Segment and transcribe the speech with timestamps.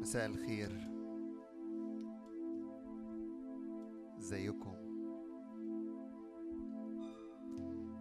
[0.00, 0.90] مساء الخير.
[4.18, 4.74] ازيكم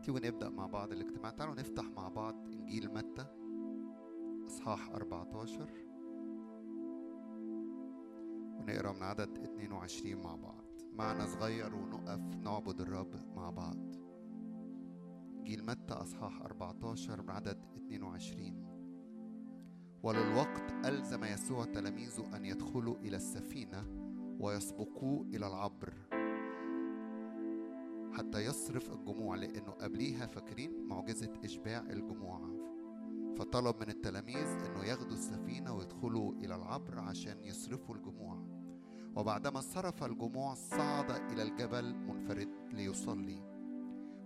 [0.02, 1.32] تيجوا نبدأ مع بعض الاجتماع.
[1.32, 3.26] تعالوا نفتح مع بعض إنجيل متى.
[4.46, 5.70] إصحاح 14
[8.60, 10.64] ونقرأ من عدد 22 مع بعض.
[10.94, 13.96] معنى صغير ونقف نعبد الرب مع بعض.
[15.38, 18.67] إنجيل متى أصحاح 14 من عدد 22
[20.04, 23.86] وللوقت ألزم يسوع تلاميذه أن يدخلوا إلى السفينة
[24.40, 25.94] ويسبقوه إلى العبر.
[28.14, 32.42] حتى يصرف الجموع لأنه قبليها فاكرين معجزة إشباع الجموع.
[33.38, 38.44] فطلب من التلاميذ أنه ياخدوا السفينة ويدخلوا إلى العبر عشان يصرفوا الجموع.
[39.16, 43.44] وبعدما صرف الجموع صعد إلى الجبل منفرد ليصلي.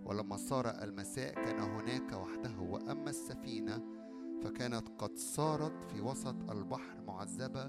[0.04, 2.60] ولما صار المساء كان هناك وحده.
[2.60, 4.01] وأما السفينة
[4.44, 7.68] فكانت قد صارت في وسط البحر معذبة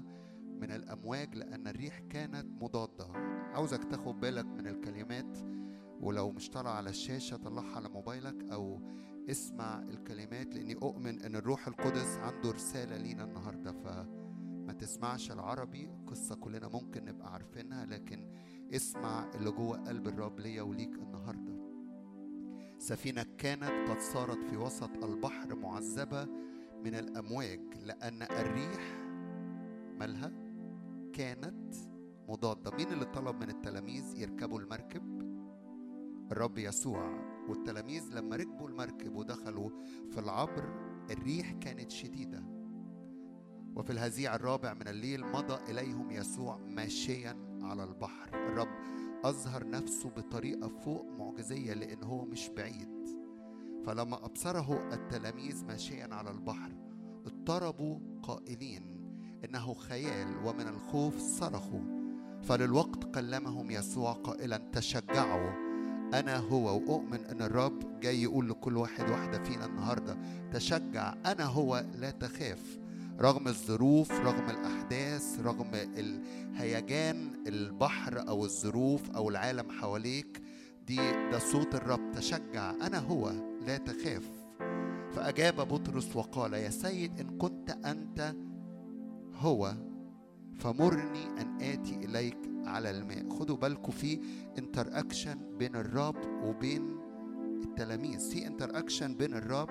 [0.60, 3.06] من الأمواج لأن الريح كانت مضادة.
[3.54, 5.38] عاوزك تاخد بالك من الكلمات
[6.00, 8.80] ولو مش طالع على الشاشة طلعها على موبايلك أو
[9.30, 13.72] اسمع الكلمات لأني أؤمن أن الروح القدس عنده رسالة لينا النهاردة.
[13.72, 18.30] فما تسمعش العربي قصة كلنا ممكن نبقى عارفينها لكن
[18.74, 21.54] اسمع اللي جوه قلب الرب ليا وليك النهاردة.
[22.78, 26.28] سفينة كانت قد صارت في وسط البحر معذبة
[26.84, 28.96] من الأمواج لأن الريح
[29.98, 30.32] مالها
[31.12, 31.74] كانت
[32.28, 32.70] مضادة.
[32.70, 35.22] مين اللي طلب من التلاميذ يركبوا المركب؟
[36.32, 37.34] الرب يسوع.
[37.48, 39.70] والتلاميذ لما ركبوا المركب ودخلوا
[40.10, 40.64] في العبر
[41.10, 42.44] الريح كانت شديدة.
[43.76, 48.28] وفي الهزيع الرابع من الليل مضى إليهم يسوع ماشيا على البحر.
[48.34, 48.68] الرب
[49.24, 53.13] أظهر نفسه بطريقة فوق معجزية لأن هو مش بعيد.
[53.86, 56.70] فلما أبصره التلاميذ ماشيا على البحر
[57.26, 58.82] اضطربوا قائلين
[59.44, 62.04] إنه خيال ومن الخوف صرخوا.
[62.42, 65.50] فللوقت كلمهم يسوع قائلا تشجعوا
[66.14, 70.16] أنا هو وأؤمن أن الرب جاي يقول لكل واحد واحدة فينا النهاردة
[70.52, 72.78] تشجع أنا هو لا تخاف.
[73.20, 80.42] رغم الظروف رغم الأحداث رغم الهيجان البحر أو الظروف أو العالم حواليك
[80.86, 80.96] دي
[81.30, 83.53] ده صوت الرب تشجع أنا هو.
[83.66, 84.30] لا تخاف.
[85.12, 88.34] فأجاب بطرس وقال يا سيد إن كنت أنت
[89.34, 89.74] هو
[90.58, 93.28] فمرني أن آتي إليك على الماء.
[93.28, 94.20] خدوا بالكم في
[94.58, 96.96] interaction بين الرب وبين
[97.64, 98.30] التلاميذ.
[98.30, 99.68] في interaction بين الرب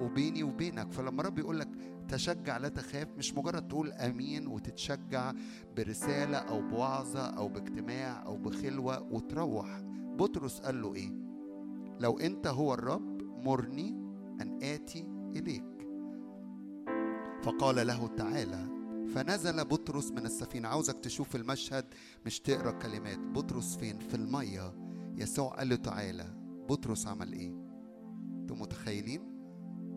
[0.00, 0.92] وبيني وبينك.
[0.92, 1.68] فلما الرب يقول لك
[2.08, 5.32] تشجع لا تخاف مش مجرد تقول آمين وتتشجع
[5.76, 9.80] برسالة أو بوعظة أو باجتماع أو بخلوة وتروح.
[10.18, 11.12] بطرس قال له إيه?
[12.00, 13.15] لو أنت هو الرب
[13.46, 13.88] مرني
[14.40, 15.88] أن آتي إليك.
[17.42, 18.66] فقال له تعالى
[19.14, 20.68] فنزل بطرس من السفينة.
[20.68, 21.84] عاوزك تشوف المشهد
[22.26, 23.18] مش تقرأ كلمات.
[23.18, 24.74] بطرس فين؟ في المية.
[25.16, 26.34] يسوع قال له تعالى.
[26.68, 27.54] بطرس عمل إيه؟
[28.40, 29.20] أنتوا متخيلين؟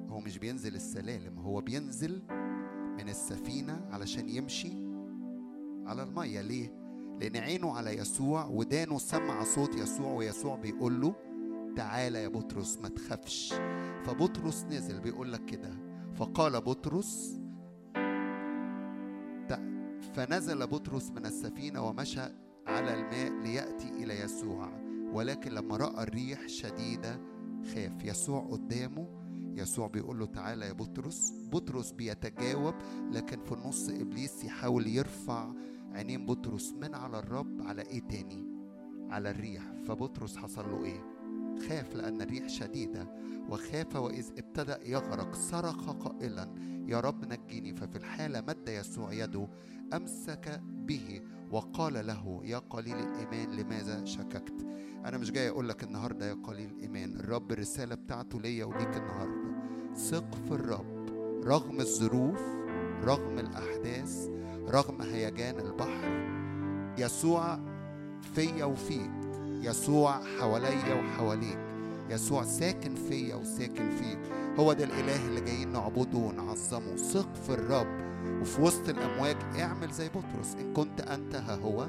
[0.09, 2.21] هو مش بينزل السلالم هو بينزل
[2.97, 4.73] من السفينة علشان يمشي
[5.85, 6.41] على المية.
[6.41, 6.79] ليه؟
[7.21, 11.15] لأن عينه على يسوع ودانه سمع صوت يسوع ويسوع بيقول له
[11.79, 13.53] تعالى يا بطرس ما تخافش.
[14.03, 15.71] فبطرس نزل بيقول لك كده.
[16.15, 17.39] فقال بطرس
[20.13, 22.21] فنزل بطرس من السفينة ومشى
[22.67, 24.69] على الماء ليأتي إلى يسوع.
[25.13, 27.21] ولكن لما رأى الريح شديدة
[27.73, 28.05] خاف.
[28.05, 29.07] يسوع قدامه.
[29.55, 31.33] يسوع بيقول له تعالى يا بطرس.
[31.51, 32.75] بطرس بيتجاوب
[33.11, 35.53] لكن في النص إبليس يحاول يرفع
[35.93, 38.47] عينين بطرس من على الرب على إيه تاني؟
[39.09, 39.63] على الريح.
[39.87, 41.18] فبطرس حصل له إيه؟
[41.59, 43.07] خاف لأن الريح شديدة
[43.49, 46.55] وخاف وإذ ابتدأ يغرق صرخ قائلا
[46.87, 49.47] يا رب نجيني ففي الحالة مد يسوع يده
[49.93, 51.21] أمسك به.
[51.51, 54.65] وقال له يا قليل الإيمان لماذا شككت؟
[55.05, 59.49] أنا مش جاي أقول لك النهاردة يا قليل الإيمان الرب الرسالة بتاعته ليا وليك النهاردة.
[59.95, 61.09] ثق في الرب
[61.45, 62.41] رغم الظروف
[63.03, 64.29] رغم الأحداث
[64.67, 66.29] رغم هيجان البحر.
[66.97, 67.59] يسوع
[68.35, 69.18] فيا وفيك.
[69.61, 71.57] يسوع حواليا وحواليك.
[72.09, 74.19] يسوع ساكن فيا وساكن فيك.
[74.59, 76.95] هو ده الإله اللي جايين نعبده ونعظمه.
[76.95, 77.87] ثق في الرب.
[78.41, 80.55] وفي وسط الأمواج اعمل زي بطرس.
[80.59, 81.87] إن كنت أنت ها هو.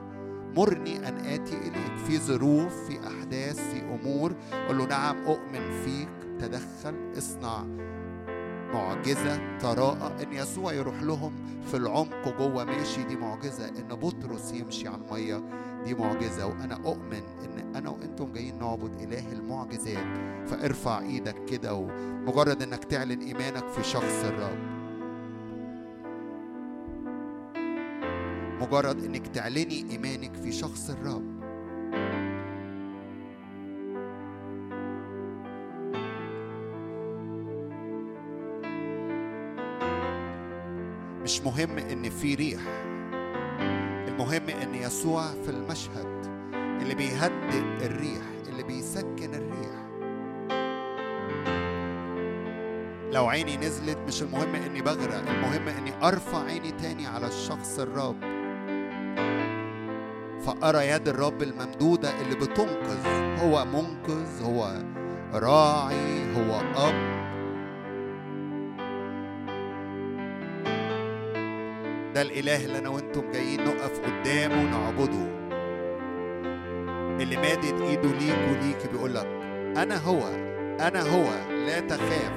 [0.56, 1.96] مرني أن آتي إليك.
[2.06, 4.32] في ظروف في أحداث في أمور.
[4.68, 6.08] قل له نعم أؤمن فيك.
[6.40, 7.64] تدخل اصنع
[8.74, 11.32] معجزة تراءى إن يسوع يروح لهم
[11.70, 13.02] في العمق جوه ماشي.
[13.02, 13.68] دي معجزة.
[13.68, 15.42] إن بطرس يمشي على المية.
[15.84, 20.06] دي معجزة وأنا أؤمن إن أنا وأنتم جايين نعبد إله المعجزات.
[20.46, 24.58] فارفع إيدك كده ومجرد إنك تعلن إيمانك في شخص الرب.
[28.60, 31.40] مجرد إنك تعلني إيمانك في شخص الرب.
[41.22, 42.89] مش مهم إن في ريح.
[44.30, 46.26] المهم إن يسوع في المشهد
[46.82, 49.80] اللي بيهدئ الريح اللي بيسكن الريح.
[53.12, 58.20] لو عيني نزلت مش المهم إني بغرق المهم إني أرفع عيني تاني على الشخص الرب.
[60.40, 63.06] فأرى يد الرب الممدودة اللي بتنقذ
[63.42, 64.82] هو منقذ هو
[65.32, 67.19] راعي هو أب.
[72.14, 75.40] ده الإله اللي أنا وأنتم جايين نقف قدامه نعبده
[77.22, 79.26] اللي مادد إيده ليك وليك بيقول لك
[79.76, 80.26] أنا هو
[80.80, 82.32] أنا هو لا تخاف.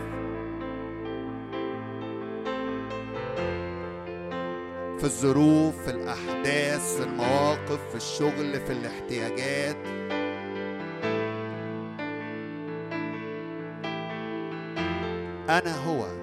[4.98, 9.78] في الظروف في الأحداث في المواقف في الشغل في الاحتياجات.
[15.50, 16.23] أنا هو.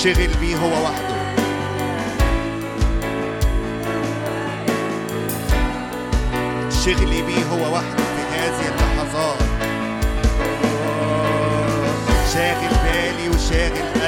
[0.00, 1.20] منشغل بيه هو وحده.
[6.84, 9.38] شغلي بيه هو وحده في هذه اللحظات.
[12.34, 13.99] شاغل بالي وشاغل بالي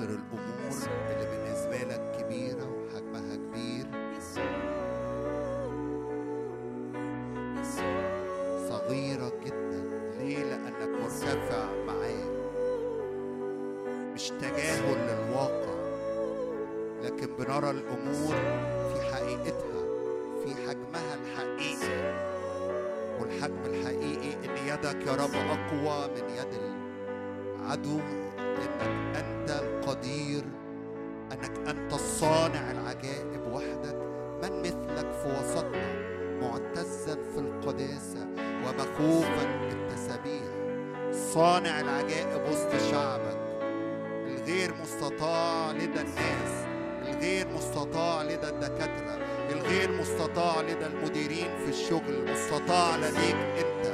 [0.00, 3.86] فنبصر الأمور اللي بالنسبة لك كبيرة وحجمها كبير
[8.68, 9.84] صغيرة جدا
[10.18, 12.30] ليه؟ لأنك مرتفع معاه
[14.14, 15.80] مش تجاهل للواقع
[17.02, 18.34] لكن بنرى الأمور
[18.94, 19.80] في حقيقتها
[20.44, 22.30] في حجمها الحقيقي
[23.20, 26.60] والحجم الحقيقي إن يدك يا رب أقوى من يد
[27.60, 28.00] العدو
[41.34, 43.40] صانع العجائب وسط شعبك
[44.26, 46.66] الغير مستطاع لدى الناس
[47.08, 49.18] الغير مستطاع لدى الدكاترة
[49.50, 53.86] الغير مستطاع لدى المديرين في الشغل مستطاع لديك أنت.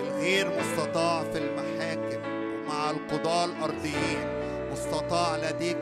[0.00, 2.20] الغير مستطاع في المحاكم
[2.66, 4.26] ومع القضاة الأرضيين
[4.72, 5.76] مستطاع لديك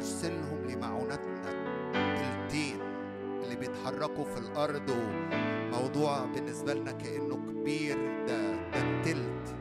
[0.00, 1.50] الرب يرسلهم لمعونتنا.
[1.94, 2.80] التين
[3.44, 9.56] اللي بيتحركوا في الأرض وموضوع بالنسبة لنا كأنه كبير ده ده التلت.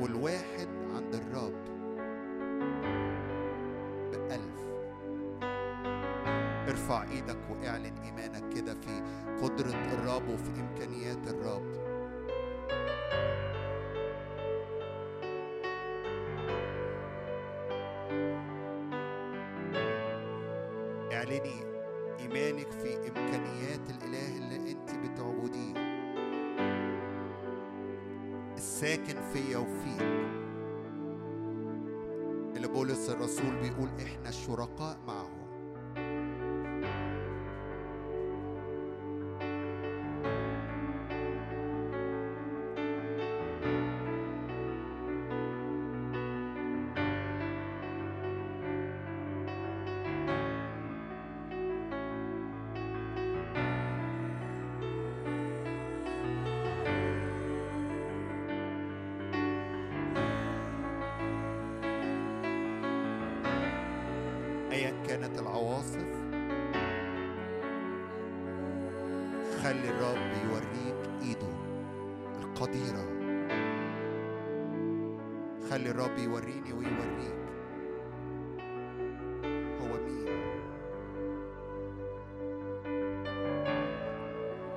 [0.00, 1.62] والواحد عند الرب
[4.12, 4.62] بألف.
[6.68, 9.02] ارفع إيدك واعلن ايمانك كده في
[9.42, 11.71] قدرة الرب وفي إمكانيات الرب.
[21.32, 21.62] اعلني
[22.20, 25.74] إيمانك في إمكانيات الإله اللي أنت بتعبديه.
[28.56, 30.02] الساكن فيا وفيك
[32.56, 35.21] اللي بولس الرسول بيقول إحنا الشركاء معه
[69.62, 71.52] خلي الرب يوريك إيده
[72.42, 73.04] القديرة.
[75.70, 77.36] خلي الرب يوريني ويوريك
[79.80, 80.28] هو مين.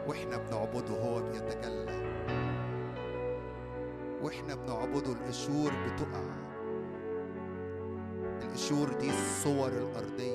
[0.08, 2.06] وإحنا بنعبده هو بيتجلى.
[4.22, 6.24] وإحنا بنعبده القشور بتقع.
[8.42, 10.35] القشور دي الصور الأرضية.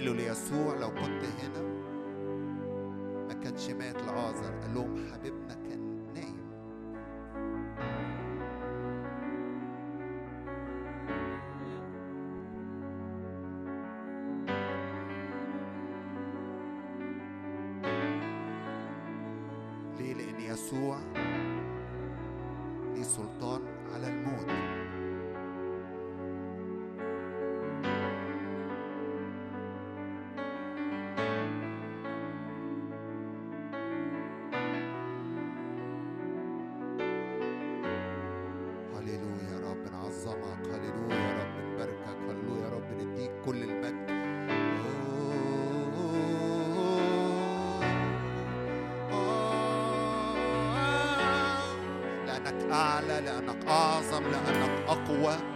[0.00, 0.34] Hallelujah.
[0.34, 0.88] Suba la
[52.72, 55.49] أعلى لأنك أعظم لأنك أقوى.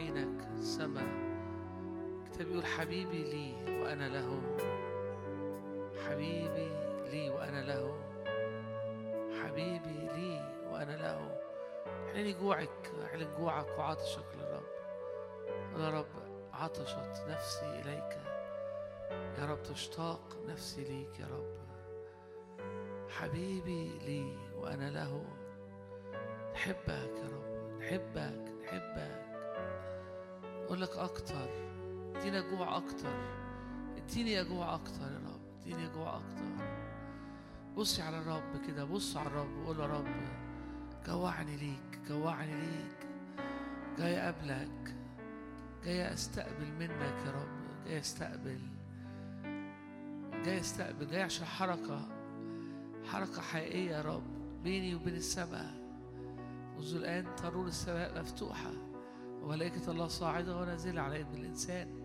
[0.00, 1.04] عينك السماء
[2.24, 4.42] الكتاب بيقول حبيبي لي وأنا له.
[6.06, 6.70] حبيبي
[7.10, 7.94] لي وأنا له.
[9.42, 11.40] حبيبي لي وأنا له.
[11.86, 14.70] اعلن جوعك اعلن جوعك وعطشك للرب.
[15.78, 16.06] يا رب
[16.52, 18.18] عطشت نفسي إليك.
[19.38, 21.60] يا رب تشتاق نفسي ليك يا رب.
[23.08, 25.24] حبيبي لي وأنا له.
[26.52, 29.09] نحبك يا رب نحبك نحبك.
[30.70, 31.48] أقول لك أكتر.
[32.16, 33.14] ادينا جوع أكتر.
[33.96, 35.40] إديني جوع أكتر يا رب.
[35.62, 36.64] إديني جوع أكتر.
[37.76, 40.06] بصي على الرب كده بص على الرب وقول يا رب
[41.06, 43.08] جوعني ليك جوعني ليك.
[43.98, 44.94] جاي أقابلك
[45.84, 47.86] جاي أستقبل منك يا رب.
[47.86, 48.60] جاي أستقبل.
[50.44, 51.10] جاي أستقبل.
[51.10, 52.08] جاي عشان حركة.
[53.12, 54.22] حركة حقيقية يا رب.
[54.62, 55.74] بيني وبين السماء.
[56.76, 58.70] منذ الآن ترون السماء مفتوحة.
[59.42, 62.00] وملائكة الله صاعدة ونازلة على ابن الإنسان.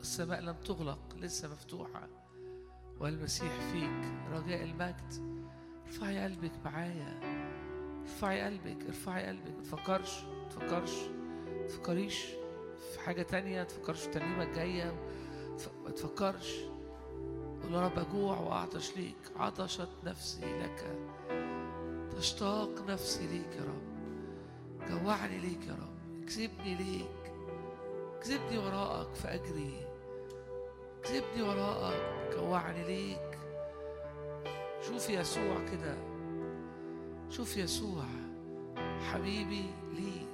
[0.00, 2.08] السماء لم تغلق لسه مفتوحة.
[3.00, 5.12] والمسيح فيك رجاء المجد.
[5.86, 7.20] ارفعي قلبك معايا.
[8.02, 9.56] ارفعي قلبك ارفعي قلبك.
[9.56, 10.92] ما تفكرش ما تفكرش
[11.46, 12.24] ما تفكريش
[12.92, 14.94] في حاجة تانية ما تفكرش في الترنيمة الجاية.
[15.84, 16.60] ما تفكرش.
[17.62, 19.16] قول يا رب أجوع وأعطش ليك.
[19.36, 20.98] عطشت نفسي لك.
[22.16, 23.93] تشتاق نفسي ليك يا رب.
[24.90, 26.22] جوعني ليك يا رب.
[26.22, 27.32] اكسبني ليك.
[28.16, 29.86] اكسبني وراءك فأجري
[31.00, 32.34] اكسبني وراءك.
[32.36, 33.38] جوعني ليك.
[34.86, 35.96] شوف يسوع كده.
[37.30, 38.04] شوف يسوع
[39.12, 39.64] حبيبي
[39.94, 40.26] لي.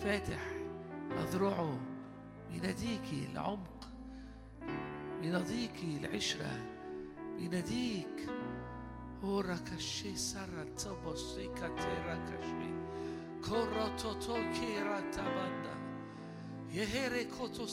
[0.00, 0.42] فاتح
[1.10, 1.78] أذرعه.
[2.52, 3.88] بيناديكي العمق.
[5.22, 6.60] بيناديكي العشرة.
[7.36, 8.30] بيناديك
[9.24, 12.69] هوراكشي سارة تبصي كاتيراكشي كوراتوتو
[16.70, 17.64] يهيري كوتو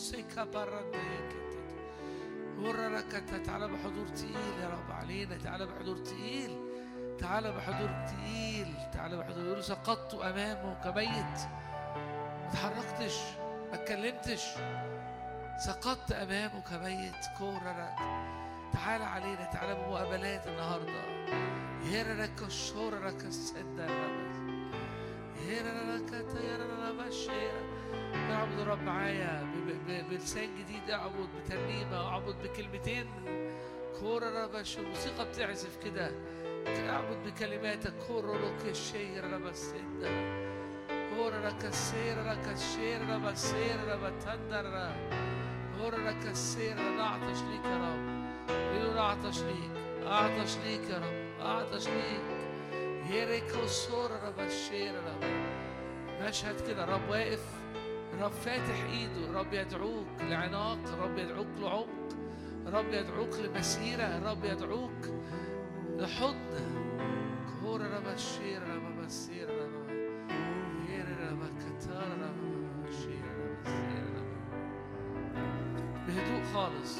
[3.38, 6.58] تعالى بحضور تقيل يا رب علينا تعالى بحضور تقيل
[7.20, 11.40] تعالى بحضور تقيل تعالى بحضور يقول سقطت امامه كميت
[12.44, 13.16] ما اتحركتش
[13.72, 14.44] ما اتكلمتش
[15.66, 17.96] سقطت امامه كميت كورا
[18.74, 21.04] تعالى علينا تعالى بمقابلات النهارده
[21.84, 23.88] يرى لك الشور لك السدة
[28.32, 29.48] أعبد الرب معايا
[30.10, 33.08] بلسان جديد أعبد بترنيمة أعبد بكلمتين.
[34.00, 36.12] كورا ربش الموسيقى بتعزف كده.
[36.68, 37.94] أعبد بكلماتك.
[38.08, 39.26] كورا لك الشير
[41.40, 44.92] لك السير لك الشير ربسير ربتندر
[45.78, 48.18] كورا لك السير نعطش ليك يا رب.
[48.50, 49.72] بدون أعطش ليك
[50.08, 52.37] أعطش ليك يا رب أعطش ليك.
[56.22, 57.46] مشهد كده الرب واقف
[58.14, 61.88] الرب فاتح ايده الرب يدعوك لعناق الرب يدعوك لعمق
[62.68, 65.06] الرب يدعوك لمسيرة الرب يدعوك
[65.98, 66.88] لحضن
[67.62, 69.88] كور رب الشير رب مسير رب
[71.32, 71.42] رب رب
[72.12, 72.88] رب
[74.16, 74.28] رب
[76.08, 77.00] بهدوء خالص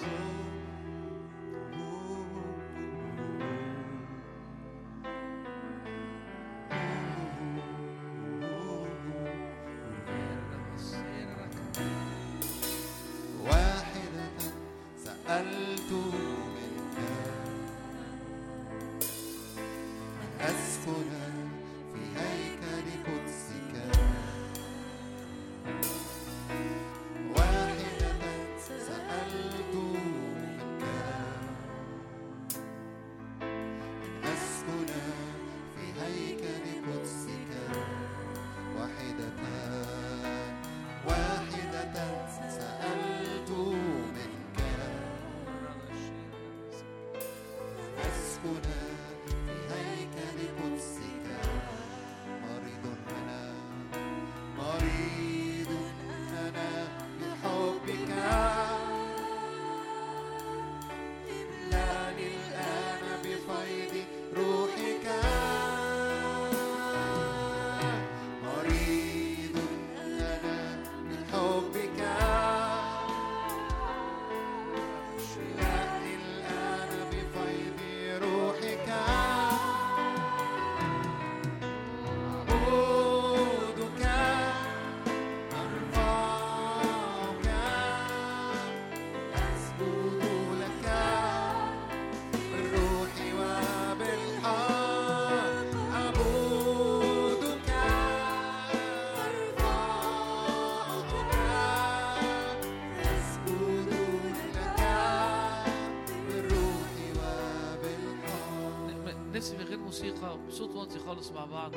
[110.58, 111.72] صوت واطي خالص مع بعض.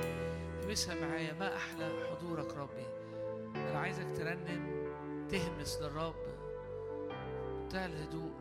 [0.65, 2.87] لمسها معايا ما أحلى حضورك ربي.
[3.57, 4.89] أنا عايزك ترنم
[5.29, 6.15] تهمس للرب
[7.61, 8.33] منتهى الهدوء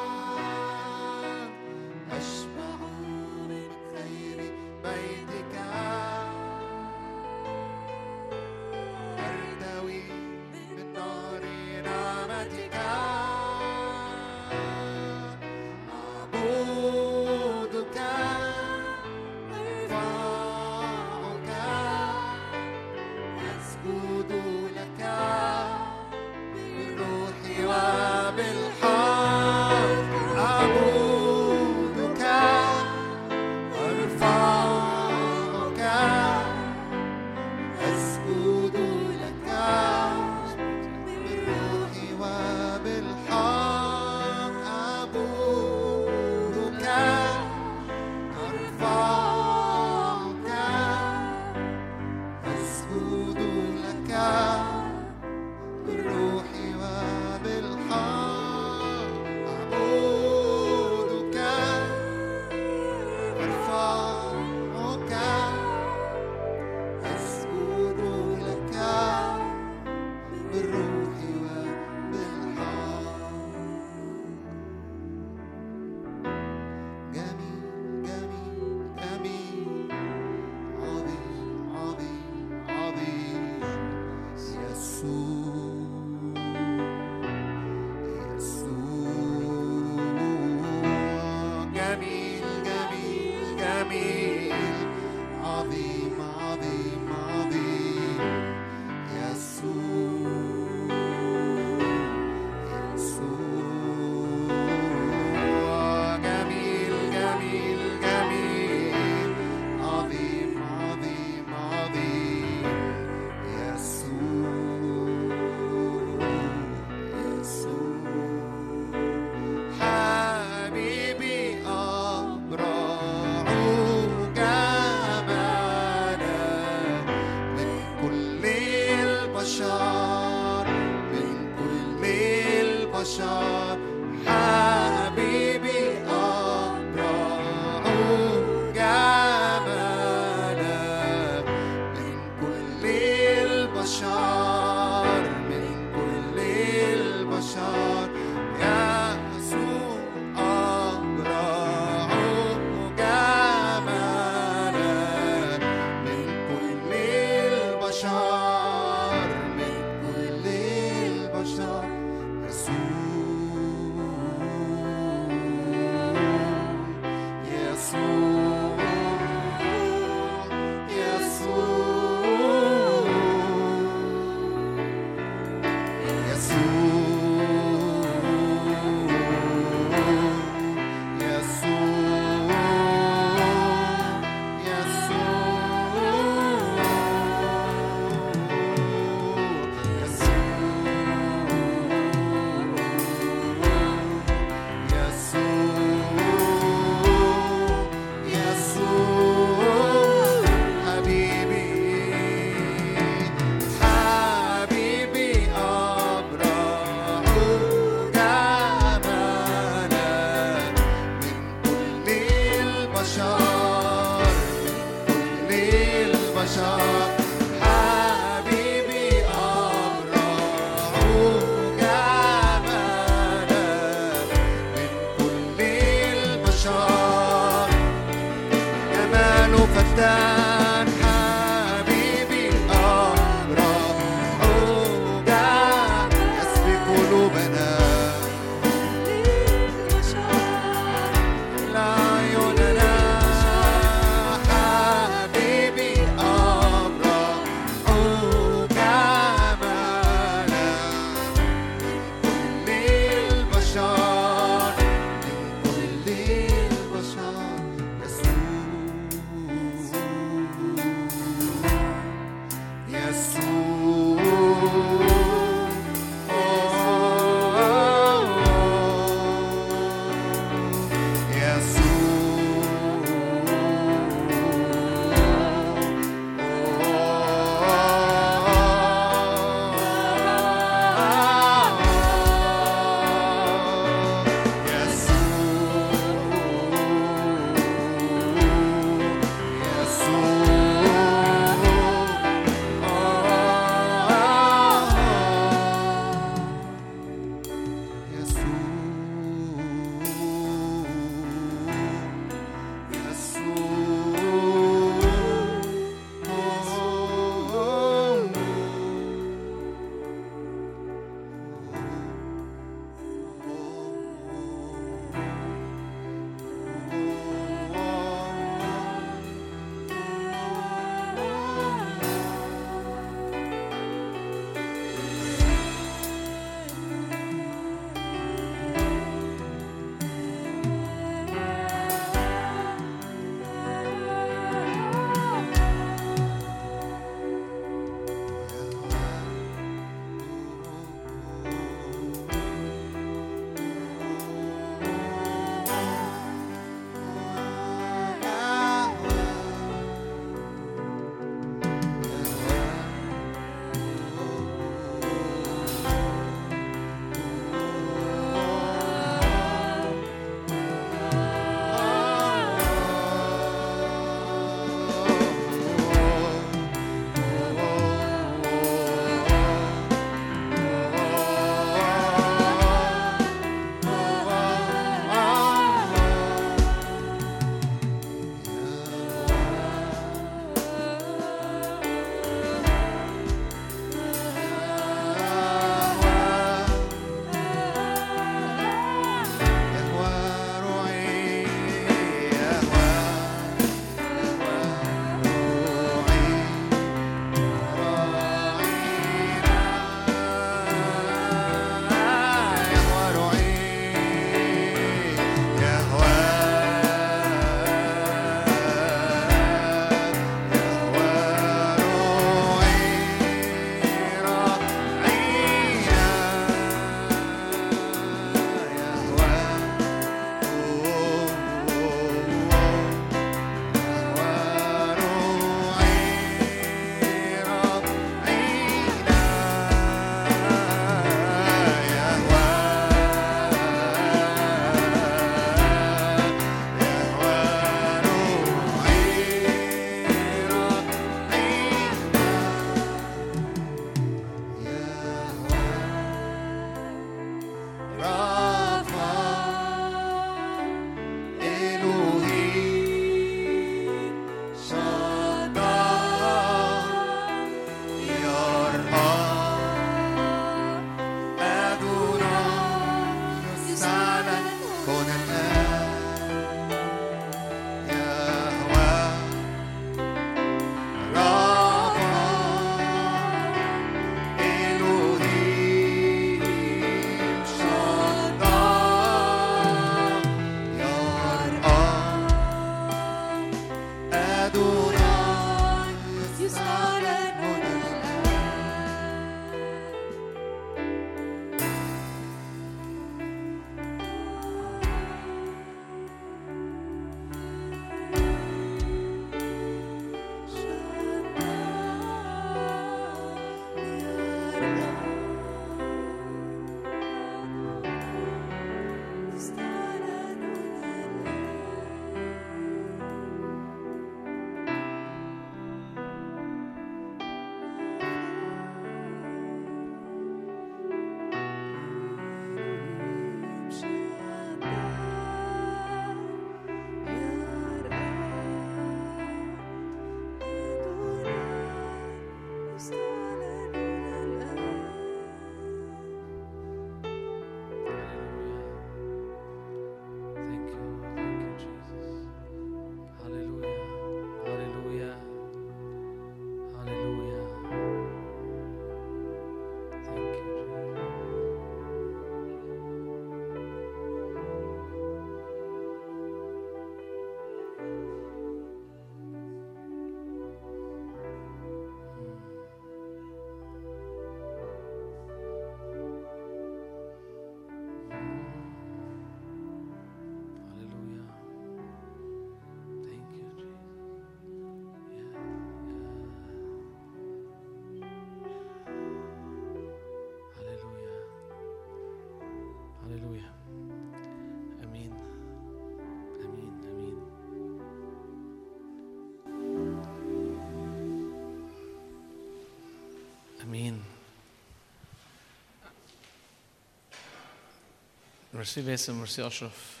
[598.60, 600.00] ميرسي باسم ميرسي اشرف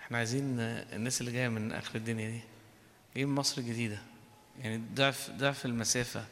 [0.00, 2.40] إحنا عايزين الناس اللي جاية من آخر الدنيا دي
[3.14, 3.98] جاية من مصر الجديدة.
[4.60, 6.26] يعني ضعف ضعف المسافة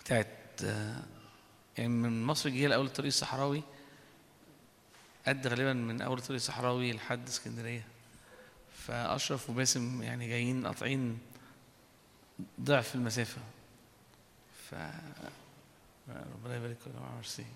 [0.00, 0.28] بتاعت
[1.78, 3.62] يعني من مصر الجديده لأول الطريق الصحراوي
[5.28, 7.86] قد غالبا من أول الطريق الصحراوي لحد اسكندرية.
[8.86, 11.18] فأشرف وباسم يعني جايين قاطعين
[12.60, 13.40] ضعف المسافة.
[14.70, 14.74] ف
[16.08, 17.14] ربنا يبارك جماعة.
[17.14, 17.46] ميرسي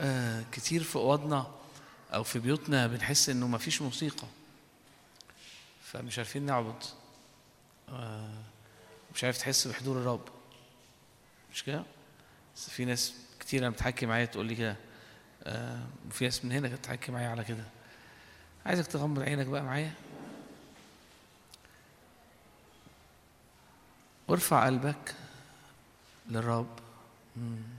[0.00, 1.46] آه كتير في أوضنا
[2.14, 4.26] أو في بيوتنا بنحس إنه ما فيش موسيقى.
[5.82, 6.82] فمش عارفين نعبد.
[7.88, 8.42] آه
[9.14, 10.28] مش عارف تحس بحضور الرب.
[11.52, 11.82] مش كده؟
[12.56, 14.76] بس في ناس كتير لما بتحكي معايا تقول لي كده.
[15.44, 17.64] آه وفي ناس من هنا كانت بتحكي معايا على كده.
[18.66, 19.92] عايزك تغمض عينك بقى معايا.
[24.28, 25.14] وارفع قلبك
[26.28, 26.78] للرب.
[27.36, 27.77] مم.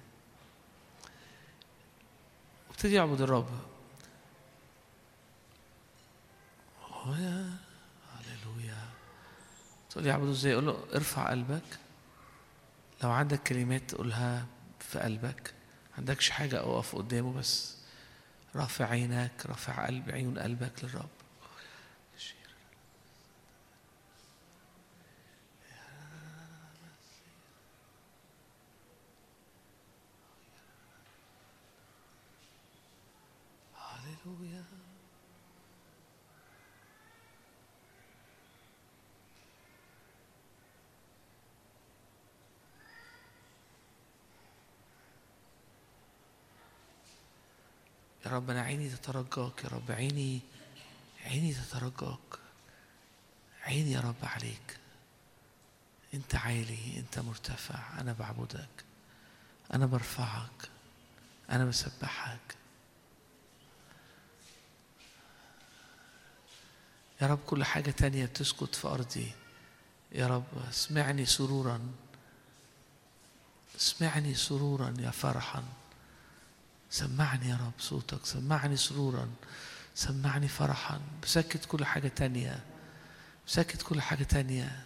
[2.79, 3.49] وابتدي اعبد الرب.
[7.05, 8.89] هللويا.
[9.89, 11.79] تقول لي اعبده إزاي؟ أقول له ارفع قلبك.
[13.03, 14.45] لو عندك كلمات تقولها
[14.79, 15.53] في قلبك.
[15.97, 17.77] عندكش حاجة اقف قدامه بس.
[18.55, 21.09] رافع عينك رافع قلب عيون قلبك للرب
[34.25, 34.63] هللويا
[48.29, 50.39] يا رب أنا عيني تترجاك يا رب عيني
[51.25, 52.39] عيني تترجاك.
[53.63, 54.77] عيني يا رب عليك.
[56.13, 58.85] أنت عالي أنت مرتفع أنا بعبدك
[59.73, 60.69] أنا برفعك
[61.49, 62.55] أنا بسبحك.
[67.21, 69.31] يا رب كل حاجة تانية بتسكت في أرضي.
[70.11, 71.91] يا رب اسمعني سرورا
[73.75, 75.63] اسمعني سرورا يا فرحا.
[76.89, 79.29] سمعني يا رب صوتك سمعني سرورا
[79.95, 81.01] سمعني فرحا.
[81.23, 82.63] بسكت كل حاجة تانية
[83.47, 84.83] بسكت كل حاجة تانية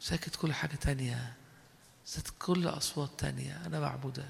[0.00, 1.34] سكت كل حاجة تانية.
[2.06, 3.66] سكت كل أصوات تانية.
[3.66, 4.24] أنا بعبدك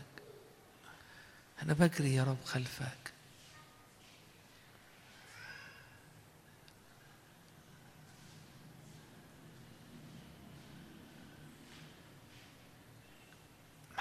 [1.63, 3.13] أنا بجري يا رب خلفك.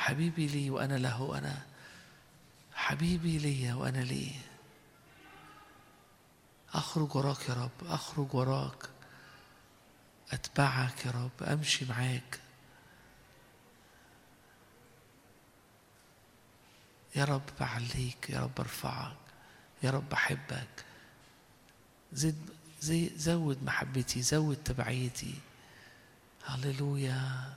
[0.10, 1.66] حبيبي لي وأنا له أنا
[2.74, 4.42] حبيبي لي وأنا ليه
[6.74, 8.90] أخرج وراك يا رب أخرج وراك.
[10.32, 12.40] أتبعك يا رب أمشي معاك.
[17.16, 19.18] يا رب بعليك يا رب أرفعك
[19.84, 20.86] يا رب أحبك.
[22.14, 22.50] زد
[23.16, 25.36] زود محبتي زود تبعيتي.
[26.46, 27.54] هللويا.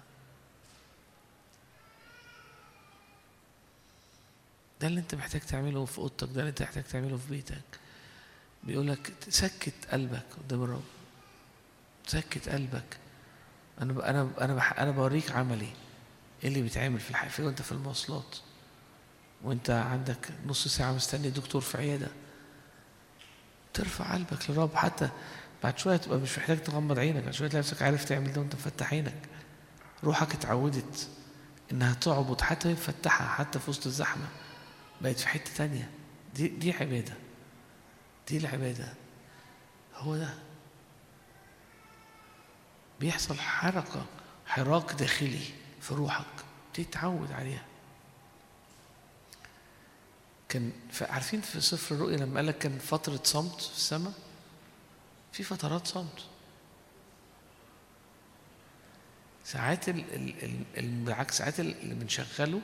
[4.82, 7.62] ده اللي انت محتاج تعمله في أوضتك ده اللي انت محتاج تعمله في بيتك.
[8.64, 10.82] بيقول لك سكت قلبك قدام الرب.
[12.06, 12.96] سكت قلبك.
[13.80, 15.68] أنا أنا أنا أنا بوريك عملي.
[16.42, 18.36] إيه اللي بيتعمل في الحقيقة وأنت في المواصلات؟
[19.42, 22.08] وأنت عندك نص ساعة مستني دكتور في عيادة.
[23.74, 24.74] ترفع قلبك للرب.
[24.74, 25.08] حتى
[25.62, 27.24] بعد شوية تبقى مش محتاج تغمض عينك.
[27.24, 29.28] بعد شوية تلاقي نفسك عارف تعمل ده وأنت مفتح عينك.
[30.04, 31.08] روحك اتعودت
[31.72, 34.26] إنها تعبد حتى وهي مفتحة حتى في وسط الزحمة.
[35.02, 35.90] بقت في حتة تانية.
[36.34, 37.14] دي دي عبادة.
[38.28, 38.94] دي العبادة.
[39.94, 40.34] هو ده.
[43.00, 44.06] بيحصل حركة
[44.46, 45.44] حراك داخلي
[45.80, 46.44] في روحك.
[46.74, 47.64] تتعود عليها.
[50.48, 54.12] كان عارفين في سفر الرؤيا لما قال لك كان فترة صمت في السماء؟
[55.32, 56.24] في فترات صمت.
[59.44, 62.60] ساعات ال ال ال بالعكس ساعات اللي بنشغله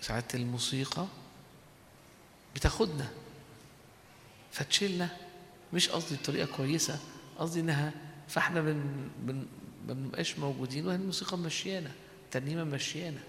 [0.00, 1.06] ساعات الموسيقى
[2.54, 3.08] بتاخدنا
[4.52, 5.08] فتشيلنا.
[5.72, 6.98] مش قصدي بطريقة كويسة
[7.38, 7.92] قصدي إنها
[8.28, 9.46] فإحنا بن بن
[9.88, 11.90] ما بنبقاش موجودين وهي الموسيقى مشيانا
[12.24, 13.20] الترنيمة مشيانا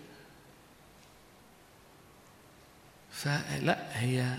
[3.11, 4.37] فلا هي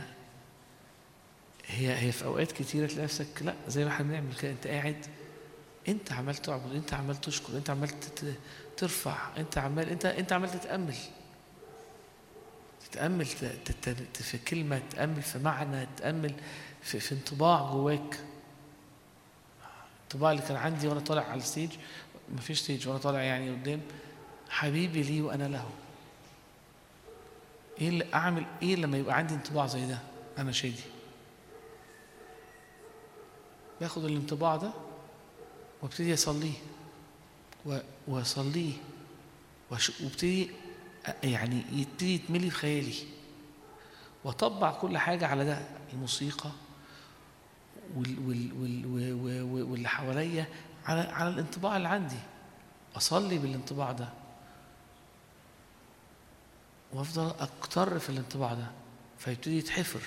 [1.67, 4.51] هي هي في أوقات كتيرة تلاقي نفسك لا زي ما إحنا بنعمل كده.
[4.51, 5.07] أنت قاعد
[5.89, 7.91] أنت عمال تعبد أنت عمال تشكر أنت عمال
[8.77, 10.97] ترفع أنت عمال أنت أنت عمال تتأمل.
[12.93, 13.25] تتأمل
[14.13, 16.35] في كلمة تتأمل في معنى تتأمل
[16.83, 18.21] في, في انطباع جواك.
[20.01, 21.71] الانطباع اللي كان عندي وأنا طالع على ال stage
[22.35, 23.81] مفيش stage وأنا طالع يعني قدام.
[24.51, 25.71] حبيبي لي وأنا له.
[27.81, 29.99] إيه اللي أعمل؟ إيه لما يبقى عندي انطباع زي ده؟
[30.39, 30.83] أنا شادي.
[33.81, 34.71] باخد الانطباع ده
[35.83, 36.53] وابتدي أصليه
[38.09, 38.73] وأصليه
[39.71, 40.51] وابتدي
[41.25, 42.95] يعني يبتدي يتملي في خيالي.
[44.25, 46.51] واطبق كل حاجة على ده الموسيقى
[47.97, 50.47] واللي حواليا
[50.85, 52.19] على على الانطباع اللي عندي.
[52.97, 54.09] أصلي بالانطباع ده.
[56.93, 58.67] وأفضل أكتر في الانطباع ده.
[59.19, 60.03] فيبتدي يتحفر.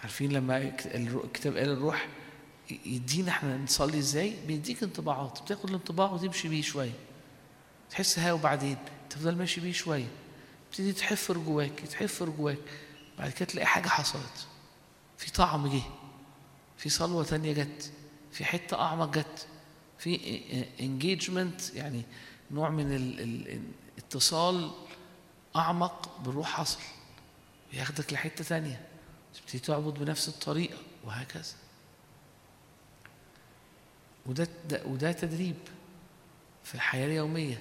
[0.00, 0.58] عارفين لما
[0.94, 2.08] الكتاب قال الروح
[2.70, 5.42] يدينا إحنا نصلي إزاي؟ بيديك انطباعات.
[5.42, 6.92] بتاخد الانطباع وتمشي بيه شوية.
[7.90, 8.76] تحس ها وبعدين
[9.18, 10.06] تفضل ماشي بيه شوية.
[10.70, 12.58] تبتدي تحفر جواك يتحفر جواك.
[13.18, 14.46] بعد كده تلاقي حاجة حصلت.
[15.18, 15.82] في طعم جه.
[16.76, 17.92] في صلوة تانية جت.
[18.32, 19.46] في حتة أعمق جت.
[19.98, 20.20] في
[20.80, 22.02] انجيجمنت يعني
[22.50, 23.60] نوع من ال- ال-
[23.98, 24.70] الاتصال
[25.56, 26.80] أعمق بالروح حصل.
[27.72, 28.86] وياخدك لحتة تانية.
[29.34, 31.54] تبتدي تعبد بنفس الطريقة وهكذا.
[34.26, 35.56] وده ده وده تدريب
[36.64, 37.58] في الحياة اليومية.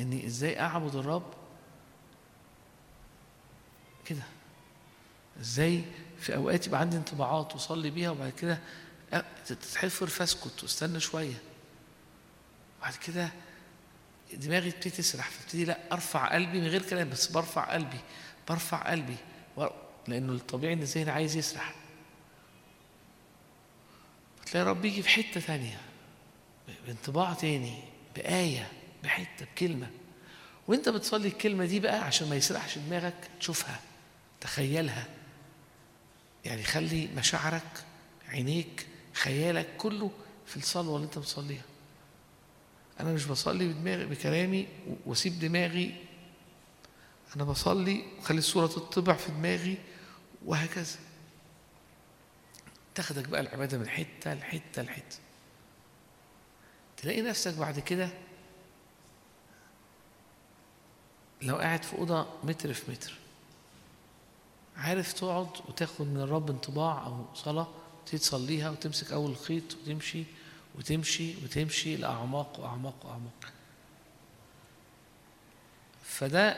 [0.00, 1.34] إني إزاي أعبد الرب
[4.04, 4.22] كده؟
[5.40, 5.84] إزاي
[6.20, 8.58] في أوقات يبقى عندي انطباعات وأصلي بيها وبعد كده
[9.46, 11.42] تتحفر فاسكت واستنى شوية.
[12.82, 13.28] بعد كده
[14.32, 18.00] دماغي تبتدي تسرح فابتدي لا أرفع قلبي من غير كلام بس برفع قلبي
[18.48, 19.16] برفع قلبي.
[20.08, 21.74] لأنه الطبيعي إن الذهن عايز يسرح.
[24.40, 25.80] فتلاقي الرب يجي في حتة ثانية
[26.86, 27.82] بانطباع تاني
[28.16, 28.72] بآية.
[29.04, 29.90] بحتة بكلمة.
[30.68, 33.80] وانت بتصلي الكلمة دي بقى عشان ما يسرحش دماغك تشوفها
[34.40, 35.06] تخيلها.
[36.44, 37.84] يعني خلي مشاعرك
[38.28, 40.10] عينيك خيالك كله
[40.46, 41.62] في الصلوة اللي انت بتصليها.
[43.00, 44.68] أنا مش بصلي بدماغي بكلامي
[45.06, 45.94] وأسيب دماغي.
[47.36, 49.78] أنا بصلي وخلي الصورة تطبع في دماغي
[50.44, 50.96] وهكذا.
[52.94, 55.16] تاخدك بقى العبادة من حتة لحتة لحتة.
[56.96, 58.10] تلاقي نفسك بعد كده
[61.42, 63.12] لو قاعد في أوضة متر في متر.
[64.76, 67.68] عارف تقعد وتاخد من الرب انطباع أو صلاة
[68.06, 70.24] تصليها وتمسك أول الخيط وتمشي
[70.78, 73.52] وتمشي وتمشي لأعماق وأعماق وأعماق.
[76.04, 76.56] فده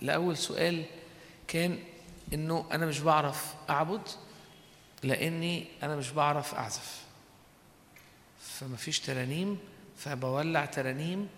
[0.00, 0.84] لأول سؤال
[1.48, 1.78] كان
[2.32, 4.02] إنه أنا مش بعرف أعبد
[5.02, 7.02] لأني أنا مش بعرف أعزف.
[8.40, 9.58] فما فيش ترانيم
[9.96, 11.28] فبولع ترانيم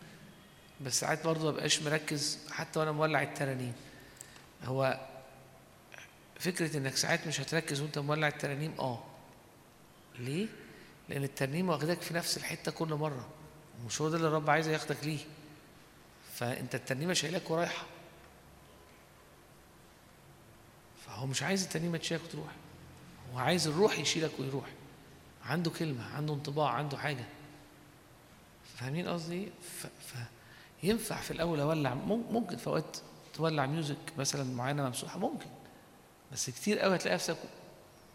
[0.85, 3.73] بس ساعات برضه ما بقاش مركز حتى وأنا مولع الترانيم.
[4.65, 5.01] هو
[6.39, 9.05] فكرة إنك ساعات مش هتركز وأنت مولع الترانيم آه.
[10.19, 10.47] ليه؟
[11.09, 13.29] لأن الترنيم واخدك في نفس الحتة كل مرة
[13.83, 15.19] ومش هو ده اللي الرب عايز ياخدك ليه.
[16.35, 17.87] فأنت الترنيمة شايلاك ورايحة.
[21.07, 22.53] فهو مش عايز الترنيمة تشيلك وتروح
[23.33, 24.67] هو عايز الروح يشيلك ويروح.
[25.45, 27.25] عنده كلمة عنده انطباع عنده حاجة.
[28.77, 29.49] فاهمين قصدي؟
[30.83, 32.97] ينفع في الأول أولع مم- ممكن في أوقات
[33.35, 35.47] تولع ميوزك مثلا معينة ممسوحة ممكن.
[36.33, 37.37] بس كتير قوي هتلاقي نفسك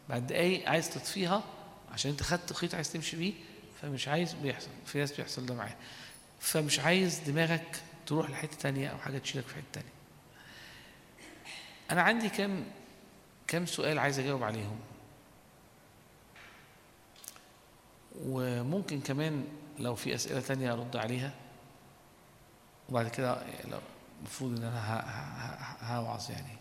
[0.09, 1.43] بعد دقايق عايز تطفيها
[1.91, 3.33] عشان أنت خدت خيط عايز تمشي بيه
[3.81, 4.69] فمش عايز بيحصل.
[4.85, 5.75] في ناس بيحصل ده معاها
[6.39, 9.89] فمش عايز دماغك تروح لحتة تانية أو حاجة تشيلك في حتة تانية.
[11.91, 12.65] أنا عندي كام
[13.47, 14.79] كام سؤال عايز أجاوب عليهم.
[18.21, 19.45] وممكن كمان
[19.79, 21.31] لو في أسئلة تانية أرد عليها.
[22.89, 23.37] وبعد كده
[24.21, 26.57] المفروض إن أنا ه- ه- ه- هوعظ يعني.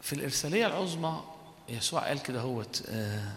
[0.00, 1.22] في الإرسالية العظمى
[1.68, 3.32] يسوع قال كده هوت آه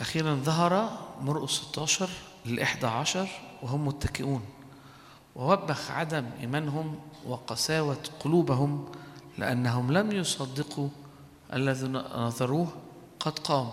[0.00, 2.08] أخيرا ظهر مرقس 16
[2.46, 3.28] للإحدى عشر
[3.62, 4.42] وهم متكئون
[5.36, 8.88] ووبخ عدم إيمانهم وقساوة قلوبهم
[9.38, 10.88] لأنهم لم يصدقوا
[11.52, 12.68] الذي نظروه
[13.20, 13.70] قد قام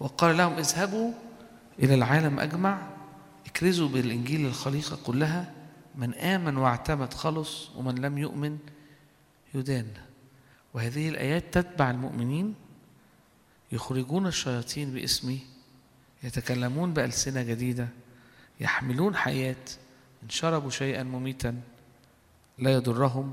[0.00, 1.12] وقال لهم اذهبوا
[1.78, 2.78] إلى العالم أجمع
[3.46, 5.52] اكرزوا بالإنجيل للخليقة كلها
[5.94, 8.58] من آمن واعتمد خلص ومن لم يؤمن
[9.54, 9.86] يدان.
[10.74, 12.54] وهذه الآيات تتبع المؤمنين
[13.72, 15.40] يخرجون الشياطين باسمي
[16.22, 17.88] يتكلمون بألسنة جديدة
[18.60, 19.64] يحملون حياة
[20.22, 21.60] إن شربوا شيئا مميتا
[22.58, 23.32] لا يضرهم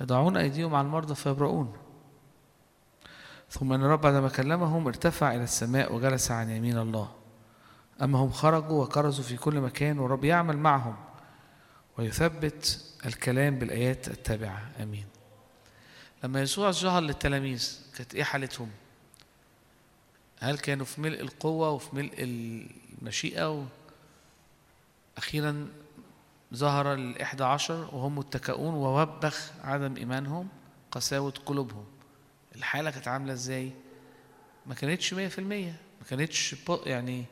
[0.00, 1.72] يضعون أيديهم على المرضى فيبرؤون.
[3.50, 7.08] ثم أن الرب بعدما كلمهم ارتفع إلى السماء وجلس عن يمين الله.
[8.02, 10.96] أما هم خرجوا وكرزوا في كل مكان والرب يعمل معهم
[11.98, 14.70] ويثبت الكلام بالآيات التابعة.
[14.82, 15.09] آمين.
[16.24, 18.70] لما يسوع ظهر للتلاميذ كانت إيه حالتهم؟
[20.40, 23.64] هل كانوا في ملء القوة وفي ملء المشيئة و...
[25.16, 25.68] أخيرا
[26.54, 30.48] ظهر الإحدى عشر وهم متكئون ووبخ عدم إيمانهم
[30.90, 31.84] قساوة قلوبهم
[32.56, 33.72] الحالة كانت عاملة إزاي؟
[34.66, 36.56] ما كانتش مية في المية ما كانتش
[36.86, 37.24] يعني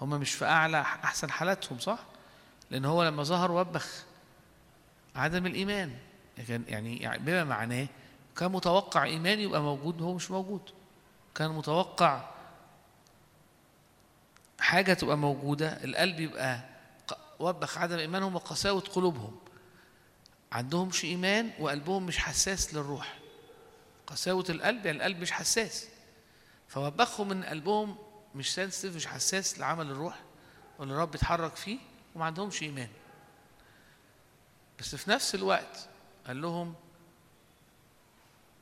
[0.00, 1.98] هم مش في أعلى أحسن حالاتهم صح؟
[2.70, 4.04] لأن هو لما ظهر وبخ
[5.16, 5.92] عدم الإيمان
[6.48, 7.86] كان يعني يعني بما معناه
[8.36, 10.70] كان متوقع إيمان يبقى موجود وهو مش موجود.
[11.34, 12.30] كان متوقع
[14.60, 16.60] حاجة تبقى موجودة القلب يبقى
[17.40, 19.36] وبخ عدم إيمانهم وقساوة قلوبهم.
[20.52, 23.18] عندهمش إيمان وقلبهم مش حساس للروح.
[24.06, 25.88] قساوة القلب يعني القلب مش حساس.
[26.68, 27.96] فوبخهم من قلبهم
[28.34, 30.20] مش سنسيتيف مش حساس لعمل الروح
[30.78, 31.78] واللي الرب بيتحرك فيه
[32.14, 32.88] وما عندهمش إيمان.
[34.78, 35.88] بس في نفس الوقت
[36.26, 36.74] قال لهم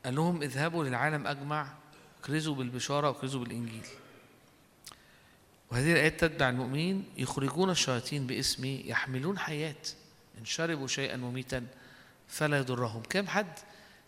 [0.05, 1.73] قال لهم اذهبوا للعالم أجمع
[2.19, 3.85] اكرزوا بالبشارة واكرزوا بالإنجيل.
[5.71, 9.75] وهذه الآيات تتبع المؤمنين يخرجون الشياطين باسمي يحملون حياة
[10.37, 11.67] إن شربوا شيئا مميتا
[12.27, 13.03] فلا يضرهم.
[13.09, 13.59] كم حد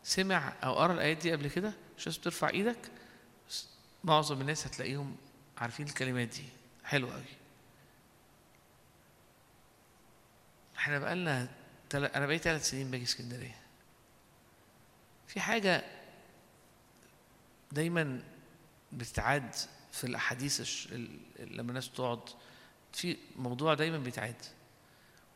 [0.03, 2.91] سمع أو قرأ الآيات دي قبل كده؟ مش ترفع إيدك
[4.03, 5.15] معظم الناس هتلاقيهم
[5.57, 6.45] عارفين الكلمات دي.
[6.83, 7.23] حلو قوي
[10.77, 11.47] إحنا بقالنا
[11.89, 12.05] تل...
[12.05, 13.66] أنا بقيت ثلاث سنين باجي اسكندرية.
[15.27, 15.83] في حاجة
[17.71, 18.23] دايما
[18.93, 19.55] بتتعاد
[19.91, 20.87] في الأحاديث الش...
[20.91, 22.19] ال- لما الناس تقعد
[22.93, 24.35] في موضوع دايما بيتعاد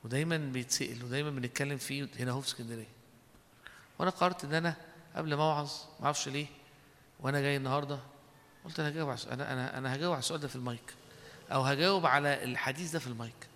[0.03, 2.87] ودايما بيتسأل ودايما بنتكلم فيه هنا اهو في اسكندرية.
[3.99, 4.75] وأنا قررت إن أنا
[5.15, 6.47] قبل ما أوعظ ما أعرفش ليه
[7.19, 7.99] وأنا جاي النهارده
[8.65, 10.93] قلت أنا هجاوب على أنا أنا أنا هجاوب على السؤال ده في المايك
[11.51, 13.47] أو هجاوب على الحديث ده في المايك.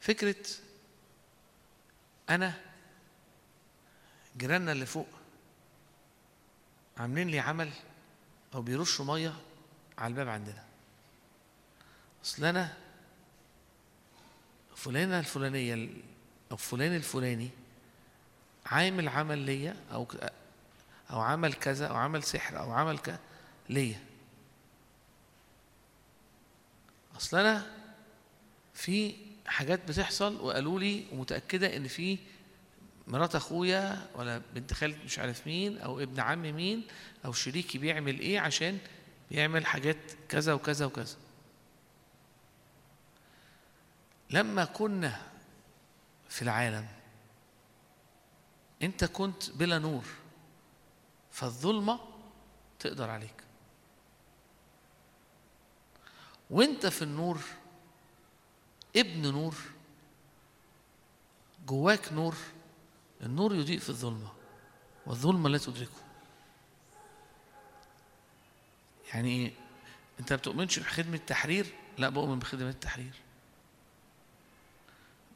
[0.00, 0.36] فكرة
[2.30, 2.60] أنا
[4.36, 5.08] جيراننا اللي فوق
[6.98, 7.70] عاملين لي عمل
[8.54, 9.34] أو بيرشوا مية
[9.98, 10.64] على الباب عندنا.
[12.24, 12.74] أصل أنا
[14.76, 16.02] فلانة الفلانية ال-
[16.52, 17.50] أو فلان الفلاني
[18.66, 20.32] عامل عمل ليا أو ك-
[21.10, 23.18] أو عمل كذا أو عمل سحر أو عمل ك
[23.68, 24.00] ليا.
[27.16, 27.66] أصل أنا
[28.74, 32.18] في حاجات بتحصل وقالوا لي ومتأكدة إن في
[33.06, 36.86] مرات أخويا ولا بنت خالة مش عارف مين أو ابن عم مين
[37.24, 38.78] أو شريكي بيعمل إيه عشان
[39.30, 39.96] بيعمل حاجات
[40.28, 41.16] كذا وكذا وكذا.
[44.30, 45.22] لما كنا
[46.28, 46.86] في العالم
[48.82, 50.04] أنت كنت بلا نور
[51.30, 52.00] فالظلمة
[52.78, 53.44] تقدر عليك.
[56.50, 57.38] وأنت في النور
[58.96, 59.54] ابن نور
[61.66, 62.34] جواك نور
[63.22, 64.32] النور يضيء في الظلمة
[65.06, 66.04] والظلمة لا تدركه.
[69.14, 69.52] يعني إيه؟
[70.20, 71.66] أنت ما بتؤمنش بخدمة التحرير؟
[71.98, 73.12] لا بؤمن بخدمات التحرير.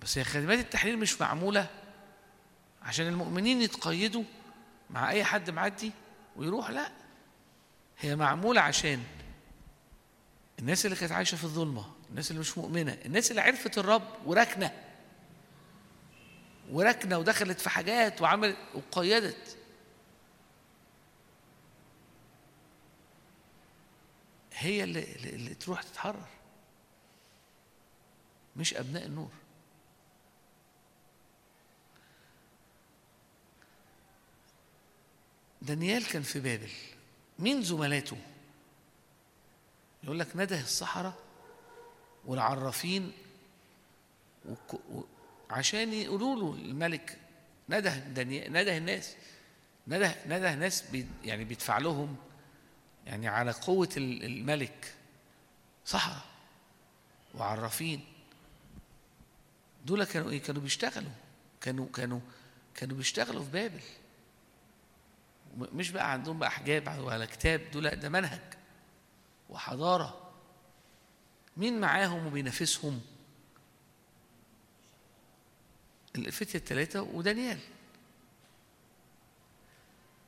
[0.03, 1.67] بس هي خدمات التحرير مش معمولة
[2.83, 4.25] عشان المؤمنين يتقيدوا
[4.91, 5.93] مع أي حد معدي
[6.37, 6.93] ويروح لا.
[7.99, 9.05] هي معمولة عشان
[10.59, 14.73] الناس اللي كانت عايشة في الظلمة الناس اللي مش مؤمنة الناس اللي عرفت الرب وركنة
[16.71, 19.57] وركنة ودخلت في حاجات وعملت وقيدت.
[24.53, 26.29] هي اللي, اللي, تروح تتحرر.
[28.57, 29.31] مش أبناء النور.
[35.63, 36.71] دانيال كان في بابل.
[37.39, 38.17] مين زملاته
[40.03, 41.28] يقول لك نده الصحراء
[42.29, 43.13] والعرافين
[45.51, 47.19] عشان يقولوا له الملك
[47.69, 48.05] نده
[48.49, 49.15] نده الناس
[49.89, 52.17] نده نده ناس بي يعني بيدفع لهم
[53.07, 54.95] يعني على قوة ال- الملك.
[55.85, 56.25] صحراء
[57.35, 58.05] وعرافين.
[59.87, 61.11] دول كانوا إيه؟ كانوا بيشتغلوا.
[61.61, 62.21] كانوا كانوا
[62.75, 63.81] كانوا بيشتغلوا في بابل.
[65.59, 68.41] مش بقى عندهم بقى حجاب ولا كتاب دول ده منهج
[69.51, 70.28] وحضارة.
[71.59, 73.01] مين معاهم وبينافسهم؟
[76.17, 77.59] الفتية الثلاثة ودانيال.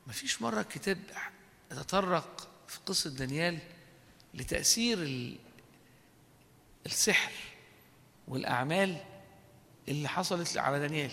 [0.07, 0.98] مفيش مرة الكتاب
[1.70, 3.59] تطرق في قصة دانيال
[4.35, 5.36] لتأثير ال-
[6.86, 7.32] السحر
[8.28, 8.97] والأعمال
[9.89, 11.11] اللي حصلت على دانيال.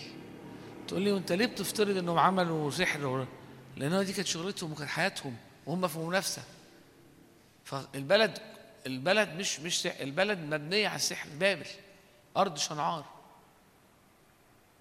[0.87, 3.27] تقول لي وأنت ليه بتفترض إنهم عملوا سحر
[3.77, 6.43] لأن دي كانت شغلتهم وكانت حياتهم وهم في منافسة.
[7.65, 8.56] فالبلد
[8.87, 11.67] البلد مش مش سحر البلد مبنية على السحر بابل
[12.37, 13.05] أرض شنعار.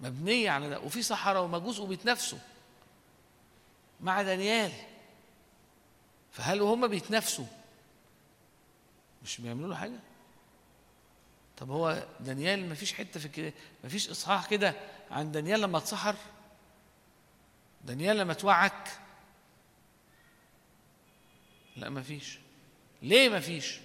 [0.01, 2.39] مبنية على ده وفي صحراء ومجوس وبيتنافسوا
[4.01, 4.73] مع دانيال.
[6.33, 7.47] فهل وهم بيتنافسوا؟
[9.23, 9.99] مش بيعملوا له حاجة؟
[11.57, 13.53] طب هو دانيال ما فيش حتة في كده
[13.85, 14.74] ما فيش إصحاح كده
[15.11, 16.16] عن دانيال لما اتسحر؟
[17.85, 18.99] دانيال لما توعك
[21.77, 22.39] لا ما فيش.
[23.03, 23.81] ليه ما فيش؟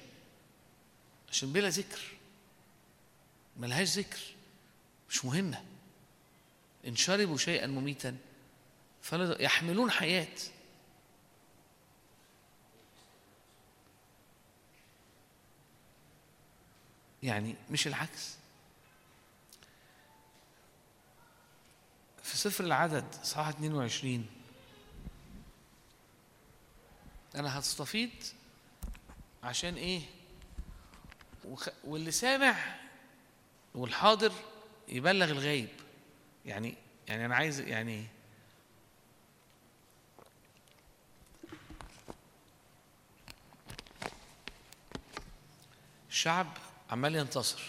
[1.32, 2.02] عشان بلا ذكر.
[3.58, 4.20] ملهاش ذكر.
[5.10, 5.64] مش مهمة.
[6.88, 8.18] ان شربوا شيئا مميتا
[9.02, 10.28] فلا يحملون حياة.
[17.24, 18.41] يعني مش العكس.
[22.24, 24.26] في سفر العدد صح 22
[27.36, 28.10] أنا هستفيض
[29.44, 30.20] عشان وخ...
[31.84, 32.55] واللي سامع
[33.76, 34.31] والحاضر
[34.88, 35.69] يبلغ الغايب
[36.45, 36.76] يعني
[37.07, 38.07] يعني أنا عايز يعني إيه
[46.09, 46.47] الشعب
[46.89, 47.61] عمال ينتصر.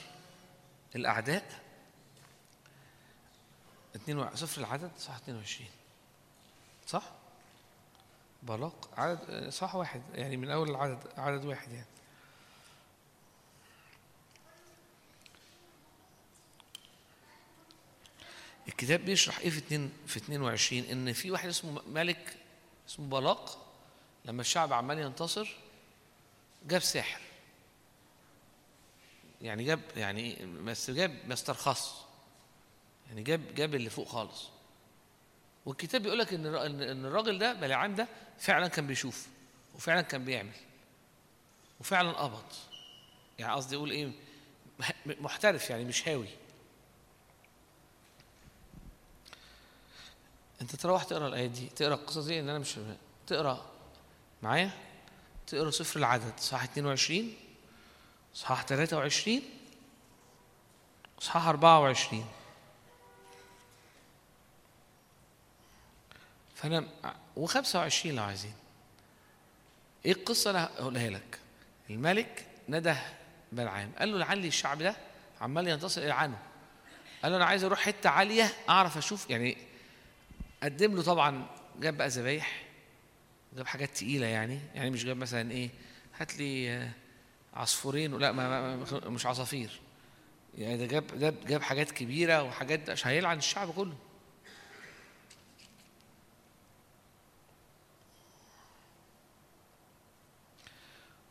[3.94, 4.31] اتنين و...
[4.35, 5.70] صفر العدد صح 22
[6.86, 7.03] صح؟
[8.43, 11.86] بلاق عدد صح واحد يعني من أول العدد عدد واحد يعني.
[18.69, 22.37] الكتاب بيشرح إيه في اتنين في 22 إن في واحد اسمه ملك
[22.89, 23.73] اسمه بلاق
[24.25, 25.57] لما الشعب عمال ينتصر
[26.67, 27.21] جاب ساحر.
[29.43, 31.95] يعني جاب يعني بس جاب ما استرخص
[33.09, 34.49] يعني جاب جاب اللي فوق خالص.
[35.67, 36.47] والكتاب بيقول لك إن
[36.83, 38.09] ان الراجل ده بلعام ده
[38.39, 39.29] فعلا كان بيشوف
[39.75, 40.53] وفعلا كان بيعمل
[41.81, 42.45] وفعلا قبض.
[43.39, 44.11] يعني قصدي أقول إيه
[44.79, 46.29] مح- محترف يعني مش هاوي.
[50.63, 52.79] انت تروح تقرا الآية دي تقرا القصص دي ان أنا مش
[53.27, 53.67] تقرا.
[54.43, 54.71] معايا؟
[55.47, 57.35] تقرا سفر العدد صح 22
[58.35, 59.41] صحاح 23
[61.21, 62.27] صحاح 24
[66.55, 66.89] فانا
[67.37, 68.55] و25 لو عايزين.
[70.05, 71.39] إيه القصة أنا هقولها لك؟
[71.91, 72.97] الملك نده
[73.53, 74.97] بلعام قال له لعلي الشعب ده
[75.41, 76.39] عمال ينتصر عنه
[77.23, 79.57] قال له أنا عايز أروح حتة عالية اعرف أشوف يعني
[80.63, 81.47] قدم له طبعا
[81.81, 82.63] جاب بقى ذبايح
[83.57, 85.71] جاب حاجات تقيلة يعني يعني مش جاب مثلا إيه
[86.19, 86.89] هات لي
[87.55, 89.81] عصفورين لا ما مش عصافير.
[90.59, 93.95] يعني ده جاب ده جاب حاجات كبيرة وحاجات مش هيلعن الشعب كله.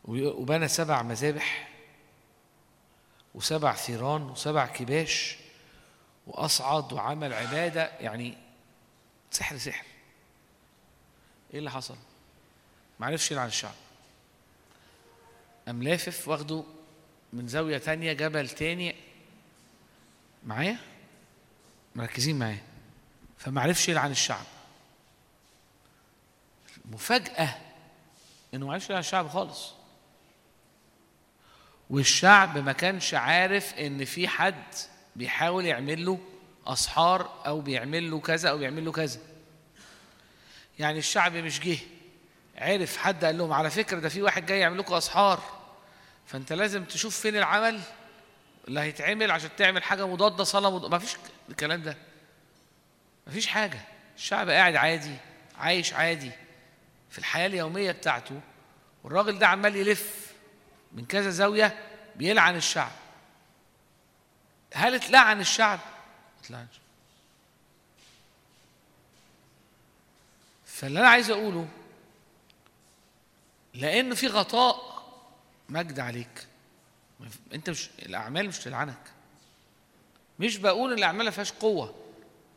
[0.04, 1.68] وبنى سبع مذابح
[3.34, 5.36] وسبع ثيران وسبع كباش
[6.26, 7.90] وأصعد وعمل عبادة.
[8.00, 8.38] يعني
[9.32, 9.86] سحر سحر.
[11.52, 11.96] إيه اللي حصل؟
[13.00, 13.74] ما عرفش يلعن الشعب.
[15.66, 16.64] قام لافف واخده
[17.32, 18.94] من زاوية تانية جبل تاني.
[20.44, 20.78] معايا؟
[21.94, 22.62] مركزين معايا.
[23.38, 24.46] فما عرفش يلعن الشعب.
[26.84, 27.58] مفاجأة
[28.54, 29.72] إنه ما عرفش يلعن الشعب خالص.
[31.90, 34.74] والشعب ما كانش عارف إن في حد
[35.16, 36.18] بيحاول يعمل له
[36.66, 39.20] أسحار أو بيعمل له كذا أو بيعمل له كذا.
[40.78, 41.78] يعني الشعب مش جه
[42.58, 45.42] عرف حد قال لهم على فكرة ده في واحد جاي يعمل لكم أسحار
[46.26, 47.80] فأنت لازم تشوف فين العمل
[48.68, 50.90] اللي هيتعمل عشان تعمل حاجة مضادة صلاة مض...
[50.90, 51.16] ما فيش
[51.50, 51.96] الكلام ده.
[53.26, 53.80] ما فيش حاجة.
[54.16, 55.16] الشعب قاعد عادي
[55.58, 56.30] عايش عادي.
[57.10, 58.40] في الحياة اليومية بتاعته
[59.04, 60.32] والراجل ده عمال يلف
[60.92, 61.78] من كذا زاوية
[62.16, 62.92] بيلعن الشعب.
[64.74, 65.80] هل اتلعن الشعب؟
[66.42, 66.80] اتلعنش
[70.66, 71.68] فاللي أنا عايز أقوله
[73.74, 75.02] لأنه في غطاء
[75.68, 76.46] مجد عليك.
[77.52, 79.12] أنت مش الأعمال مش تلعنك.
[80.38, 81.94] مش بقول إن الأعمال ما فيهاش قوة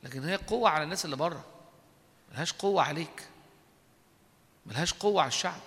[0.04, 1.46] لكن هي قوة على الناس اللي بره.
[2.32, 3.28] ملهاش قوة عليك.
[4.66, 5.62] ملهاش قوة على الشعب.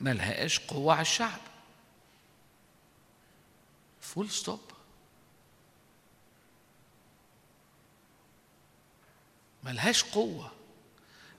[0.00, 1.40] ملهاش قوة على الشعب.
[4.00, 4.71] full stop
[9.62, 10.52] ملهاش قوة.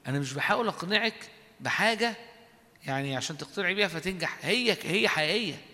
[0.08, 1.30] أنا مش بحاول أقنعك
[1.60, 2.16] بحاجة
[2.86, 4.38] يعني عشان تقتنعي بيها فتنجح.
[4.42, 5.66] هي هي حقيقية.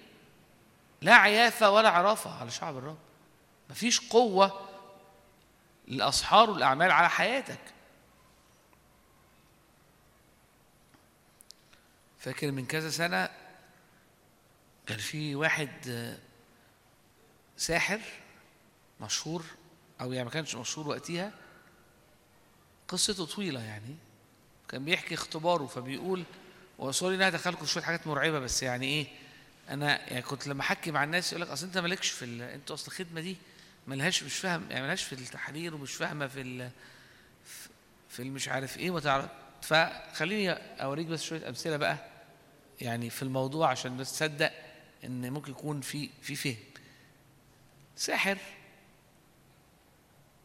[1.01, 2.97] لا عيافة ولا عرافة على شعب الرب.
[3.69, 4.69] مفيش قوة
[5.87, 7.59] للاسحار والاعمال على حياتك.
[12.19, 13.29] فاكر من كذا سنة
[14.87, 15.69] كان في واحد
[17.57, 17.99] ساحر
[19.01, 19.43] مشهور
[20.01, 21.31] أو يعني ما كانش مشهور وقتها
[22.89, 23.95] قصته طويلة يعني
[24.69, 26.23] كان بيحكي اختباره فبيقول
[26.79, 29.07] وسوري ان أنا ادخلكم شوية حاجات مرعبة بس يعني إيه
[29.69, 32.25] أنا يعني كنت لما أحكي مع الناس يقول لك أصل أنت مالكش في.
[32.55, 33.35] أنت أصل الخدمة دي
[33.87, 36.69] ملهاش مش فاهم يعني ملهاش في التحرير ومش فاهمة في.
[38.09, 39.29] في المش عارف إيه وتعرف
[39.61, 41.97] فخليني أوريك بس شوية أمثلة بقى
[42.81, 44.51] يعني في الموضوع عشان الناس تصدق
[45.03, 46.55] إن ممكن يكون في في فهم
[47.95, 48.37] ساحر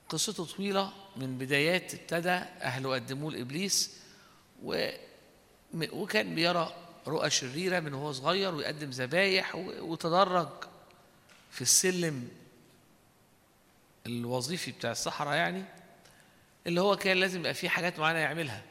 [0.09, 2.31] قصته طويلة من بدايات ابتدى
[2.62, 3.97] أهله قدموه لإبليس
[4.62, 4.89] و
[5.93, 6.74] وكان بيرى
[7.06, 10.48] رؤى شريرة من وهو صغير ويقدم ذبايح وتدرج
[11.51, 12.28] في السلم
[14.06, 15.64] الوظيفي بتاع الصحراء يعني
[16.66, 18.62] اللي هو كان لازم يبقى فيه حاجات معينة يعملها.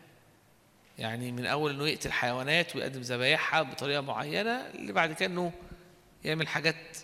[0.99, 5.51] يعني من أول إنه يقتل حيوانات ويقدم ذبايحها بطريقة معينة اللي بعد كده إنه
[6.23, 6.97] يعمل حاجات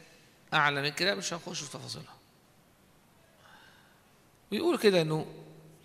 [0.54, 2.19] أعلى من كده مش هنخش في تفاصيلها.
[4.52, 5.26] ويقول كده إنه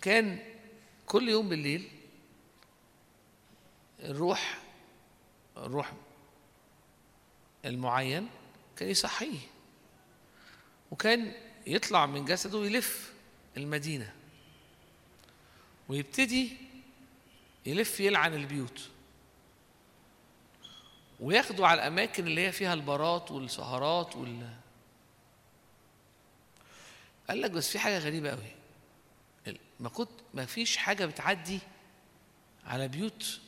[0.01, 0.39] كان
[1.05, 1.89] كل يوم بالليل
[3.99, 4.59] الروح
[5.57, 5.93] الروح
[7.65, 8.29] المعين
[8.77, 9.39] كان يصحيه.
[10.91, 11.33] وكان
[11.67, 13.13] يطلع من جسده ويلف
[13.57, 14.13] المدينة.
[15.89, 16.57] ويبتدي
[17.65, 18.89] يلف يلعن البيوت.
[21.19, 24.55] وياخدوا على الأماكن اللي هي فيها البارات والسهرات وال
[27.29, 28.54] قال لك بس في حاجة غريبة قوي
[29.79, 31.59] ما كنت ما فيش حاجة بتعدي
[32.65, 33.39] على بيوت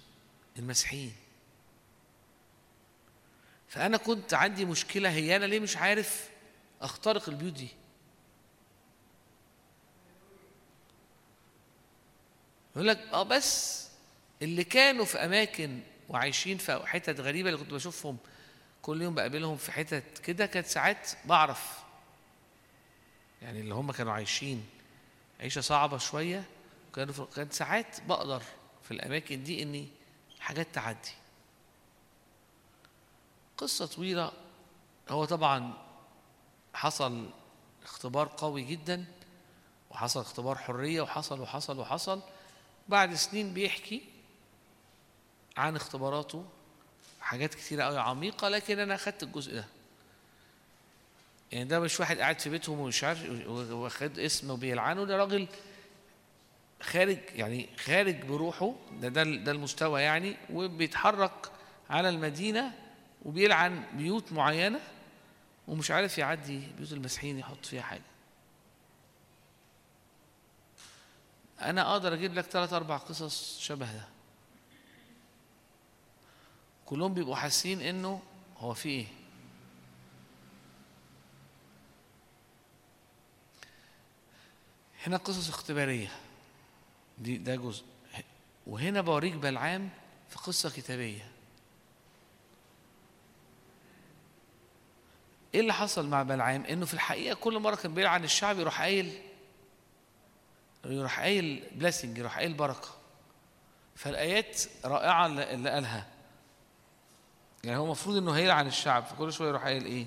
[0.58, 1.14] المسيحيين.
[3.68, 6.30] فأنا كنت عندي مشكلة هي أنا ليه مش عارف
[6.82, 7.68] أخترق البيوت دي؟
[12.76, 13.88] يقول لك آه بس
[14.42, 15.80] اللي كانوا في أماكن
[16.10, 18.18] وعايشين في حتت غريبة اللي كنت بشوفهم
[18.82, 21.80] كل يوم بقابلهم في حتت كده كانت ساعات بعرف.
[23.42, 24.66] يعني اللي هم كانوا عايشين.
[25.40, 26.44] عيشة صعبة شوية
[26.96, 28.42] كانوا في- كانت ساعات بقدر
[28.84, 29.88] في الأماكن دي إني
[30.40, 31.10] حاجات تعدي.
[33.58, 34.32] قصة طويلة
[35.10, 35.74] هو طبعا
[36.74, 37.30] حصل
[37.84, 39.06] اختبار قوي جدا
[39.92, 42.22] وحصل اختبار حرية وحصل وحصل وحصل.
[42.88, 44.02] بعد سنين بيحكي
[45.58, 46.46] عن اختباراته
[47.22, 49.66] حاجات كتيرة قوي عميقة لكن أنا أخدت الجزء ده.
[51.52, 55.48] يعني ده مش واحد قاعد في بيتهم ومش عارف واخد اسم وبيلعنه ده راجل
[56.82, 61.52] خارج يعني خارج بروحه ده ده ده المستوى يعني وبيتحرك
[61.90, 62.74] على المدينة
[63.26, 64.80] وبيلعن بيوت معينة
[65.68, 68.02] ومش عارف يعدي بيوت المسيحيين يحط فيها حاجة.
[71.62, 74.08] أنا أقدر أجيب لك ثلاث أربع قصص شبه ده.
[76.86, 78.22] كلهم بيبقوا حاسين إنه
[78.58, 79.06] هو في إيه؟
[85.08, 86.12] هنا قصص اختبارية.
[87.18, 87.84] دي ده جزء.
[88.68, 89.90] وهنا بوريك بلعام
[90.30, 91.32] في قصة كتابية.
[95.54, 99.22] إيه اللي حصل مع بلعام؟ إنه في الحقيقة كل مرة كان بيلعن الشعب يروح قايل
[100.86, 102.90] يروح قايل بلاسنج يروح قايل بركة.
[103.96, 106.08] فالآيات رائعة اللي قالها.
[107.64, 110.06] يعني هو المفروض إنه هيلعن الشعب فكل شوية يروح قايل إيه؟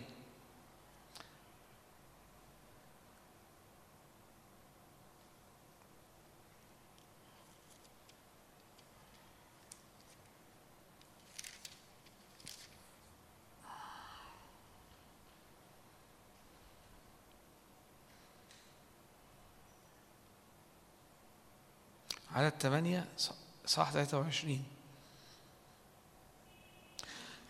[22.41, 23.05] عدد 8
[23.67, 24.65] صح 23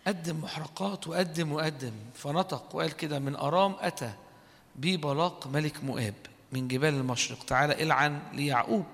[0.06, 4.12] قدم محرقات وقدم وقدم فنطق وقال كده من أرام أتى
[4.76, 6.14] بي بلاق ملك مؤاب
[6.52, 7.44] من جبال المشرق.
[7.44, 8.86] تعالى العن ليعقوب.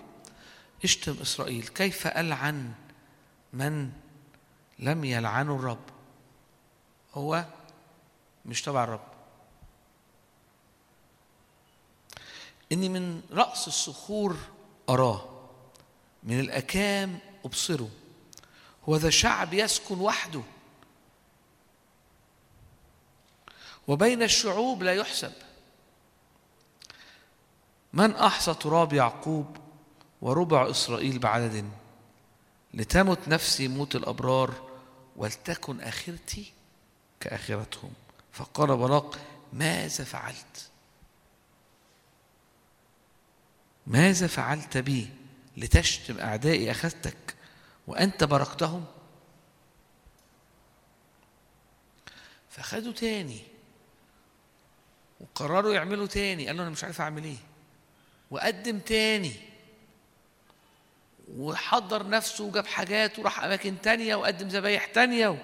[0.84, 1.68] اشتم إسرائيل.
[1.68, 2.72] كيف ألعن
[3.52, 3.92] من
[4.78, 5.84] لم يلعنه الرب؟
[7.14, 7.44] هو
[8.46, 9.08] مش تبع الرب.
[12.72, 14.36] إني من رأس الصخور
[14.88, 15.35] أراه.
[16.26, 17.90] من الأكام أبصره.
[18.88, 20.42] هو ذا شعب يسكن وحده.
[23.88, 25.32] وبين الشعوب لا يحسب.
[27.92, 29.56] من أحصى تراب يعقوب
[30.22, 31.70] وربع إسرائيل بعدد
[32.74, 34.70] لتمت نفسي موت الأبرار
[35.16, 36.52] ولتكن آخرتي
[37.20, 37.92] كآخرتهم؟
[38.32, 39.18] فقال بلاق
[39.52, 40.70] ماذا فعلت؟
[43.86, 45.10] ماذا فعلت بي؟
[45.56, 47.36] لتشتم أعدائي أخذتك
[47.86, 48.84] وأنت باركتهم
[52.50, 53.40] فخدوا تاني
[55.20, 56.46] وقرروا يعملوا تاني.
[56.46, 57.36] قالوا أنا مش عارف أعمل إيه.
[58.30, 59.32] وقدم تاني
[61.36, 65.36] وحضر نفسه وجاب حاجات وراح أماكن تانية وقدم ذبايح تانية و...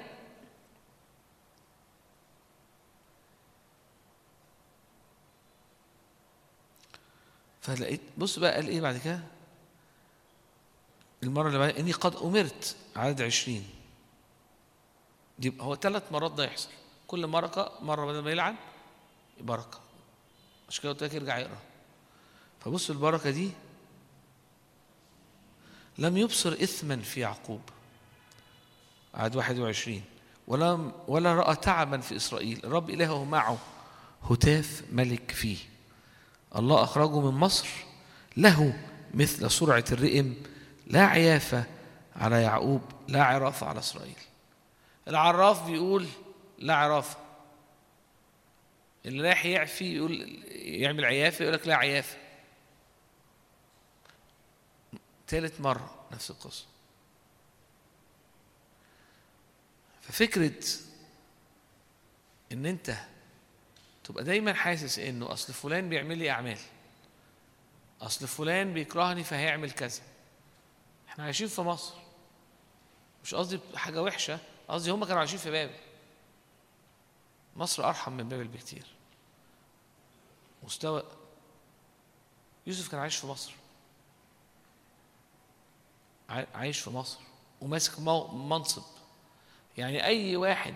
[7.60, 9.20] فلقيت بص بقى قال إيه بعد كده؟
[11.23, 13.65] المرة اللي بعدها إني قد أمرت عدد عشرين.
[15.39, 16.69] دي هو ثلاث مرات ده يحصل.
[17.07, 18.55] كل مرة مرة بدل ما يلعن
[19.40, 19.81] بركة.
[20.69, 21.59] مش كده قلت لك يرجع يقرأ.
[22.61, 23.51] فبص البركة دي
[25.99, 27.61] لم يبصر إثما في يعقوب.
[29.15, 30.03] عدد 21
[30.47, 32.61] ولم ولا رأى تعبا في إسرائيل.
[32.65, 33.59] الرب إلهه معه
[34.31, 35.57] هتاف ملك فيه.
[36.57, 37.69] الله أخرجه من مصر
[38.36, 38.82] له
[39.15, 40.43] مثل سرعة الرئم
[40.86, 41.64] لا عيافة
[42.16, 44.16] على يعقوب لا عرافة على إسرائيل.
[45.09, 46.09] العراف بيقول
[46.59, 47.16] لا عرافة
[49.06, 52.16] اللي رايح يعفي يقول يعمل عيافة يقول لك لا عيافة
[55.28, 56.64] ثالث مرة نفس القصة.
[60.00, 60.64] ففكرة
[62.52, 62.94] إن أنت
[64.04, 66.59] تبقى دايما حاسس إنه أصل فلان بيعمل لي أعمال
[68.00, 70.00] أصل فلان بيكرهني فهيعمل كذا.
[71.12, 71.94] إحنا عايشين في مصر.
[73.24, 75.74] مش قصدي حاجة وحشة قصدي هم كانوا عايشين في بابل
[77.56, 78.86] مصر أرحم من بابل بكتير.
[80.62, 81.02] مستوى
[82.66, 83.52] يوسف كان عايش في مصر.
[86.28, 87.20] عاي- عايش في مصر
[87.60, 88.01] وماسك
[88.32, 88.82] منصب.
[89.78, 90.74] يعني أي واحد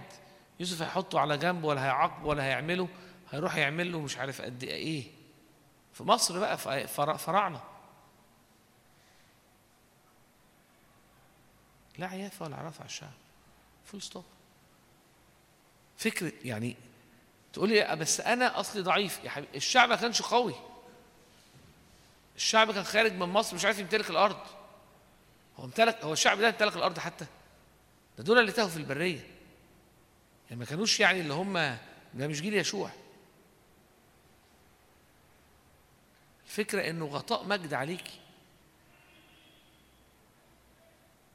[0.60, 2.88] يوسف هيحطه على جنب ولا هيعاقبه ولا هيعمله
[3.30, 5.12] هيروح يعمل له مش عارف قد إيه.
[5.92, 7.16] في مصر بقى في فر-
[11.98, 13.12] لا عيافة ولا عرافة على الشعب.
[13.84, 14.24] full stop
[15.98, 16.76] فكرة يعني
[17.52, 19.24] تقول لي بس أنا أصلي ضعيف.
[19.24, 20.54] يا حبيبي الشعب ما كانش قوي.
[22.36, 24.38] الشعب كان خارج من مصر مش عارف يمتلك الأرض.
[25.56, 27.26] هو امتلك هو الشعب ده امتلك الأرض حتى.
[28.18, 29.20] ده دول اللي تاهوا في البرية.
[30.50, 31.52] يعني ما كانوش يعني اللي هم
[32.14, 32.90] ده مش جيل يشوع.
[36.46, 38.20] الفكرة إنه غطاء مجد عليكي.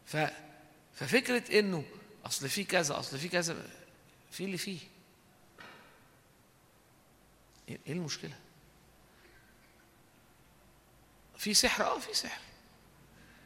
[0.06, 0.18] ف
[1.02, 1.84] ففكرة إنه
[2.26, 3.70] أصل في كذا أصل في كذا
[4.32, 4.80] في اللي فيه.
[7.70, 8.36] إيه إيه المشكلة؟
[11.38, 12.42] في سحر آه في سحر.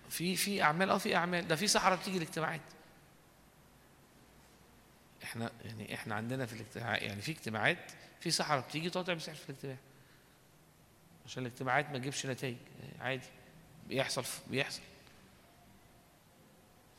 [0.10, 1.48] في في أعمال آه في أعمال.
[1.48, 2.62] ده في سحرة بتيجي الاجتماعات.
[5.24, 9.36] إحنا يعني إحنا عندنا في الاجتماع يعني في اجتماعات في سحرة بتيجي تقعد تعمل سحر
[9.36, 9.78] في الاجتماع.
[11.26, 12.58] عشان الاجتماعات ما تجيبش نتائج
[13.00, 13.28] عادي.
[13.88, 14.82] بيحصل بيحصل.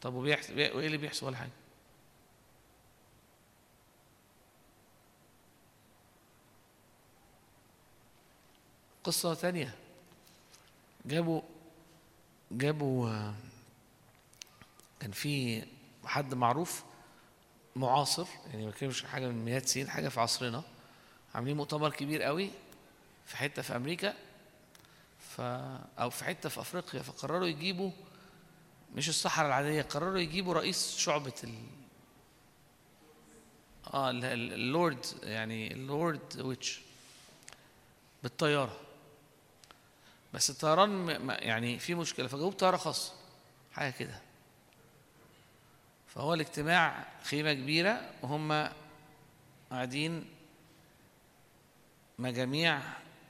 [0.03, 1.51] طب وبيحصل وإيه اللي بيحصل ولا حاجة؟
[9.05, 9.75] قصة تانية.
[11.07, 11.43] جابوا
[12.53, 13.33] جابوا
[15.01, 15.63] كان في
[16.05, 16.85] حد معروف
[17.77, 20.63] معاصر يعني ما كانش حاجة من مئات سنين حاجة في عصرنا
[21.35, 22.51] عاملين مؤتمر كبير قوي
[23.27, 24.15] في حتة في أمريكا
[25.21, 25.41] ف
[26.01, 27.91] أو في حتة في أفريقيا فقرروا يجيبوا
[28.97, 31.55] مش السحرة العادية قرروا يجيبوا رئيس شعبة ال
[33.95, 36.81] آه ال- ال- اللورد يعني ال lord witch
[38.23, 38.81] بالطيارة.
[40.35, 43.13] بس الطيران يعني في مشكلة فجابوا طيارة خاصة
[43.73, 44.21] حاجة كده.
[46.09, 48.69] فهو الاجتماع خيمة كبيرة وهم
[49.71, 50.25] قاعدين
[52.19, 52.81] مجاميع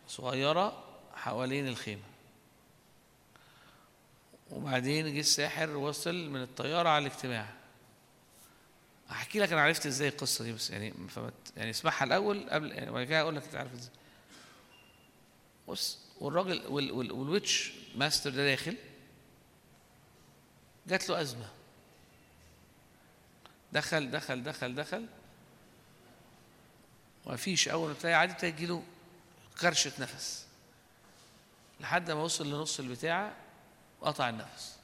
[0.09, 0.85] صغيرة
[1.15, 2.03] حوالين الخيمة.
[4.51, 7.47] وبعدين جه الساحر وصل من الطيارة على الاجتماع.
[9.11, 12.91] احكي لك أنا عرفت إزاي القصة دي بس يعني فمت يعني اسمعها الأول قبل يعني
[12.91, 13.93] وبعد كده أقول لك أنت عارف إزاي.
[15.69, 18.77] بص والراجل وال وال وال witch master ده داخل
[20.87, 21.49] جات له أزمة.
[23.73, 25.07] دخل دخل دخل دخل.
[27.27, 28.83] ومفيش أول ما ابتدى عادي ابتدى يجيله
[29.61, 30.47] كرشة نفس.
[31.81, 33.33] لحد ما وصل لنص البتاع
[34.01, 34.77] وقطع النفس.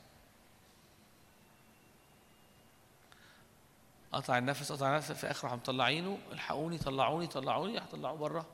[4.12, 8.46] قطع النفس قطع النفس في آخر راحوا مطلعينه الحقوني طلعوني طلعوني راح طلعوه بره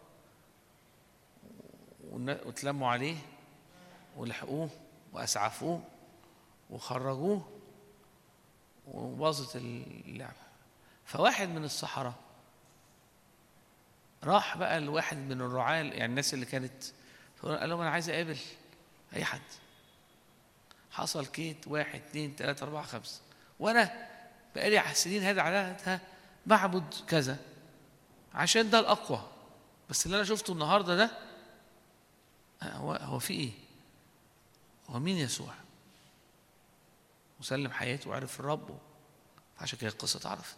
[2.10, 3.16] واتلموا عليه
[4.16, 4.70] ولحقوه
[5.12, 5.82] وأسعفوه
[6.70, 7.48] وخرجوه
[8.86, 10.32] وباظت اللعبة.
[11.04, 12.14] فواحد من السحرة
[14.24, 16.84] راح بقى لواحد من الرعاة يعني الناس اللي كانت
[17.42, 18.38] قال لهم أنا عايز أقابل
[19.14, 19.40] أي حد.
[20.90, 23.20] حصل كيت واحد اثنين ثلاثة أربعة خمسة.
[23.60, 24.08] وأنا
[24.56, 26.00] بقالي سنين هذا عادة
[26.46, 27.38] بعبد كذا
[28.34, 29.28] عشان ده الأقوى.
[29.90, 31.10] بس اللي أنا شفته النهاردة ده
[32.62, 33.52] هو هو في إيه؟
[34.88, 35.54] هو مين يسوع؟
[37.40, 38.78] وسلم حياته وعرف الرب
[39.60, 40.56] عشان كده القصة اتعرفت.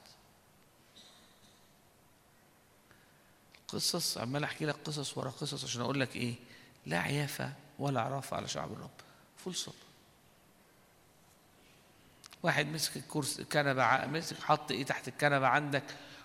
[3.68, 6.34] قصص عمال أحكي لك قصص ورا قصص عشان أقول لك إيه؟
[6.86, 8.90] لا عيافة ولا عرافة على شعب الرب.
[9.36, 9.72] فول صب
[12.42, 15.82] واحد مسك الكرسي الكنبة ع- مسك حط إيه تحت الكنبة عندك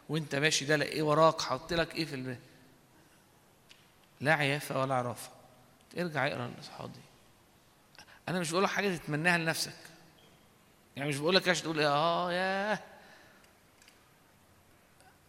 [0.09, 2.39] وأنت ماشي ده إيه وراك حط لك إيه في الم...
[4.21, 5.29] لا عيافة ولا عرافة.
[5.97, 6.99] ارجع اقرأ الاصحاب دي.
[8.29, 9.73] أنا مش بقول لك حاجة تتمناها لنفسك.
[10.95, 12.79] يعني مش بقول لك عشان تقول آه ياه.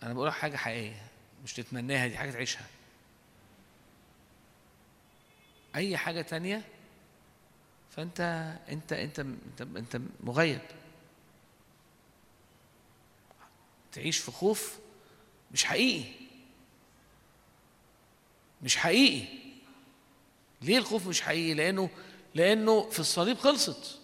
[0.02, 1.02] أنا بقول لك حاجة حقيقية
[1.44, 2.66] مش تتمناها دي حاجة تعيشها.
[5.76, 6.62] أي حاجة تانية؟
[7.96, 8.20] فأنت
[8.68, 10.60] أنت أنت أنت, أنت مغيب.
[13.92, 14.78] تعيش في خوف
[15.52, 16.12] مش حقيقي.
[18.62, 19.38] مش حقيقي.
[20.62, 21.90] ليه الخوف مش حقيقي؟ لأنه
[22.34, 23.98] لأنه في الصليب خلصت.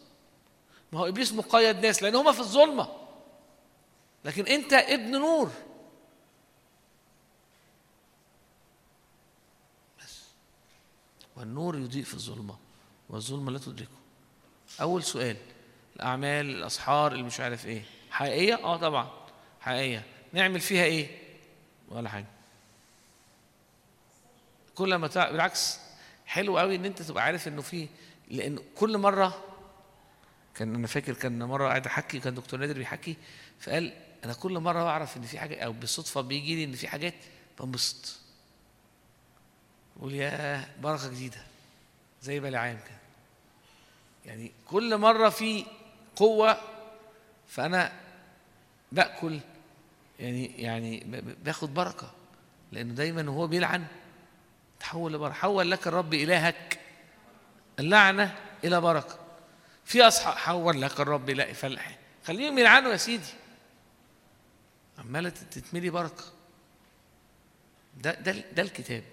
[0.92, 2.88] ما هو إبليس مقيد ناس لأن هما في الظلمة.
[4.24, 5.50] لكن أنت ابن نور.
[9.98, 10.22] بس.
[11.36, 12.61] والنور يضيء في الظلمة.
[13.12, 13.90] والظلمه لا تدركه.
[14.80, 15.36] أول سؤال
[15.96, 17.82] الأعمال الأسحار اللي مش عارف إيه.
[18.10, 19.10] حقيقية؟ آه طبعا.
[19.60, 20.02] حقيقية.
[20.32, 21.18] نعمل فيها إيه؟
[21.88, 22.26] ولا حاجة.
[24.74, 25.30] كل ما تع...
[25.30, 25.78] بالعكس.
[26.26, 27.88] حلو قوي إن أنت تبقى عارف إنه في
[28.28, 29.44] لأن كل مرة
[30.54, 33.16] كان أنا فاكر كان مرة قاعد أحكي كان دكتور نادر بيحكي
[33.60, 33.92] فقال
[34.24, 37.14] أنا كل مرة بعرف إن في حاجة أو بالصدفة بيجي لي إن في حاجات
[37.60, 38.18] بنبسط.
[39.96, 41.42] بقول يا بركة جديدة.
[42.22, 43.01] زي بلعام كده.
[44.26, 45.66] يعني كل مرة في
[46.16, 46.60] قوة
[47.48, 47.92] فأنا
[48.92, 49.40] بأكل
[50.20, 51.04] يعني يعني
[51.44, 52.10] باخد بركة
[52.72, 53.86] لأنه دايما وهو بيلعن
[54.80, 55.34] تحول لبركة.
[55.34, 56.80] حول لك الرب إلهك
[57.78, 59.18] اللعنة إلى بركة.
[59.84, 63.32] في اصحاب حول لك الرب إلى فلح خليهم يلعنوا يا سيدي.
[64.98, 66.24] عمالة تتملي بركة.
[67.96, 69.04] ده ده ده الكتاب.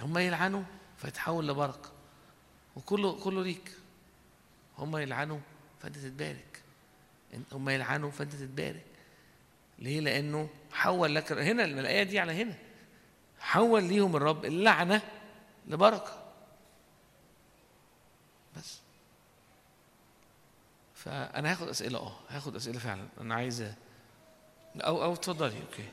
[0.00, 0.62] هم يلعنوا
[0.98, 1.90] فيتحول لبركة.
[2.78, 3.72] وكله كله ليك.
[4.78, 5.38] هم يلعنوا
[5.82, 6.62] فانت تتبارك.
[7.52, 8.84] هم يلعنوا فانت تتبارك.
[9.78, 12.54] ليه؟ لأنه حول لك هنا الايه دي على هنا.
[13.40, 15.02] حول ليهم الرب اللعنة
[15.66, 16.24] لبركة.
[18.56, 18.78] بس.
[20.94, 21.98] فأنا هاخد أسئلة.
[21.98, 23.08] آه هاخد أسئلة فعلا.
[23.20, 23.72] أنا عايز
[24.76, 25.88] أو أو اتفضلي أوكي.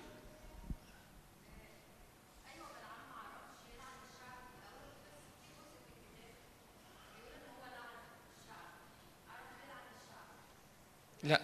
[11.25, 11.41] لا.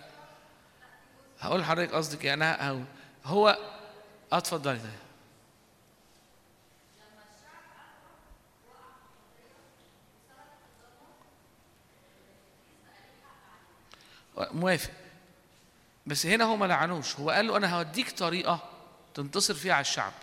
[1.39, 2.85] هقول لحضرتك قصدك يعني
[3.25, 3.57] هو
[4.31, 4.79] اتفضلي.
[4.79, 4.89] طيب.
[14.55, 14.91] موافق.
[16.05, 17.15] بس هنا هو ما لعنوش.
[17.15, 18.69] هو قال له أنا هوديك طريقة
[19.13, 20.13] تنتصر فيها على الشعب.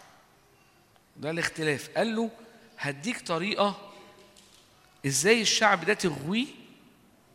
[1.16, 1.90] ده الاختلاف.
[1.96, 2.30] قال له
[2.78, 3.92] هديك طريقة
[5.06, 6.46] إزاي الشعب ده تغويه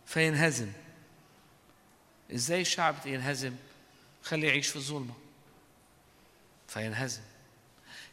[0.06, 0.72] فينهزم.
[2.34, 3.56] إزاي الشعب ينهزم؟
[4.24, 5.14] خليه يعيش في الظلمة.
[6.68, 7.22] فينهزم.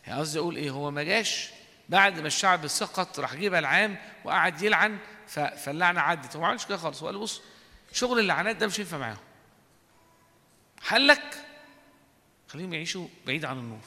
[0.06, 1.50] يعني قصدي أقول إيه؟ هو ما جاش
[1.88, 4.98] بعد ما الشعب سقط راح جه بلعام وقعد يلعن
[5.28, 6.36] فاللعنة عدت.
[6.36, 7.02] هو ما عملش كده خالص.
[7.02, 7.42] هو قال بص
[7.92, 9.18] شغل اللعنات ده مش ينفع معاهم.
[10.82, 11.44] حلك
[12.48, 13.80] خليهم يعيشوا بعيد عن النور.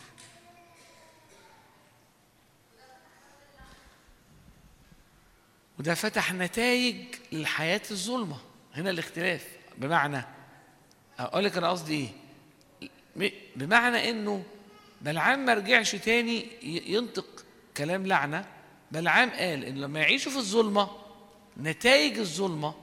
[5.79, 8.37] وده فتح نتائج للحياة الظلمة.
[8.73, 9.47] هنا الاختلاف.
[9.77, 10.25] بمعنى
[11.19, 12.09] أقول لك أنا قصدي
[13.15, 14.43] م- بمعنى إنه
[15.01, 16.45] بلعام ما رجعش تاني
[16.93, 17.25] ينطق
[17.77, 18.45] كلام لعنة
[18.91, 20.89] بلعام قال إن لما يعيشوا في الظلمة
[21.57, 22.73] نتائج الظلمة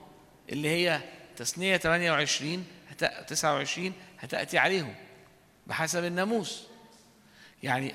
[0.51, 1.01] اللي هي
[1.35, 4.95] تثنية 28 هت- 29 هتأتي عليهم
[5.67, 6.63] بحسب الناموس.
[7.63, 7.93] يعني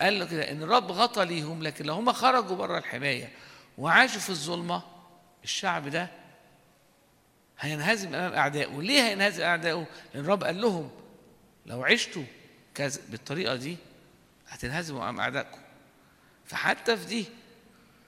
[0.00, 3.32] قال له كده إن الرب غطى ليهم لكن لو هم خرجوا بره الحماية
[3.78, 4.82] وعاشوا في الظلمة
[5.44, 6.08] الشعب ده
[7.60, 8.80] هينهزم أمام أعدائه.
[8.82, 10.90] ليه هينهزم أعدائه؟ لأن الرب قال لهم
[11.66, 12.24] لو عشتوا
[12.74, 13.76] كذا بالطريقة دي
[14.48, 15.58] هتنهزموا أمام أعدائكم.
[16.46, 17.26] فحتى في دي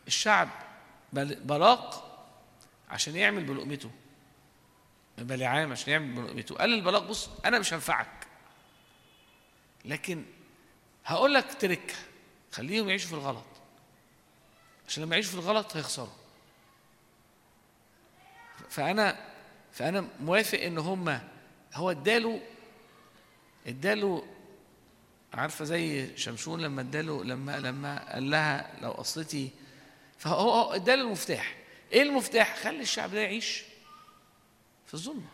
[0.07, 0.49] الشعب
[1.13, 2.09] بل- بلاق
[2.91, 3.91] عشان يعمل بلقمته.
[5.19, 8.27] بلعام عشان يعمل بيته قال للبلاق بص أنا مش هنفعك.
[9.85, 10.25] لكن
[11.05, 11.95] هقول لك تركه
[12.53, 13.45] خليهم يعيشوا في الغلط.
[14.89, 16.09] عشان لما يعيشوا في الغلط هيخسروا.
[18.71, 19.32] فأنا
[19.73, 21.21] فأنا موافق إن هم
[21.75, 22.41] هو اداله
[23.67, 24.25] اداله
[25.35, 29.51] عارفة زي شمشون لما اداله لما لما قال لها لو اصلتي
[30.19, 31.57] فهو هو اداله المفتاح.
[31.93, 33.65] إيه المفتاح؟ خلي الشعب ده يعيش
[34.87, 35.29] في الظلمة.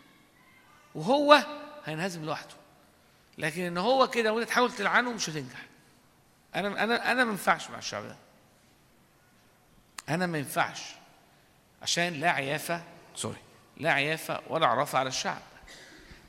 [0.95, 1.47] وهو
[1.85, 2.55] هينهزم لوحده.
[3.39, 5.67] لكن إن هو كده وأنت تحاول تلعنه مش هتنجح.
[6.55, 8.17] أنا أنا أنا ما ينفعش مع الشعب ده.
[10.09, 10.83] أنا ما ينفعش.
[11.83, 12.83] عشان لا عيافة
[13.15, 13.48] sorry.
[13.79, 15.43] لا عيافة ولا عرافة على الشعب.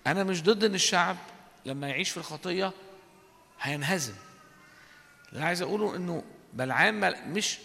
[0.07, 1.17] أنا مش ضد إن الشعب
[1.65, 2.71] لما يعيش في الخطية
[3.61, 4.15] هينهزم.
[5.31, 6.23] اللي عايز أقوله إنه
[6.53, 6.99] بلعام
[7.33, 7.57] مش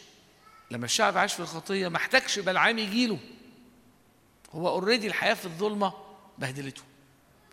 [0.70, 3.19] لما الشعب عاش في الخطية ما احتاجش بلعام يجيله
[4.55, 5.93] هو already الحياة في الظلمة
[6.39, 6.82] بهدلته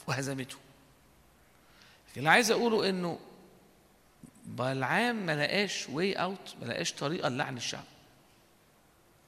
[0.08, 0.58] وهزمته.
[2.18, 3.20] اللي عايز أقوله إنه
[4.46, 7.84] بلعام ما لقاش way out ما لقاش طريقة للعن الشعب.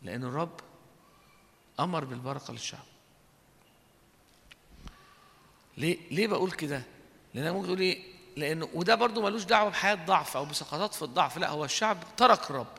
[0.01, 0.59] لأن الرب
[1.80, 2.93] أمر بالبركة للشعب.
[5.78, 6.84] ليه ليه بقول كده؟
[7.34, 8.04] لأن ممكن تقول إيه؟
[8.38, 12.50] لأنه وده برضو ملوش دعوة بحياة ضعف أو بسقطات في الضعف لا هو الشعب ترك
[12.50, 12.78] الرب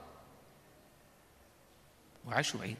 [2.24, 2.76] وعاشوا بعيد.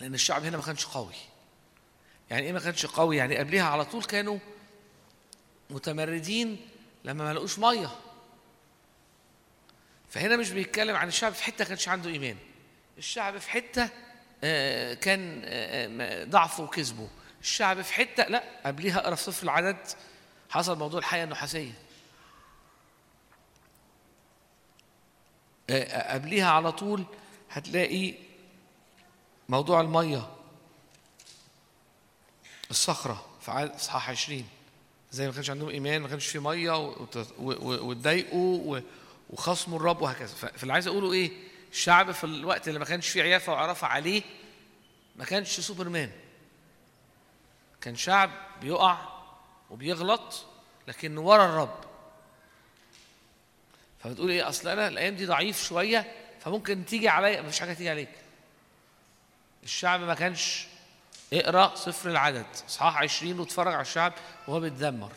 [0.00, 1.14] لأن الشعب هنا ما كانش قوي.
[2.30, 4.38] يعني إيه ما كانش قوي؟ يعني قبلها على طول كانوا
[5.70, 6.68] متمردين
[7.04, 7.90] لما ما لقوش مية.
[10.10, 12.36] فهنا مش بيتكلم عن الشعب في حتة كانش عنده إيمان.
[12.98, 13.88] الشعب في حتة
[14.94, 17.08] كان آه، آه، ضعفه وكذبه
[17.40, 19.76] الشعب في حتة لا قبليها اقرأ في صفر العدد
[20.50, 21.72] حصل موضوع الحياة النحاسيه
[25.70, 27.04] آه، آه، قبليها على طول
[27.50, 28.14] هتلاقي
[29.48, 30.30] موضوع المية
[32.70, 34.44] الصخرة في إصحاح 20
[35.10, 36.92] زي ما كانش عندهم إيمان ما كانش في مية
[37.38, 38.80] واتضايقوا
[39.30, 40.34] وخصموا الرب وهكذا.
[40.34, 41.30] فاللي عايز أقوله إيه؟
[41.72, 44.22] الشعب في الوقت اللي ما كانش فيه عيافة وعرفه عليه
[45.16, 46.10] ما كانش سوبرمان.
[47.80, 48.30] كان شعب
[48.60, 48.98] بيقع
[49.70, 50.46] وبيغلط
[50.88, 51.84] لكن ورا الرب.
[54.02, 57.42] فبتقول إيه؟ أصل أنا الأيام دي ضعيف شوية فممكن تيجي عليا.
[57.42, 58.12] مفيش حاجة تيجي عليك.
[59.64, 60.66] الشعب ما كانش
[61.32, 62.46] اقرا صفر العدد.
[62.68, 64.12] اصحاح 20 واتفرج على الشعب
[64.48, 65.12] وهو بيتدمر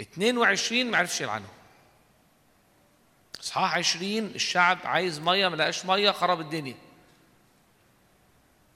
[0.00, 1.48] 22 ما عرفش يلعنه
[3.48, 6.74] اصحاح 20 الشعب عايز مية ما لقاش مية خرب الدنيا.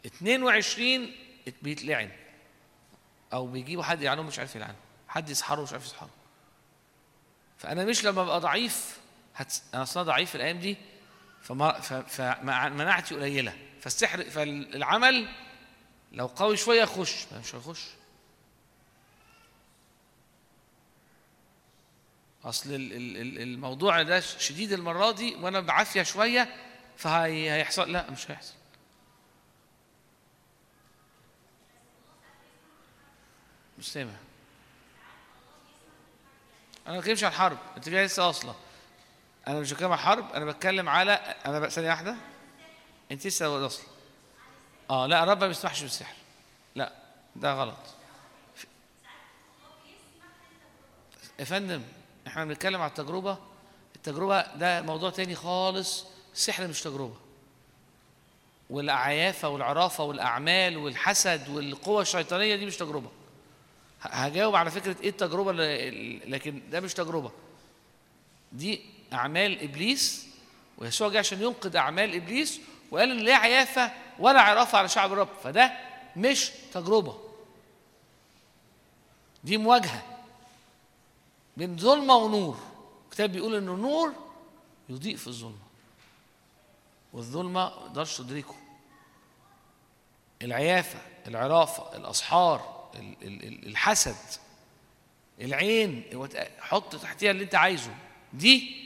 [0.06, 1.10] 22
[1.62, 2.10] بيتلعن.
[3.32, 4.74] أو بيجيبوا حد يلعنه مش عارف يلعنه
[5.08, 6.10] حد يسحره مش عارف يسحره
[7.58, 9.00] فأنا مش لما أبقى ضعيف
[9.34, 9.54] هت...
[9.74, 10.76] أنا أصلا ضعيف الأيام دي
[11.42, 11.80] فما.
[11.80, 13.56] فمناعتي قليلة.
[13.80, 15.28] فالسحر فالعمل
[16.12, 16.84] لو قوي شوية
[17.32, 17.84] ما مش هيخش
[22.44, 26.54] أصل ال- ال- ال- الموضوع ده شديد المرة دي وأنا بعافية شوية
[26.96, 28.54] فهيحصل لا مش هيحصل.
[33.78, 34.12] مش سامع
[36.86, 38.54] أنا ما بتكلمش عن الحرب أنت جاي لسه أصلا
[39.48, 41.12] أنا مش بتكلم عن حرب أنا بتكلم على
[41.46, 42.16] أنا بقى ثانية واحدة.
[43.12, 43.86] أنت لسه أصلا
[44.90, 46.14] آه لا الرب ما بيسمحش بالسحر.
[46.74, 46.92] لا
[47.36, 47.76] ده غلط.
[51.38, 51.82] يا فندم
[52.26, 53.38] إحنا بنتكلم على التجربة.
[53.96, 56.04] التجربة ده موضوع تاني خالص.
[56.34, 57.14] السحر مش تجربة.
[58.70, 63.10] والعيافة والعرافة والأعمال والحسد والقوة الشيطانية دي مش تجربة.
[64.00, 65.52] هجاوب على فكرة إيه التجربة
[66.26, 67.30] لكن ده مش تجربة.
[68.52, 68.80] دي
[69.12, 70.26] أعمال إبليس
[70.78, 75.28] ويسوع جه عشان ينقذ أعمال إبليس وقال إن لا عيافة ولا عرافة على شعب الرب.
[75.44, 75.72] فده
[76.16, 77.18] مش تجربة.
[79.44, 80.02] دي مواجهة.
[81.56, 82.58] بين ظلمة ونور.
[83.04, 84.12] الكتاب بيقول ان النور
[84.88, 85.58] يضيء في الظلمة
[87.12, 87.50] والظلمة
[87.80, 88.54] ما تقدرش تدركه.
[90.42, 90.98] العيافة
[91.28, 94.16] العرافة الأسحار ال- ال- ال- الحسد
[95.40, 96.04] العين
[96.60, 97.94] حط تحتها اللي أنت عايزه.
[98.32, 98.82] دي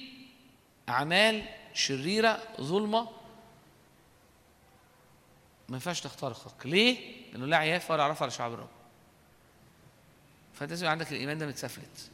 [0.88, 3.02] أعمال شريرة ظلمة
[5.68, 8.68] ما ينفعش تخترقك ليه؟ لأنه لا عيافة ولا عرفه على شعب الرب.
[10.55, 12.10] فأنت لازم عندك الإيمان ده متسفلت.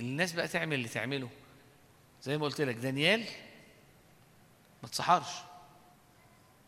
[0.00, 1.30] الناس بقى تعمل اللي تعمله.
[2.22, 3.24] زي ما قلت لك دانيال
[4.82, 5.28] ما تصحرش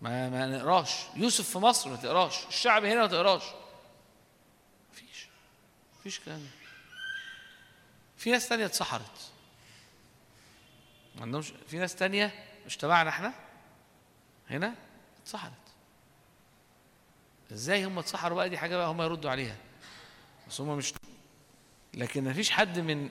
[0.00, 0.90] ما ما نقراش.
[1.16, 2.46] يوسف في مصر ما تقراش.
[2.46, 3.42] الشعب هنا ما تقراش.
[4.92, 5.26] مفيش.
[6.00, 6.46] مفيش كلام.
[8.16, 9.30] في ناس تانية اتسحرت.
[11.16, 13.34] ما عندهمش في ناس تانية مش تبعنا إحنا
[14.50, 14.74] هنا
[15.22, 15.52] اتسحرت.
[17.52, 19.56] إزاي هم اتسحروا بقى؟ دي حاجة بقى هم يردوا عليها.
[20.48, 20.94] بس هم مش
[21.94, 23.08] لكن ما فيش حد من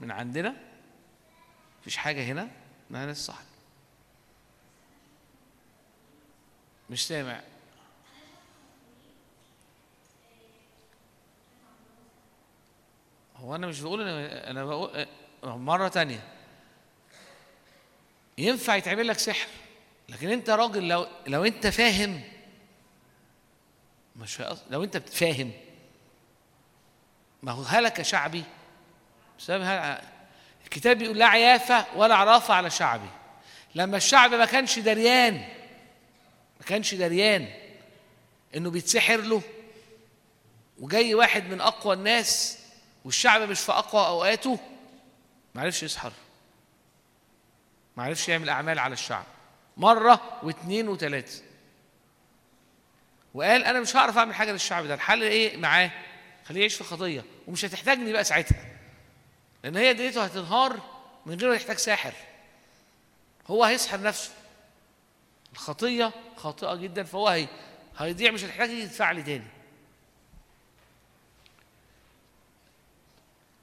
[0.00, 0.54] من عندنا
[1.80, 2.48] مفيش حاجة هنا
[2.90, 3.38] انها ناس صح
[6.90, 7.40] مش سامع.
[13.36, 15.06] هو أنا مش بقول أنا أنا بقول
[15.44, 16.28] مرة تانية.
[18.38, 19.48] ينفع يتعمل لك سحر
[20.08, 22.20] لكن أنت راجل لو لو أنت فاهم
[24.16, 25.52] مش لو أنت فاهم
[27.42, 28.44] ما هو هلك شعبي.
[29.38, 29.98] بسبب.
[30.64, 33.08] الكتاب بيقول لا عيافة ولا عرافة على شعبي.
[33.74, 35.34] لما الشعب ما كانش دريان
[36.60, 37.48] ما كانش دريان
[38.56, 39.42] إنه بيتسحر له
[40.78, 42.58] وجاي واحد من أقوى الناس
[43.04, 44.58] والشعب مش في أقوى أوقاته
[45.54, 46.12] ما عرفش يسحر.
[47.96, 49.24] ما عرفش يعمل أعمال على الشعب.
[49.76, 51.42] مرة واثنين وثلاثه
[53.34, 54.94] وقال أنا مش هعرف أعمل حاجة للشعب ده.
[54.94, 55.90] الحل إيه معاه؟
[56.48, 58.66] خليه يعيش في خطيه ومش هتحتاجني بقى ساعتها.
[59.64, 60.80] لأن هي دنيته هتنهار
[61.26, 62.12] من غير ما يحتاج ساحر.
[63.46, 64.30] هو هيسحر نفسه.
[65.52, 67.48] الخطية خاطئة جدا فهو هي
[67.98, 69.46] هيضيع مش هتحتاج يدفع لي تاني.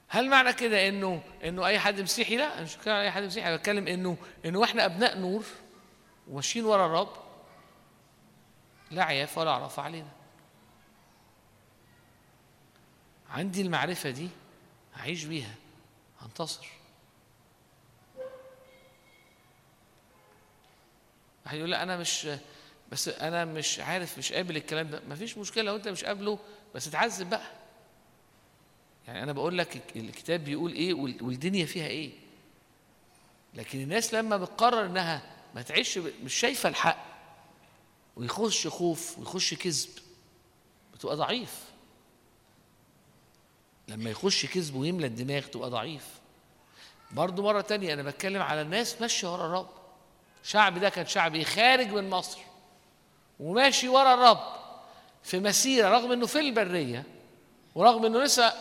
[0.08, 3.48] هل معنى كده إنه إنه أي حد مسيحي؟ لا أنا مش بتكلم أي حد مسيحي
[3.48, 5.44] أنا بتكلم إنه إنه إحنا أبناء نور
[6.28, 7.16] وماشيين ورا الرب
[8.90, 10.08] لا عياف ولا عرف علينا.
[13.30, 14.28] عندي المعرفة دي
[14.94, 15.54] هعيش بيها
[16.20, 16.66] هنتصر.
[21.44, 22.28] واحد يقول لا أنا مش
[22.92, 25.02] بس أنا مش عارف مش قابل الكلام ده.
[25.08, 26.38] مفيش مشكلة لو أنت مش قابله
[26.74, 27.50] بس اتعذب بقى.
[29.06, 32.10] يعني أنا بقول لك الكتاب بيقول وال- والدنيا فيها إيه.
[33.54, 35.22] لكن الناس لما بتقرر إنها
[35.54, 37.06] ما تعيش مش شايفة الحق
[38.16, 39.88] ويخش خوف ويخش كذب
[40.94, 41.69] بتبقى ضعيف.
[43.90, 46.06] لما يخش كذب ويملى الدماغ تبقى ضعيف.
[47.10, 49.68] برضو مرة تانية أنا بتكلم على الناس ماشية ورا الرب.
[50.42, 52.38] شعب ده كان شعب إيه؟ خارج من مصر.
[53.40, 54.40] وماشي ورا الرب
[55.22, 57.04] في مسيرة رغم إنه في البرية
[57.74, 58.52] ورغم إنه لسه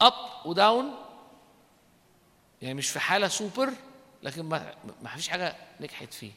[0.00, 0.94] أب وداون
[2.62, 3.72] يعني مش في حالة سوبر
[4.22, 6.32] لكن ما ما فيش حاجة نجحت فيه.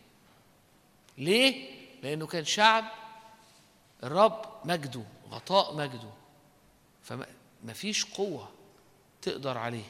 [1.17, 1.69] ليه؟
[2.03, 2.85] لأنه كان شعب
[4.03, 6.09] الرب مجده غطاء مجده.
[7.03, 7.25] فما
[7.73, 8.51] فيش قوة
[9.21, 9.83] تقدر عليه.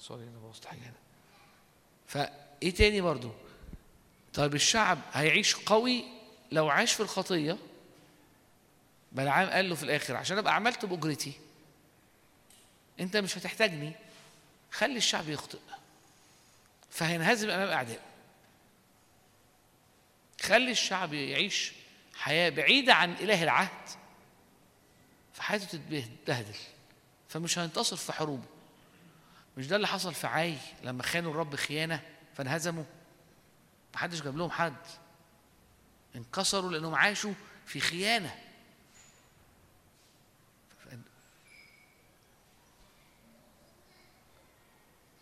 [0.00, 0.92] سوري أنا بوظت حاجة هنا.
[2.06, 3.30] فايه تاني برضو؟
[4.34, 6.04] طيب الشعب هيعيش قوي
[6.52, 7.58] لو عاش في الخطية؟
[9.12, 11.32] بلعام قال له في الآخر عشان أبقى عملت بأجرتي
[13.00, 13.92] أنت مش هتحتاجني.
[14.72, 15.58] خلي الشعب يخطئ.
[16.90, 18.00] فهينهزم أمام أعدائه
[20.40, 21.72] خلي الشعب يعيش
[22.14, 23.88] حياة بعيدة عن إله العهد.
[25.34, 26.56] فحياته تتبهدل
[27.28, 28.46] فمش هينتصر في حروبه.
[29.56, 32.00] مش ده اللي حصل في عاي لما خانوا الرب خيانة
[32.34, 32.84] فانهزموا؟
[33.94, 34.76] محدش جاب لهم حد.
[36.16, 37.32] انكسروا لأنهم عاشوا
[37.66, 38.40] في خيانة.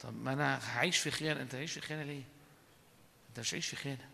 [0.00, 1.42] طب ما أنا هعيش في خيانة.
[1.42, 2.22] أنت هعيش في خيانة ليه؟
[3.28, 4.08] أنت مش هعيش في خيانة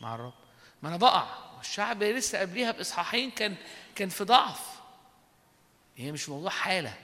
[0.00, 0.34] مع الرب.
[0.82, 1.26] ما أنا بقع.
[1.56, 3.56] والشعب لسه قبليها بإصحاحين كان
[3.94, 4.73] كان في ضعف.
[5.96, 6.96] هي مش موضوع حالة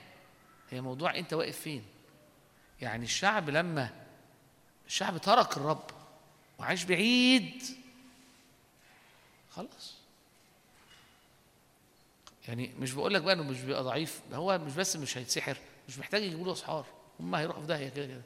[0.69, 1.85] هي موضوع أنت واقف فين.
[2.81, 4.05] يعني الشعب لما
[4.87, 5.83] الشعب ترك الرب
[6.59, 7.63] وعاش بعيد
[9.51, 9.93] خلاص.
[12.47, 15.57] يعني مش بقول لك بقى إنه مش بيبقى ضعيف هو مش بس مش هيتسحر
[15.87, 16.85] مش محتاج يجيبوا له اسحار
[17.19, 18.21] هم هيروحوا في داهيه كده كده.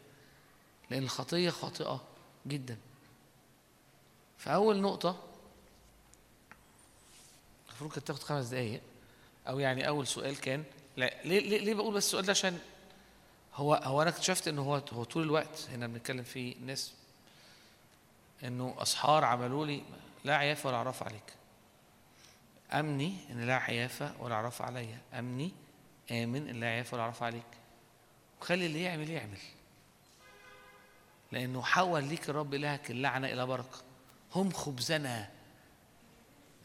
[0.90, 2.04] لأن الخطية خاطئة
[2.48, 2.78] جدا.
[4.38, 5.24] فاول نقطة
[7.70, 8.82] المفروض كانت تاخد خمس دقايق.
[9.48, 10.64] أو يعني أول سؤال كان
[10.98, 12.60] لا ليه ليه, ليه بقول بس السؤال ده؟ عشان
[13.56, 16.94] هو هو أنا اكتشفت إن هو هو طول الوقت هنا بنتكلم فيه الناس
[18.44, 19.82] إنه أسحار عملوا لي
[20.24, 21.34] لا عيافه ولا عرف عليك.
[22.74, 25.52] أمني إن لا عيافه ولا عرف عليا أمني
[26.12, 27.44] آمن إن لا عيافه ولا عرف عليك.
[28.42, 29.38] وخلي اللي يعمل يعمل.
[31.32, 33.78] لأنه حول ليك الرب إلهك اللعنة إلى بركة.
[34.36, 35.30] هم خبزنا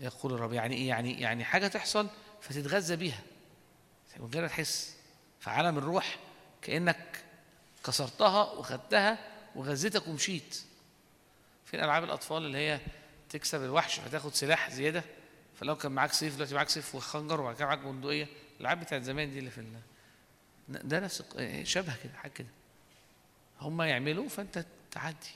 [0.01, 0.53] يقول الرب.
[0.53, 2.09] يعني إيه؟ يعني يعني حاجة تحصل
[2.41, 3.21] فتتغذى بيها.
[4.19, 4.49] من غير
[5.41, 6.19] في عالم الروح
[6.63, 7.25] كأنك
[7.85, 9.19] كسرتها وخدتها
[9.55, 10.61] وغذيتك ومشيت.
[11.65, 12.81] فين ألعاب الأطفال اللي هي
[13.29, 15.05] تكسب الوحش فتاخد سلاح زيادة
[15.61, 18.29] فلو كان معاك سيف دلوقتي معاك سيف وخنجر وبعد كده معاك بندقية.
[18.57, 19.81] الألعاب بتاعت زمان دي اللي في ال...
[20.69, 21.23] ده نفس
[21.63, 22.49] شبه كده حاجة كده.
[23.61, 25.31] هم يعملوا فأنت تعدي.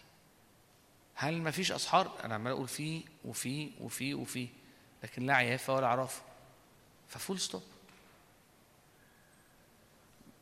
[1.14, 4.48] هل ما فيش أسحار؟ أنا عمال أقول في وفي وفي وفي
[5.02, 6.22] لكن لا عيافة ولا عرافة.
[7.14, 7.62] ف full stop.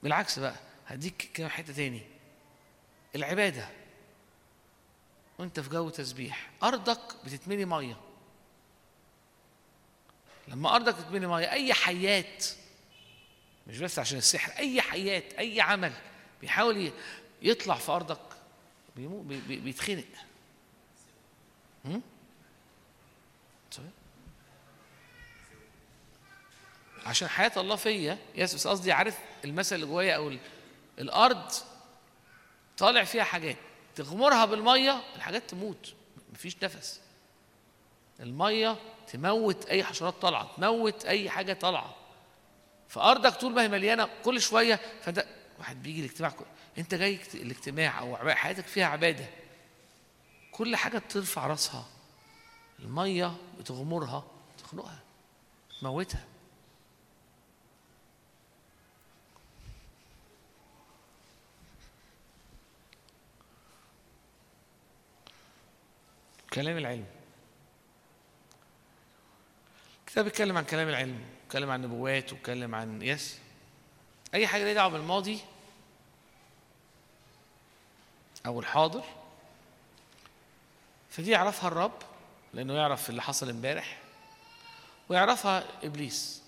[0.02, 0.54] بالعكس بقى
[0.86, 2.02] هديك كام حتة تاني.
[3.14, 3.68] العبادة.
[5.38, 6.50] وانت في جو تسبيح.
[6.62, 8.00] أرضك بتتملي مية.
[10.48, 12.46] لما أرضك تتملي مية أي حيات
[13.66, 15.92] مش بس عشان السحر أي حيات أي عمل
[16.40, 16.92] بيحاول
[17.42, 18.36] يطلع في أرضك
[18.96, 20.04] بيتخنق
[21.84, 22.02] هم؟
[23.70, 23.90] صحيح؟
[27.06, 28.18] عشان حياة الله فيا.
[28.34, 30.38] يس بس قصدي عارف المثل اللي جوايا أو ال-
[30.98, 31.52] الأرض
[32.78, 33.56] طالع فيها حاجات.
[33.94, 35.94] تغمرها بالمية الحاجات تموت.
[36.32, 37.00] مفيش نفس.
[38.20, 38.76] المية
[39.12, 41.94] تموت أي حشرات طالعة تموت أي حاجة طالعة.
[42.88, 45.26] فأرضك طول ما هي مليانة كل شوية فده
[45.58, 46.44] واحد بيجي الاجتماع كل-
[46.78, 49.26] أنت جاي اجت- الاجتماع أو حياتك فيها عبادة.
[50.52, 51.86] كل حاجة بترفع راسها.
[52.78, 54.24] المية بتغمرها
[54.58, 54.98] تخنقها
[55.80, 56.24] تموتها.
[66.52, 67.06] كلام العلم.
[70.00, 73.38] الكتاب بيتكلم عن كلام العلم بيتكلم عن نبوات وبيتكلم عن يس.
[74.34, 75.38] أي حاجة ليها دعوة بالماضي
[78.46, 79.04] أو الحاضر
[81.10, 82.02] فدي يعرفها الرب
[82.54, 83.98] لأنه يعرف اللي حصل امبارح
[85.08, 86.42] ويعرفها إبليس؟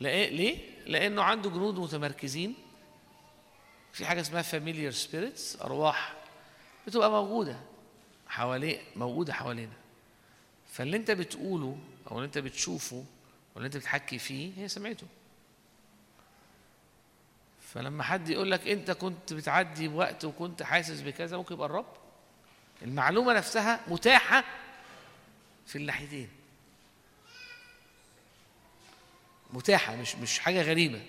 [0.00, 2.54] ليه؟ لأنه عنده جنود متمركزين.
[3.92, 6.14] في حاجة اسمها familiar spirits أرواح
[6.86, 7.71] بتبقى موجودة.
[8.32, 9.72] حواليه موجودة حوالينا.
[10.72, 11.78] فاللي انت بتقوله
[12.10, 15.06] أو اللي انت بتشوفه أو اللي انت بتحكي فيه هي سمعته.
[17.72, 21.86] فلما حد يقول لك انت كنت بتعدي بوقت وكنت حاسس بكذا ممكن يبقى الرب.
[22.82, 24.44] المعلومة نفسها متاحة
[25.66, 26.28] في الناحيتين.
[29.50, 31.02] متاحة مش مش حاجة غريبة.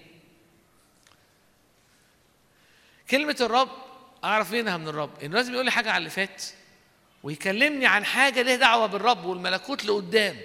[3.09, 3.69] كلمة الرب
[4.23, 5.19] أعرف منها من الرب.
[5.23, 6.43] انه لازم يقول لي حاجة على اللي فات
[7.23, 10.41] ويكلمني عن حاجة ليها دعوة بالرب والملكوت لقدام.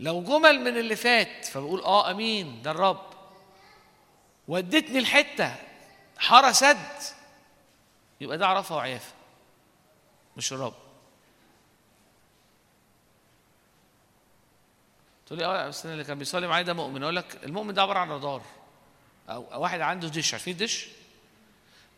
[0.00, 3.06] لو جمل من اللي فات فبقول آه آمين ده الرب.
[4.48, 5.54] ودتني الحته
[6.18, 6.88] حارة سد.
[8.20, 9.12] يبقى ده عرفها وعيافة
[10.36, 10.74] مش الرب.
[15.26, 17.02] تقول لي آه بس اللي كان بيصلي معايا ده مؤمن.
[17.02, 18.42] أقول لك المؤمن ده عبارة عن رادار.
[19.28, 20.32] أو واحد عنده دش.
[20.32, 21.05] عارفين ب-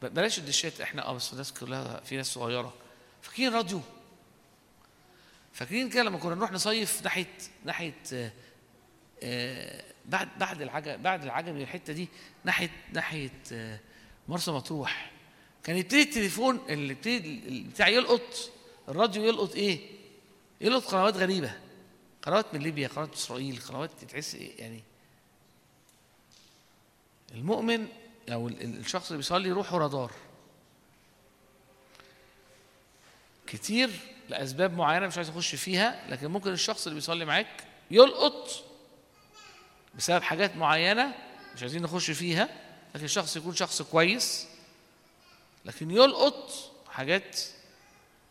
[0.03, 2.75] بلاش الدشات إحنا آه بس الناس كلها في ناس صغيرة.
[3.23, 3.81] فاكرين راديو؟
[5.53, 7.35] فاكرين كده لما كنا نروح نصيف ناحية
[7.65, 8.33] ناحية آه،
[9.23, 12.09] آه، بعد بعد العجم بعد العجمي الحتة دي
[12.45, 13.81] ناحية ناحية آه،
[14.29, 15.13] مرسى مطروح.
[15.65, 18.51] كان يبتدي التليفون اللي يبتدي بتاع يلقط
[18.89, 19.81] الراديو يلقط إيه؟
[20.61, 21.53] يلقط قنوات غريبة.
[22.23, 24.83] قنوات من ليبيا قنوات إسرائيل قنوات تحس إيه يعني؟
[27.35, 27.89] المؤمن
[28.29, 30.13] ال- الشخص اللي بيصلي روحه رادار.
[33.47, 33.91] كتير
[34.29, 38.65] لأسباب معينة مش عايز اخش فيها لكن ممكن الشخص اللي بيصلي معاك يلقط
[39.95, 41.15] بسبب حاجات معينة
[41.55, 42.49] مش عايزين نخش فيها
[42.95, 44.47] لكن الشخص يكون شخص كويس
[45.65, 46.51] لكن يلقط
[46.91, 47.41] حاجات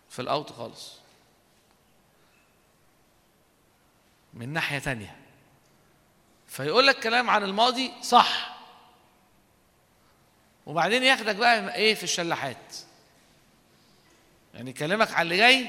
[0.09, 0.91] في الأوت خالص.
[4.33, 5.15] من ناحية تانية.
[6.47, 8.56] فيقول لك كلام عن الماضي صح.
[10.67, 12.75] وبعدين ياخدك بقى إيه في الشلاحات.
[14.53, 15.67] يعني يكلمك على اللي جاي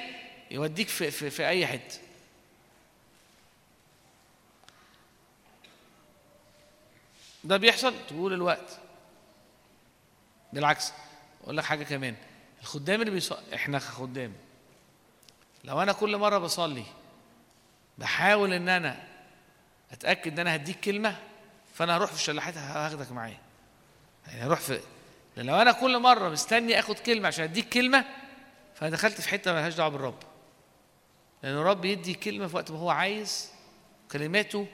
[0.50, 1.98] يوديك في, في, في أي حتة.
[7.44, 8.78] ده بيحصل؟ طول الوقت.
[10.52, 10.92] بالعكس
[11.44, 12.16] أقول لك حاجة كمان.
[12.60, 14.32] الخدام اللي بيصلي إحنا خدام
[15.64, 16.84] لو أنا كل مرة بصلي
[17.98, 19.06] بحاول إن أنا
[19.92, 21.16] أتأكد إن أنا هديك كلمة
[21.74, 23.47] فأنا هروح في الشلاحات هاخدك معايا.
[24.28, 24.80] يعني هروح في
[25.36, 28.04] لو أنا كل مرة مستني آخد كلمة عشان أديك كلمة
[28.74, 30.18] فأنا دخلت في حتة ملهاش دعوة بالرب
[31.42, 33.50] لأن الرب يدي كلمة في وقت ما هو عايز
[34.12, 34.66] كلماته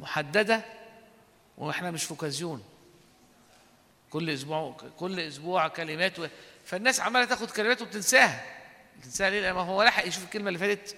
[0.00, 0.64] محددة
[1.58, 2.62] وإحنا مش في أوكازيون
[4.10, 6.12] كل أسبوع كل أسبوع كلمات.
[6.64, 8.44] فالناس عمالة تاخد كلمات وبتنساها
[9.00, 10.96] بتنساها ليه؟ لأن هو لحق يشوف الكلمة اللي فاتت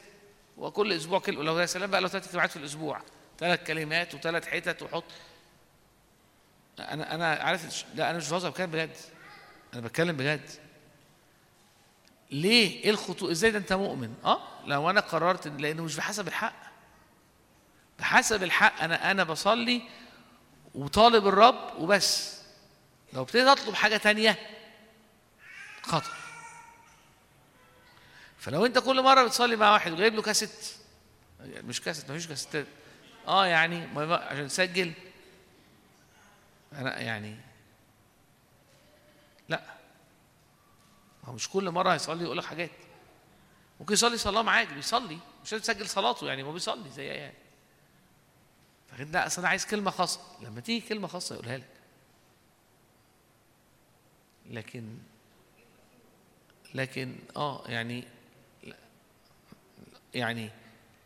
[0.58, 3.00] وكل أسبوع كلمه لو يا سلام بقى لو ثلاث اجتماعات في الأسبوع
[3.38, 5.04] ثلاث كلمات وثلاث حتت وحط
[6.82, 8.96] أنا أنا عارف لا أنا مش بهزر بتكلم بجد.
[9.74, 10.50] أنا بتكلم بجد.
[12.30, 16.62] ليه؟ إيه الخطوط إزاي ده أنت مؤمن؟ آه لو أنا قررت لأنه مش بحسب الحق.
[17.98, 19.82] بحسب الحق أنا أنا بصلي
[20.74, 22.40] وطالب الرب وبس.
[23.12, 24.38] لو ابتديت أطلب حاجة تانية
[25.82, 26.12] خطر
[28.38, 30.50] فلو أنت كل مرة بتصلي مع واحد وجايب له كاسيت
[31.40, 32.66] مش كاسيت مفيش كاسيتات.
[33.28, 34.92] آه يعني عشان تسجل.
[36.74, 37.36] أنا يعني
[39.48, 39.62] لا.
[41.24, 42.70] هو مش كل مرة هيصلي يقول لك حاجات.
[43.80, 45.18] ممكن يصلي صلاة معاك بيصلي.
[45.44, 47.34] مش لازم تسجل صلاته يعني هو بيصلي زي يعني
[48.88, 50.20] فكده لا أصل أنا عايز كلمة خاصة.
[50.42, 51.68] لما تيجي كلمة خاصة يقولها لك.
[54.50, 54.98] لكن
[56.74, 58.04] لكن آه يعني
[60.14, 60.50] يعني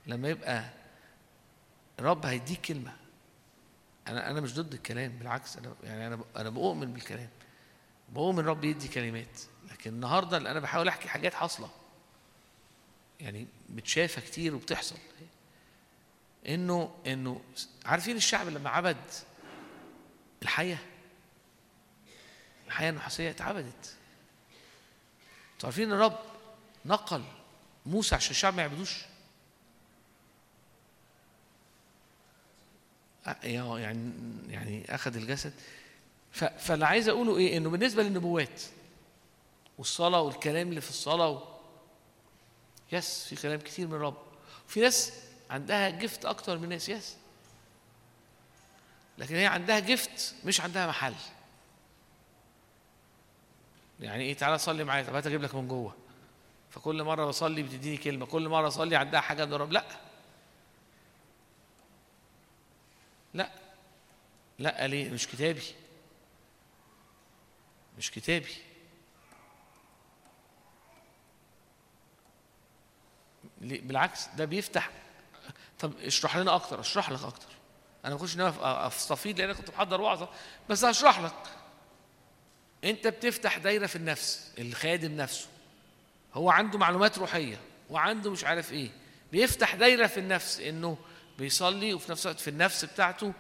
[0.07, 0.65] لما يبقى
[2.01, 2.97] رب هيديك كلمة.
[4.09, 7.29] أنا أنا مش ضد الكلام بالعكس أنا يعني أنا أنا بؤمن بالكلام.
[8.09, 11.71] بؤمن رب يدي كلمات لكن النهارده اللي أنا بحاول أحكي حاجات حاصلة
[13.21, 14.97] يعني متشافة كتير وبتحصل.
[16.49, 17.41] إنه إنه
[17.85, 18.97] عارفين الشعب لما عبد
[20.43, 20.79] الحيه
[22.67, 23.97] الحيه النحاسية اتعبدت.
[25.55, 26.19] أنتوا عارفين الرب
[26.85, 27.25] نقل
[27.87, 29.05] موسى عشان الشعب ما يعبدوش؟
[33.43, 34.13] يعني
[34.49, 35.53] يعني أخذ الجسد.
[36.33, 38.63] فاللي عايز أقوله إيه؟ إنه بالنسبة للنبوات
[39.79, 41.43] والصلاة والكلام اللي في الصلاة و...
[42.93, 44.17] يس في كلام كتير من الرب
[44.67, 45.13] في ناس
[45.51, 47.17] عندها جفت أكتر من ناس يس.
[49.19, 51.15] لكن هي عندها جفت مش عندها محل.
[54.01, 55.05] يعني إيه؟ تعالى صلي معايا.
[55.05, 55.95] طب هات أجيب لك من جوه.
[56.71, 58.27] فكل مرة بصلي بتديني كلمة.
[58.27, 59.85] كل مرة أصلي عندها حاجة من الرب لأ.
[63.37, 63.51] لا.
[64.59, 65.63] لا ليه مش كتابي.
[67.99, 68.53] مش كتابي؟
[73.61, 74.91] بالعكس ده بيفتح.
[75.79, 77.49] طب اشرح لنا أكتر اشرح لك أكتر.
[78.05, 80.29] أنا ما كنتش ناوي أستفيد لأن كنت محضر وعظة.
[80.69, 81.43] بس هشرح لك.
[82.85, 85.49] أنت بتفتح دايرة في النفس الخادم نفسه.
[86.35, 87.59] هو عنده معلومات روحية
[87.91, 88.91] وعنده مش عارف إيه.
[89.33, 90.99] بيفتح دايرة في النفس إنه
[91.39, 93.33] بيصلي وفي نفس الوقت في النفس بتاعته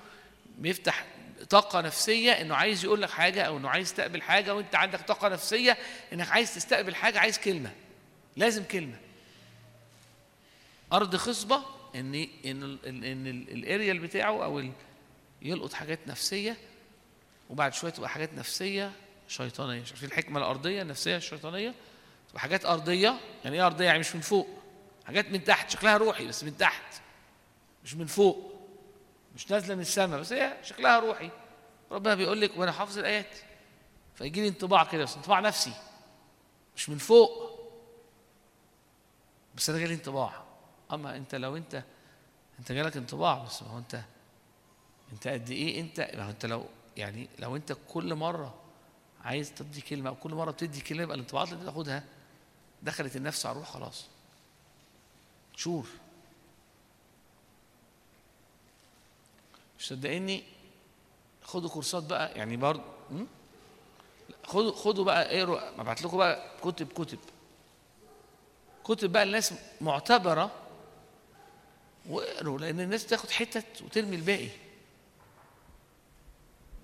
[0.58, 1.04] بيفتح
[1.50, 5.28] طاقة نفسية إنه عايز يقول لك حاجة أو إنه عايز يستقبل حاجة وأنت عندك طاقة
[5.28, 5.76] نفسية
[6.12, 7.72] إنك عايز تستقبل حاجة عايز كلمة.
[8.36, 8.96] لازم كلمة.
[10.92, 11.62] أرض خصبة
[11.94, 12.14] إن
[12.44, 14.64] إن ال- إن إن ال- الأريال بتاعه أو
[15.42, 16.56] يلقط حاجات نفسية
[17.50, 18.92] وبعد شوية تبقى حاجات نفسية
[19.28, 19.80] شيطانية.
[19.82, 21.74] مش عارفين الحكمة الأرضية النفسية الشيطانية
[22.28, 23.16] تبقى حاجات أرضية.
[23.44, 24.48] يعني إيه أرضية؟ يعني مش من فوق.
[25.06, 26.82] حاجات من تحت شكلها روحي بس من تحت.
[27.86, 28.52] مش من فوق
[29.34, 31.30] مش نازلة من السماء بس هي شكلها روحي.
[31.90, 33.38] ربنا بيقول لك وأنا حافظ الآيات.
[34.14, 35.72] فيجي لي انطباع كده بس انطباع نفسي
[36.76, 37.60] مش من فوق.
[39.56, 40.44] بس أنا جالي انطباع.
[40.92, 41.82] أما أنت لو أنت
[42.58, 44.02] أنت جالك انطباع بس ما هو أنت
[45.12, 46.64] أنت قد إيه أنت؟ ما هو أنت لو
[46.96, 48.54] يعني لو أنت كل مرة
[49.24, 52.04] عايز تدي كلمة أو كل مرة بتدي كلمة يبقى الانطباعات اللي بتاخدها
[52.82, 54.06] دخلت النفس على الروح خلاص.
[55.56, 55.86] شور.
[59.78, 60.44] مش صدقني
[61.42, 62.82] خدوا كورسات بقى يعني برضه
[64.44, 67.18] خدوا خدوا بقى اقروا ابعت لكم بقى كتب كتب.
[68.84, 70.50] كتب بقى الناس معتبرة
[72.08, 74.48] واقروا لأن الناس تاخد حتت وترمي الباقي.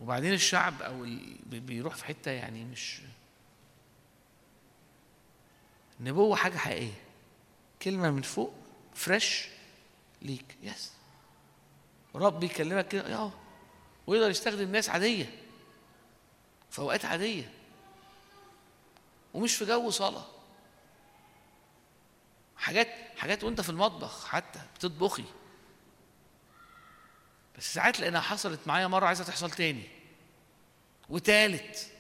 [0.03, 1.07] وبعدين الشعب أو
[1.47, 3.01] بيروح في حتة يعني مش
[6.01, 6.93] النبوة حاجة حقيقية.
[7.83, 8.53] كلمة من فوق
[8.95, 9.49] fresh
[10.23, 10.57] ليك.
[10.63, 10.93] yes
[12.15, 13.33] رب يكلمك كده آه
[14.07, 15.39] ويقدر يستخدم ناس عادية
[16.71, 17.53] في أوقات عادية.
[19.35, 20.27] ومش في جو صلاة.
[22.57, 25.25] حاجات حاجات وأنت في المطبخ حتى بتطبخي.
[27.59, 29.89] بس ساعات لأنها حصلت معايا مرة عايزة تحصل تاني.
[31.09, 31.91] وتالت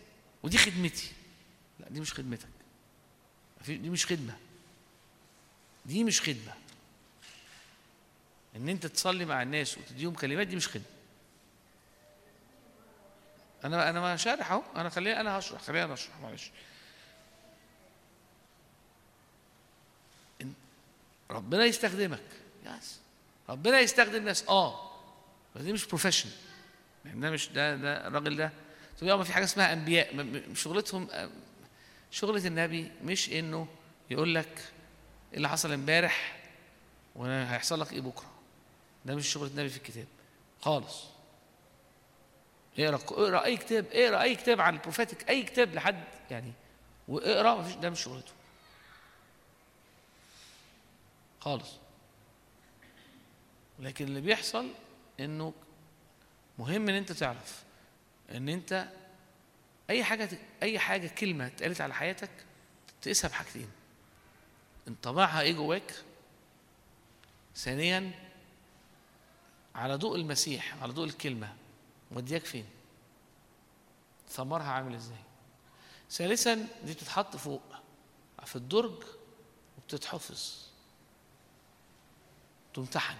[0.42, 1.12] ودي خدمتي.
[1.80, 2.48] لا دي مش خدمتك.
[3.68, 4.36] دي مش خدمة.
[5.86, 6.54] دي مش خدمة.
[8.56, 10.84] إن أنت تصلي مع الناس وتديهم كلمات دي مش خدمة.
[13.64, 14.62] أنا أنا ما شارح أهو.
[14.76, 15.62] أنا خليني أنا هشرح.
[15.62, 16.20] خليني أنا أشرح.
[16.22, 16.50] معلش.
[21.30, 22.22] ربنا يستخدمك.
[22.66, 23.00] yes
[23.48, 24.48] ربنا يستخدم ناس.
[24.48, 24.90] آه.
[25.56, 26.28] بس دي مش profession
[27.04, 28.52] يعني ده مش ده ده الراجل ده.
[28.96, 30.32] آه ما في حاجة اسمها أنبياء.
[30.54, 31.08] شغلتهم
[32.10, 33.68] شغلة النبي مش إنه
[34.10, 34.72] يقول لك
[35.34, 36.38] اللي حصل امبارح
[37.16, 38.31] وهيحصل لك إيه بكرة.
[39.04, 40.06] ده مش شغل النبي في الكتاب.
[40.60, 41.04] خالص.
[42.78, 46.52] اقرأ اقرأ أي كتاب اقرأ أي كتاب عن ال prophetic أي كتاب لحد يعني
[47.08, 48.32] واقرأ مفيش ده مش شغلته
[51.40, 51.70] خالص.
[53.78, 54.68] لكن اللي بيحصل
[55.20, 55.52] إنه
[56.58, 57.62] مهم إن أنت تعرف
[58.34, 58.88] إن أنت
[59.90, 60.28] أي حاجة
[60.62, 62.30] أي حاجة كلمة اتقالت على حياتك
[63.02, 63.70] تقيسها بحاجتين.
[64.88, 65.94] انطباعها إيه جواك؟
[67.56, 68.10] ثانيا
[69.74, 71.54] على ضوء المسيح على ضوء الكلمة
[72.10, 72.66] مودياك فين؟
[74.28, 75.16] ثمرها عامل إزاي؟
[76.10, 76.54] ثالثا
[76.84, 77.62] دي بتتحط فوق
[78.44, 79.02] في الدرج
[79.78, 80.54] وبتتحفظ.
[82.74, 83.16] تمتحن.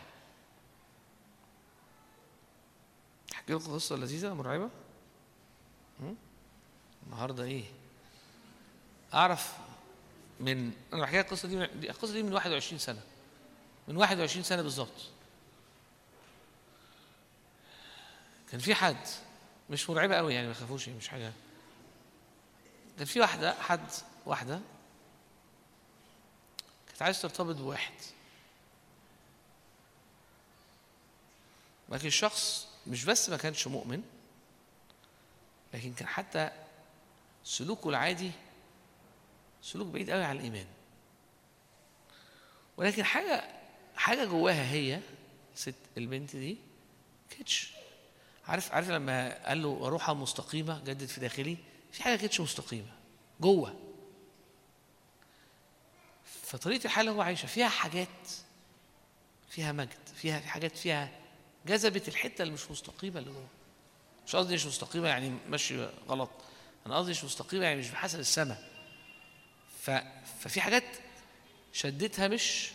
[3.33, 4.71] أحكي لكم قصة لذيذة مرعبة?
[7.07, 7.65] النهارده إيه؟
[9.15, 9.57] أعرف
[10.41, 11.49] من أنا بحكي القصة.
[11.49, 13.01] دي- القصة دي من 21 سنة.
[13.89, 15.11] من 21 سنة بالظبط.
[18.53, 19.07] كان في حد
[19.71, 21.33] مش مرعبة قوي يعني ما تخافوش مش حاجة.
[22.99, 23.91] كان في واحدة حد
[24.27, 24.61] واحدة
[26.89, 27.95] كانت عايزة ترتبط بواحد.
[31.89, 34.03] لكن الشخص مش بس ما كانش مؤمن
[35.75, 36.51] لكن كان حتى
[37.45, 38.31] سلوكه العادي
[39.63, 40.67] سلوك بعيد قوي عن الإيمان.
[42.77, 43.45] ولكن حاجة
[43.97, 45.01] حاجة جواها هي
[45.55, 46.57] ست البنت دي
[47.31, 47.82] كانتش
[48.53, 51.57] عارف عارف لما قال له روحها مستقيمة جدد في داخلي؟
[51.93, 52.93] في حاجة كانتش مستقيمة.
[53.41, 53.77] جوه.
[56.43, 58.09] فطريقة الحياة اللي هو عايشها فيها حاجات
[59.49, 61.11] فيها مجد فيها في حاجات فيها
[61.67, 63.49] جذبت الحتة اللي مش مستقيمة اللي جوه.
[64.27, 66.31] مش قصدي مش مستقيمة يعني ماشي غلط.
[66.87, 68.69] أنا قصدي مش مستقيمة يعني مش بحسب السماء.
[69.83, 69.91] ف...
[70.41, 70.85] ففي حاجات
[71.73, 72.71] شدتها مش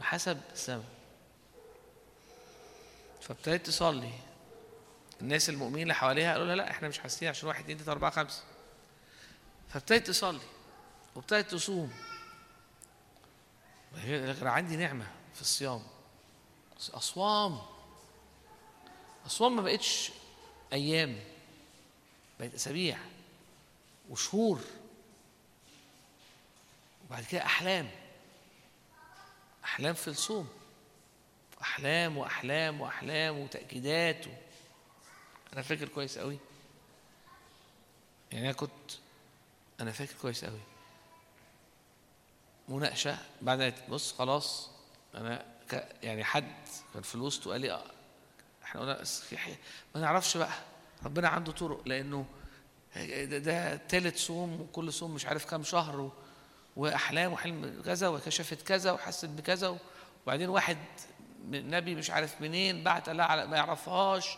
[0.00, 0.84] بحسب السماء.
[3.20, 4.29] فابتدت تصلي.
[5.20, 8.10] الناس المؤمنين اللي حواليها قالوا لها لا إحنا مش حاسين عشان واحد اتنين تلاتة أربعة
[8.10, 8.42] خمسة.
[9.68, 10.40] فابتدت تصلي
[11.14, 11.92] وابتدت تصوم.
[13.94, 15.82] غير عندي نعمة في الصيام.
[16.94, 17.58] أصوام.
[19.26, 20.12] أصوام ما بقتش
[20.72, 21.20] أيام
[22.40, 22.98] بقت أسابيع
[24.10, 24.60] وشهور.
[27.06, 27.90] وبعد كده أحلام.
[29.64, 30.48] أحلام في الصوم.
[31.62, 34.30] أحلام وأحلام وأحلام وتأكيدات و...
[35.52, 36.38] أنا فاكر كويس قوي
[38.32, 38.70] يعني أنا كنت
[39.80, 40.60] أنا فاكر كويس قوي
[42.68, 44.70] مناقشة بعد بص خلاص
[45.14, 45.44] أنا.
[46.02, 46.52] يعني حد
[46.94, 47.84] كان في الوسط وقال لي آه،
[48.64, 49.04] إحنا قلنا.
[49.94, 50.52] ما نعرفش بقى
[51.04, 52.26] ربنا عنده طرق لأنه
[52.96, 56.12] ده, ده تالت صوم وكل صوم مش عارف كام شهر و...
[56.76, 59.78] وأحلام وحلم كذا وكشفت كذا وحست بكذا
[60.24, 60.78] وبعدين واحد
[61.48, 64.36] نبي مش عارف منين بعت على ما يعرفهاش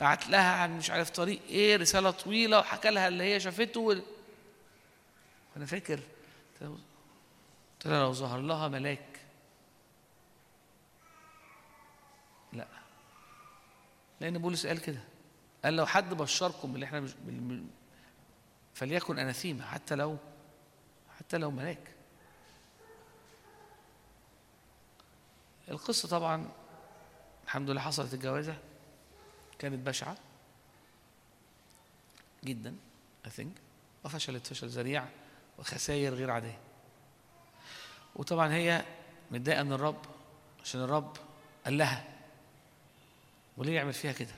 [0.00, 4.02] بعت لها عن مش عارف طريق إيه رسالة طويلة وحكى لها اللي هي شافته وال...
[5.56, 6.00] أنا فاكر
[6.60, 9.20] قلت لها لو ظهر لها ملاك.
[12.52, 12.66] لا.
[14.20, 15.00] لأن بولس قال كده.
[15.64, 17.10] قال لو حد بشركم باللي إحنا مش
[18.74, 20.16] فليكن اناثيما حتى لو
[21.18, 21.94] حتى لو ملاك.
[25.68, 26.48] القصة طبعا
[27.44, 28.56] الحمد لله حصلت الجوازة.
[29.58, 30.16] كانت بشعة
[32.44, 32.76] جدا
[33.26, 33.58] I think.
[34.04, 35.04] وفشلت فشل ذريع
[35.58, 36.58] وخسائر غير عادية.
[38.16, 38.84] وطبعا هي
[39.30, 40.02] متضايقة من الرب
[40.64, 41.16] عشان الرب
[41.64, 42.04] قال لها
[43.56, 44.34] وليه يعمل فيها كده؟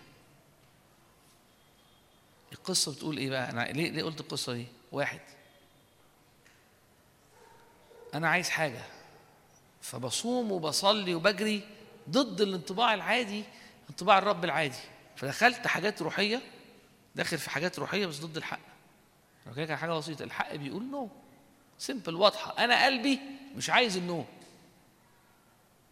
[2.52, 5.20] القصة بتقول إيه بقى؟ أنا ليه ليه قلت القصة دي؟ واحد
[8.14, 8.82] أنا عايز حاجة
[9.82, 11.62] فبصوم وبصلي وبجري
[12.10, 13.44] ضد الانطباع العادي
[13.90, 14.78] انطباع الرب العادي.
[15.16, 16.42] فدخلت حاجات روحية
[17.14, 18.60] داخل في حاجات روحية بس ضد الحق.
[19.46, 20.22] لو كده كان حاجة بسيطة.
[20.22, 21.10] الحق بيقول no
[21.78, 22.58] simple واضحة.
[22.58, 23.20] أنا قلبي
[23.56, 24.24] مش عايز ال no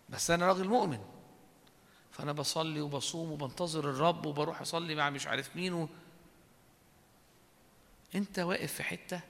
[0.09, 1.01] بس أنا راجل مؤمن.
[2.13, 5.89] فأنا بصلي وبصوم وبنتظر الرب وبروح أصلي مع مش عارف مين و...
[8.15, 9.21] أنت واقف في حتة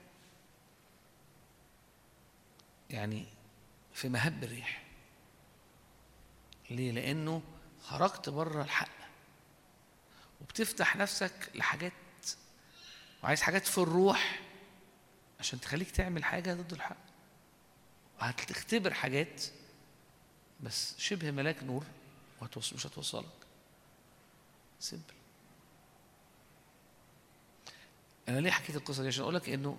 [2.90, 3.26] يعني
[3.92, 4.82] في مهب الريح.
[6.70, 7.42] ليه؟ لأنه
[7.82, 9.03] خرجت بره الحق.
[10.44, 11.92] وبتفتح نفسك لحاجات
[13.22, 14.40] وعايز حاجات في الروح
[15.40, 16.96] عشان تخليك تعمل حاجة ضد الحق.
[18.20, 19.42] وهتختبر حاجات
[20.60, 21.84] بس شبه ملاك نور
[22.56, 23.24] مش هتوصلك.
[24.80, 25.04] سيمبل
[28.28, 29.78] أنا ليه حكيت القصة دي؟ عشان أقول لك إنه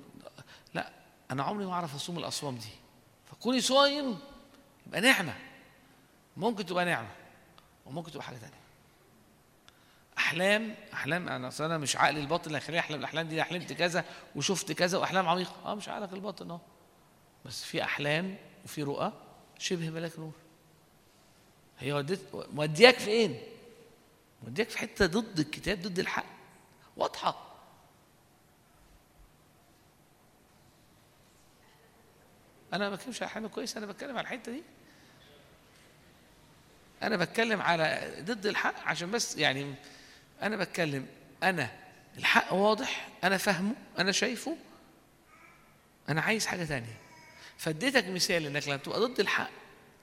[0.73, 0.91] لا
[1.31, 2.69] أنا عمري ما أعرف أصوم الأصوام دي.
[3.31, 4.19] فكوني صايم
[4.87, 5.37] يبقى نعمة.
[6.37, 7.11] ممكن تبقى نعمة
[7.85, 8.64] وممكن تبقى حاجة تانية.
[10.25, 14.05] أحلام أحلام أنا أصل أنا مش عقلي الباطن اللي هيخليني أحلم الأحلام دي حلمت كذا
[14.35, 15.55] وشفت كذا وأحلام عميقة.
[15.65, 16.61] آه مش عقلك الباطن آه.
[17.45, 19.11] بس في أحلام وفي رؤى
[19.59, 20.31] شبه ملاك نور.
[21.79, 23.39] هي وديت مودياك فين؟
[24.43, 26.25] مودياك في حتة ضد الكتاب ضد الحق.
[26.97, 27.55] واضحة.
[32.73, 34.63] أنا ما بتكلمش على احلام كويسه أنا بتكلم على الحتة دي.
[37.03, 39.75] أنا بتكلم على ضد الحق عشان بس يعني
[40.41, 41.07] أنا بتكلم
[41.43, 41.71] أنا
[42.17, 44.57] الحق واضح أنا فاهمه أنا شايفه
[46.09, 46.97] أنا عايز حاجة تانية.
[47.57, 49.49] فاديتك مثال إنك لما تبقى ضد الحق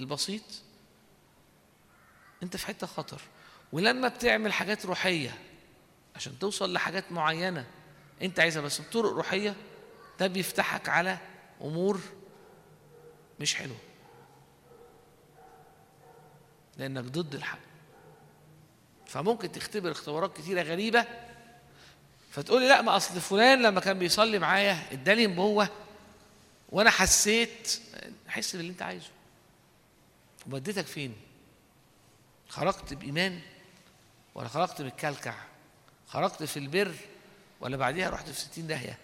[0.00, 0.42] البسيط
[2.42, 3.20] أنت في حتة خطر.
[3.72, 5.38] ولما بتعمل حاجات روحية
[6.16, 7.66] عشان توصل لحاجات معينة
[8.22, 9.54] أنت عايزها بس بطرق روحية
[10.20, 11.18] ده بيفتحك على
[11.60, 12.00] أمور
[13.40, 13.76] مش حلوة.
[16.76, 17.58] لأنك ضد الحق.
[19.12, 21.06] فممكن تختبر اختبارات كتيرة غريبة
[22.30, 25.68] فتقول لي لا ما أصل فلان لما كان بيصلي معايا اداني نبوه
[26.68, 27.80] وأنا حسيت
[28.28, 29.10] حس باللي أنت عايزه.
[30.46, 31.16] وبديتك فين؟
[32.48, 33.40] خرجت بإيمان
[34.34, 35.34] ولا خرجت بالكلكع؟
[36.08, 36.94] خرجت في البر
[37.60, 38.98] ولا بعديها رحت في ستين داهية؟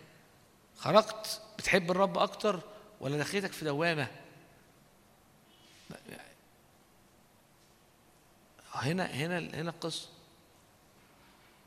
[0.78, 2.60] خرجت بتحب الرب أكتر
[3.00, 4.08] ولا دخلتك في دوامة؟
[8.78, 10.08] هنا هنا هنا القصة.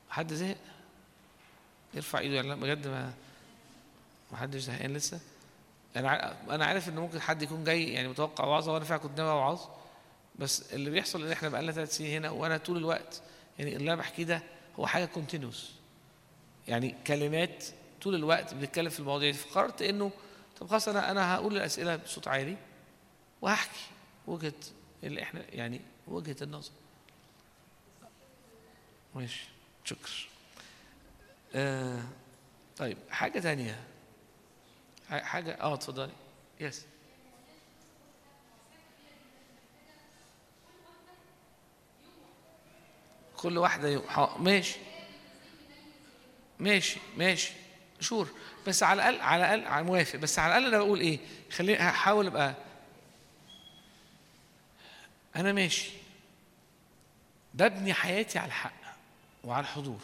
[0.10, 0.58] حد زهق؟
[1.94, 3.14] يرفع ايده يعني بجد ما
[4.32, 5.20] ما حدش زهقان لسه.
[5.96, 9.32] أنا أنا عارف إن ممكن حد يكون جاي يعني متوقع وعظة وأنا فعلا كنت ناوي
[9.32, 9.60] اوعظ
[10.40, 13.22] بس اللي بيحصل إن إحنا بقالنا ثلاث سنين هنا وأنا طول الوقت
[13.60, 14.44] يعني اللي أنا بحكيه ده
[14.80, 15.72] هو حاجة كونتينوس
[16.68, 17.66] يعني كلمات
[18.02, 19.38] طول الوقت بنتكلم في المواضيع دي.
[19.38, 20.12] فقررت إنه
[20.60, 22.58] طب خلاص أنا أنا هقول الأسئلة بصوت عالي
[23.42, 23.80] وهحكي
[24.28, 24.54] وجهة
[25.04, 26.72] اللي إحنا يعني وجهة النظر.
[29.16, 29.44] ماشي.
[29.86, 30.12] شكرا
[31.56, 32.04] آه
[32.78, 33.84] طيب حاجة تانية.
[35.10, 36.12] حاجة آه اتفضلي.
[36.60, 36.86] يس
[43.38, 44.04] كل واحدة يوم.
[44.40, 44.80] ماشي.
[46.60, 47.54] ماشي ماشي.
[48.00, 48.30] شور
[48.68, 50.20] بس على الأقل على الأقل موافق.
[50.20, 51.20] بس على الأقل أنا بقول إيه؟
[51.52, 52.54] خليني هحاول أبقى
[55.36, 55.92] أنا ماشي.
[57.54, 58.81] ببني حياتي على الحق.
[59.44, 60.00] وعلى الحضور.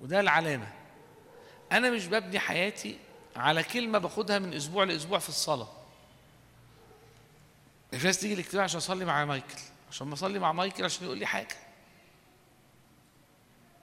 [0.00, 0.72] وده العلامة.
[1.72, 2.98] أنا مش ببني حياتي
[3.36, 5.68] على كلمة باخدها من أسبوع لأسبوع في الصلاة.
[7.90, 9.58] في ناس تيجي الاجتماع عشان أصلي مع مايكل
[9.90, 11.56] عشان ما أصلي مع مايكل عشان يقول لي حاجة.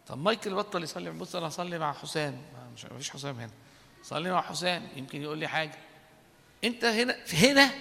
[0.08, 2.42] طب مايكل بطل يصلي بص أنا هصلي مع حسام.
[2.76, 3.52] مش مفيش حسام هنا.
[4.04, 5.78] صلي مع حسام يمكن يقول لي حاجة.
[6.64, 7.72] أنت هنا في هنا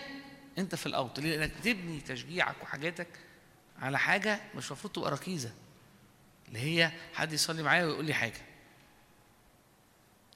[0.58, 3.08] أنت في الأوت؟ لأنك تبني تشجيعك وحاجاتك
[3.78, 5.52] على حاجة مش المفروض تبقى ركيزة.
[6.48, 8.40] اللي هي حد يصلي معايا ويقول لي حاجة.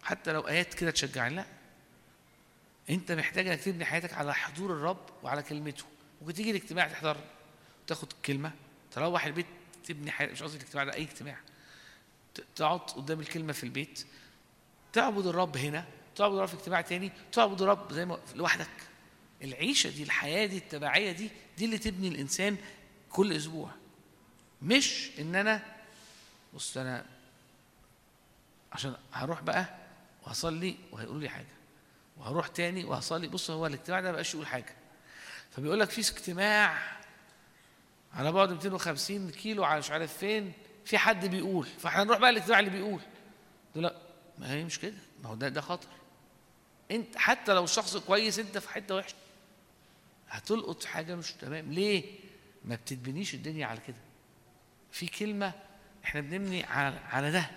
[0.02, 1.47] حتى لو آيات كده تشجعني لا.
[2.90, 5.84] أنت محتاج إنك تبني حياتك على حضور الرب وعلى كلمته.
[6.20, 7.16] ممكن تيجي الاجتماع تحضر
[7.86, 8.52] تاخد الكلمة
[8.90, 9.47] تروح البيت
[9.84, 11.36] تبني حياتك مش قصدي الاجتماع ده أي اجتماع.
[12.56, 14.06] تقعد قدام الكلمة في البيت.
[14.93, 15.84] تعبد الرب هنا
[16.16, 18.68] تعبد الرب في اجتماع تاني تعبد الرب زي ما لوحدك.
[19.43, 22.56] العيشة دي الحياة دي التبعية دي دي اللي تبني الإنسان
[23.10, 23.70] كل أسبوع.
[24.62, 25.72] مش إن أنا
[26.55, 27.07] بص أنا
[28.73, 29.66] عشان هروح بقى
[30.27, 31.47] وهصلي وهيقولوا لي حاجة
[32.16, 33.29] وهروح تاني وهصلي.
[33.29, 34.74] بص هو الاجتماع ده ما بقاش يقول حاجة.
[35.51, 36.79] فبيقول لك في اجتماع
[38.15, 40.53] على بعد 250 كيلو على مش عارف فين
[40.85, 41.66] في حد بيقول.
[41.66, 43.01] فاحنا نروح بقى الاجتماع اللي بيقول.
[43.74, 43.97] لا
[44.39, 45.89] ما هي مش كده ما هو ده ده خطر.
[46.91, 49.15] انت حتى لو الشخص كويس انت في حتة وحشة.
[50.29, 51.73] هتلقط حاجة مش تمام.
[51.73, 52.19] ليه؟
[52.65, 53.97] ما بتتبنيش الدنيا على كده.
[54.93, 55.53] في كلمة
[56.05, 56.65] إحنا بنبني
[57.11, 57.51] على ده.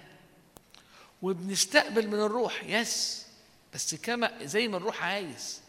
[1.21, 3.25] وبنستقبل من الروح يس.
[3.73, 5.61] بس كما زي ما الروح عايز.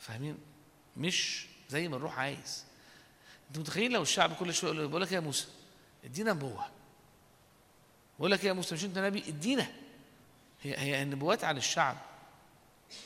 [0.00, 0.38] فاهمين؟
[0.96, 2.64] مش زي ما الروح عايز.
[3.48, 5.46] انت متخيل لو الشعب كل شوية يقول بقول لك يا موسى
[6.04, 6.66] ادينا نبوة.
[8.18, 9.66] بقول لك يا موسى مش انت نبي؟ ادينا.
[10.62, 11.96] هي هي النبوات عن الشعب.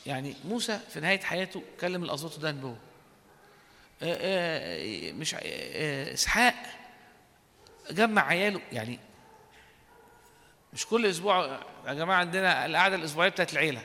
[0.06, 2.76] يعني موسى في نهاية حياته كلم الاسباط ده نبوة.
[4.02, 6.83] آه، آه، مش آه، إسحاق.
[7.90, 8.60] جمع عياله.
[8.72, 8.98] يعني
[10.72, 13.82] مش كل أسبوع يا جماعة عندنا القعدة الأسبوعية بتاعت العيلة.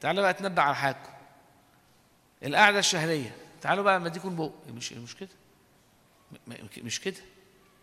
[0.00, 1.12] تعالوا بقى تنبأ على حاجكم
[2.42, 3.36] القعدة الشهرية.
[3.62, 5.28] تعالوا بقى اما اديكم بق مش مش كده.
[6.78, 7.20] مش كده.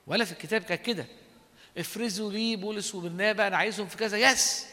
[0.08, 1.06] ولا في الكتاب كان كده.
[1.78, 4.18] افرزوا لي بولس وبرنابا أنا عايزهم في كذا.
[4.18, 4.66] يس!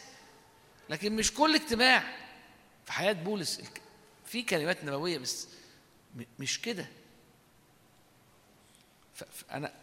[0.89, 2.03] لكن مش كل اجتماع.
[2.85, 3.61] في حياة بولس
[4.25, 5.47] في كلمات نبوية بس
[6.39, 6.85] مش كده.
[9.15, 9.73] فانا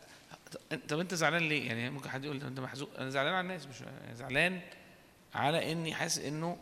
[0.88, 3.76] طب انت زعلان ليه؟ يعني ممكن حد يقول انت محزون أنا زعلان على الناس مش
[4.14, 4.60] زعلان
[5.34, 6.58] على اني حاسس انه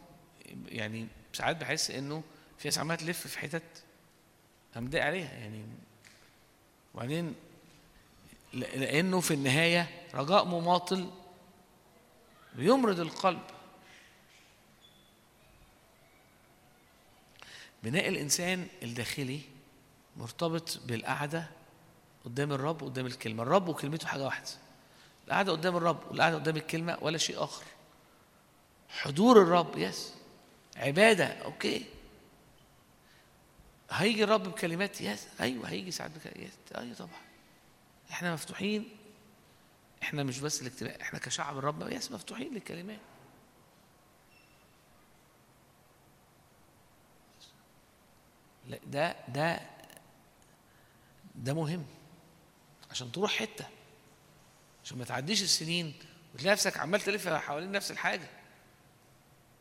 [0.69, 2.23] يعني ساعات بحس انه
[2.59, 3.85] في ناس عماله تلف في حتت
[4.77, 5.33] أنا متضايق عليها.
[5.33, 5.65] يعني
[6.95, 7.35] وبعدين
[8.53, 11.11] لأنه في النهايه رجاء مماطل
[12.55, 13.43] بيمرض القلب.
[17.83, 19.41] بناء الانسان الداخلي
[20.17, 21.58] مرتبط بالقعده
[22.25, 23.43] قدام الرب وقدام الكلمة.
[23.43, 24.49] الرب وكلمته حاجة واحدة.
[25.27, 27.65] القعده قدام الرب والقعده قدام الكلمة ولا شيء آخر.
[28.89, 30.15] حضور الرب يس.
[30.77, 31.85] عبادة OK.
[33.91, 35.27] هيجي الرب بكلمات yes.
[35.41, 36.73] أيوه هيجي ساعات بكلمات yes.
[36.79, 37.21] أيوه طبعا.
[38.11, 38.89] إحنا مفتوحين.
[40.03, 42.99] إحنا مش بس الاجتماع إحنا كشعب الرب yes مفتوحين للكلمات.
[48.69, 49.61] لا ده ده
[51.35, 51.85] ده مهم.
[52.91, 53.67] عشان تروح حتة.
[54.85, 55.95] عشان ما تعديش السنين
[56.35, 58.29] وتلاقي نفسك عمال تلف حوالين نفس الحاجة.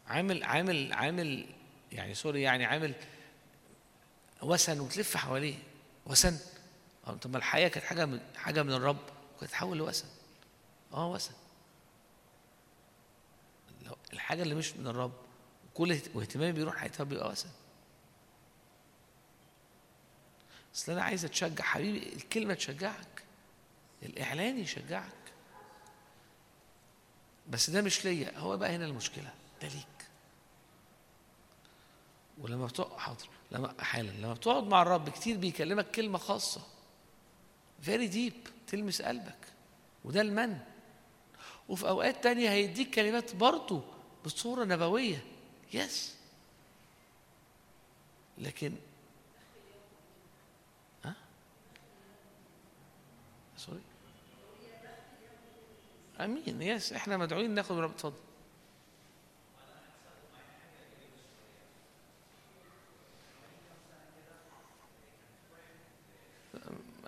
[0.07, 1.45] عامل عامل عامل
[1.91, 2.93] يعني سوري يعني عامل
[4.41, 5.55] وثن وتلف حواليه.
[6.05, 6.37] وثن.
[7.07, 8.97] أه طب ما الحقيقة كانت حاجة من حاجة من الرب.
[9.35, 10.07] وكانت تتحول لوثن.
[10.93, 11.33] أه وثن.
[14.13, 15.13] الحاجة اللي مش من الرب
[15.73, 17.49] كل اهت- واهتمامي بيروح ناحيتها بيبقى وثن.
[20.77, 21.63] أصل أنا عايز أتشجع.
[21.63, 23.23] حبيبي الكلمة تشجعك.
[24.03, 25.11] الإعلان يشجعك.
[27.49, 28.37] بس ده مش ليا.
[28.37, 29.33] هو بقى هنا المشكلة.
[29.61, 30.07] ده ليك.
[32.37, 33.27] ولما بتقعد حاضر.
[33.51, 36.61] لما حالا لما بتقعد مع الرب كتير بيكلمك كلمة خاصة.
[37.81, 38.33] very deep
[38.67, 39.37] تلمس قلبك.
[40.05, 40.59] وده المن.
[41.69, 43.83] وفي أوقات تانية هيديك كلمات برضه
[44.25, 45.23] بصورة نبوية.
[45.73, 46.15] yes
[48.37, 48.73] لكن
[51.05, 51.15] ها
[53.57, 53.81] سوري
[56.19, 56.61] امين.
[56.61, 58.13] يس إحنا مدعوين ناخد رب اتفضل.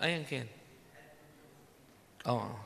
[0.02, 0.46] ايا كان.
[2.26, 2.60] آه آه.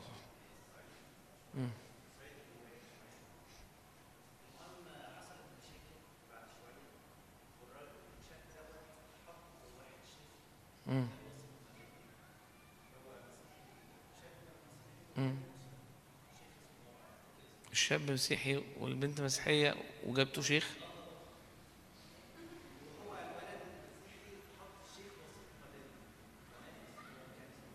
[17.75, 17.81] مم.
[17.91, 17.97] مم.
[17.97, 18.07] مم.
[18.07, 20.77] الشاب مسيحي والبنت مسيحية وجابته شيخ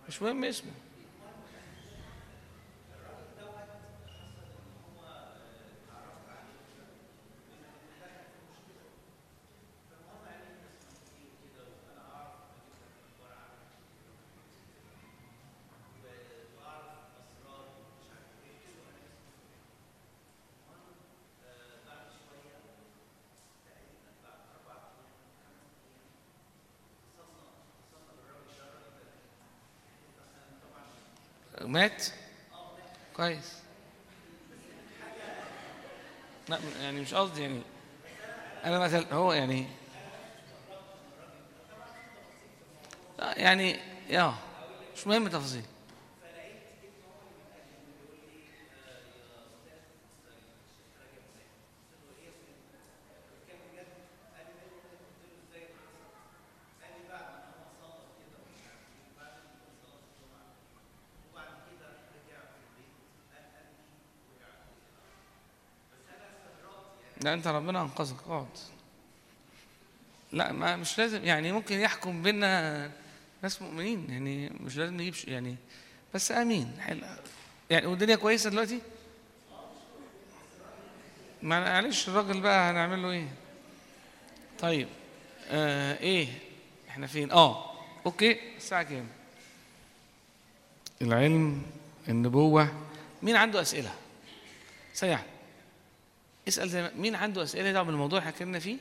[0.09, 0.73] مش مهم اسمه
[31.71, 32.07] مات
[33.17, 33.53] كويس.
[36.49, 37.61] لا يعني مش قصدي يعني
[38.65, 39.67] أنا مثلا هو يعني
[43.19, 43.77] يعني
[44.09, 44.35] يا
[44.97, 45.63] مش مهم تفاصيل
[67.35, 68.17] أنت ربنا أنقذك.
[68.27, 68.47] اقعد
[70.33, 71.25] لا ما مش لازم.
[71.25, 72.91] يعني ممكن يحكم بينا
[73.43, 74.07] ناس مؤمنين.
[74.11, 75.57] يعني مش لازم نجيب يعني
[76.15, 76.77] بس آمين.
[76.81, 77.01] حلو.
[77.71, 78.81] يعني والدنيا كويسة دلوقتي؟
[81.43, 83.29] معلش الراجل بقى هنعمل له إيه؟
[84.59, 84.89] طيب
[85.51, 86.29] آه إيه؟
[86.89, 87.71] إحنا فين؟ آه
[88.07, 88.57] أوكي.
[88.57, 89.07] الساعة كام؟
[91.03, 91.63] العلم
[92.09, 92.69] النبوة.
[93.23, 93.95] مين عنده أسئلة؟
[94.95, 95.23] سريعا
[96.49, 98.77] اسأل زي ما مين عنده أسئلة دعوة بالموضوع اللي حكينا فيه؟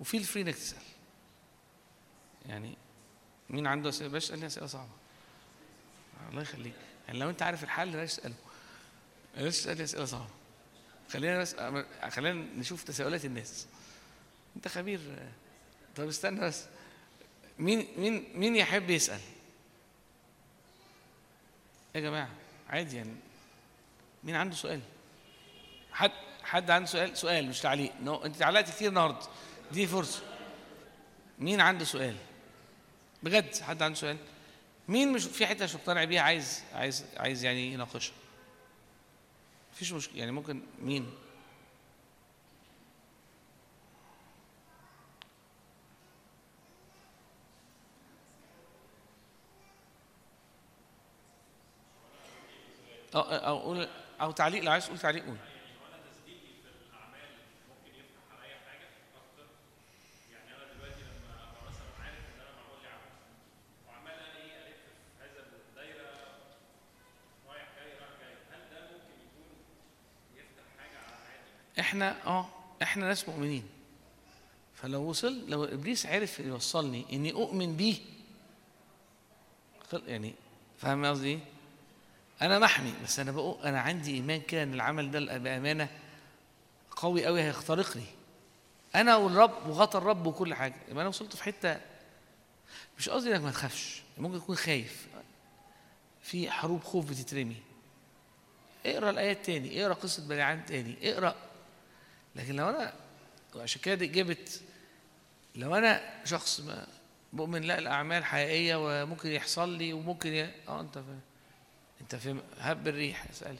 [0.00, 0.82] وفيل فري انك تسأل.
[2.46, 2.76] يعني
[3.50, 4.90] مين عنده أسئلة؟ بلاش تسألني أسئلة صعبة.
[6.30, 6.74] الله يخليك.
[7.06, 8.34] يعني لو انت عارف الحل بلاش تسأله.
[9.36, 10.28] بلاش تسألني أسئلة صعبة.
[11.10, 11.56] خلينا بس
[12.08, 13.66] خلينا نشوف تساؤلات الناس.
[14.56, 15.00] انت خبير.
[15.96, 16.64] طب استنى بس.
[17.58, 19.20] مين مين مين يحب يسأل؟
[21.94, 22.30] يا جماعة
[22.68, 23.14] عادي يعني.
[24.24, 24.80] مين عنده سؤال؟
[25.92, 26.12] حد
[26.44, 27.92] حد عنده سؤال؟ سؤال مش تعليق.
[28.02, 29.26] نو انت تعلقت كتير النهارده.
[29.72, 30.22] دي فرصة.
[31.38, 32.16] مين عنده سؤال؟
[33.22, 34.16] بجد حد عنده سؤال؟
[34.88, 38.14] مين مش في حتة مش مقتنع بيها عايز عايز عايز يعني يناقشها؟
[39.72, 40.18] مفيش مشكلة.
[40.18, 41.10] يعني ممكن مين؟
[53.14, 53.88] أو أو قول
[54.20, 54.62] أو تعليق.
[54.62, 55.36] لو عايز تقول تعليق قول.
[71.92, 72.48] إحنا آه
[72.82, 73.64] إحنا ناس مؤمنين.
[74.74, 77.96] فلو وصل لو إبليس عرف يوصلني إني أؤمن بيه
[80.06, 80.34] يعني
[80.78, 81.38] فاهم قصدي إيه؟
[82.42, 85.88] أنا محمي بس أنا بقول أنا عندي إيمان كده إن العمل ده بأمانة
[86.90, 88.04] قوي قوي هيخترقني.
[88.94, 90.76] أنا والرب وغطى الرب وكل حاجة.
[90.88, 91.80] يبقى أنا وصلت في حتة
[92.98, 94.02] مش قصدي إنك ما تخافش.
[94.18, 95.06] ممكن تكون خايف.
[96.22, 97.56] في حروب خوف بتترمي.
[98.86, 101.34] اقرأ الآيات تاني اقرأ قصة بلعام تاني اقرأ
[102.36, 102.92] لكن لو أنا
[103.54, 104.06] وعشان كده دي
[105.54, 106.86] لو أنا شخص ما
[107.32, 110.42] مؤمن لا الاعمال حقيقية وممكن يحصل لي وممكن ي...
[110.68, 111.20] آه أنت فاهم.
[112.00, 112.40] أنت فاهم.
[112.58, 113.58] هب الريح اسألي.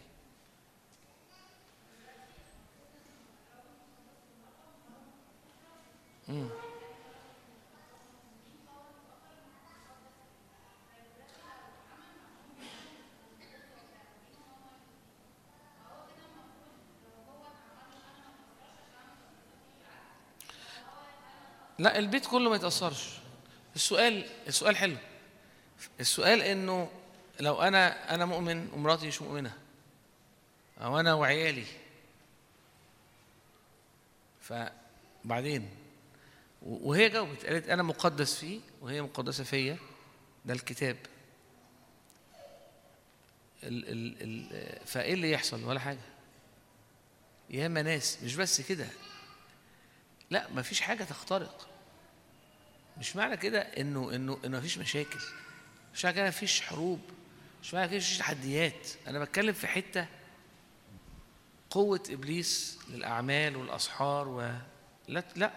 [6.29, 6.49] مم.
[21.79, 23.09] لا البيت كله ما يتأثرش.
[23.77, 24.97] السؤال السؤال حلو.
[26.01, 26.91] السؤال إنه
[27.41, 29.59] لو أنا أنا مؤمن ومراتي مش مؤمنة
[30.81, 31.65] أو أنا وعيالي.
[34.41, 35.69] فبعدين
[36.63, 39.79] وهي جاوبت قالت أنا مقدس فيه وهي مقدسة فيا.
[40.45, 40.97] ده الكتاب.
[43.63, 45.99] ال ال ال فإيه اللي يحصل؟ ولا حاجة.
[47.51, 48.87] ياما ناس مش بس كده.
[50.33, 51.69] لا مفيش حاجة تخترق.
[52.99, 55.21] مش معنى كده إنه إنه إنه مفيش مشاكل.
[55.95, 57.01] مش معنى كده مفيش حروب.
[57.63, 58.89] مش معنى كده مفيش تحديات.
[59.07, 60.07] أنا بتكلم في حتة
[61.71, 64.53] قوة إبليس للأعمال والأسحار و
[65.09, 65.53] لا لا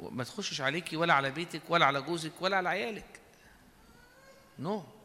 [0.00, 3.20] ما تخشش عليكي ولا على بيتك ولا على جوزك ولا على عيالك.
[4.58, 4.99] نو no.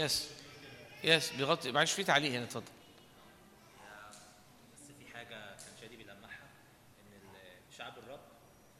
[0.00, 0.30] يس
[1.04, 2.72] يس بيغطي معلش في تعليق هنا اتفضل
[4.72, 6.48] بس في حاجة كان شادي بيلمحها
[7.00, 8.20] ان ال- شعب الرب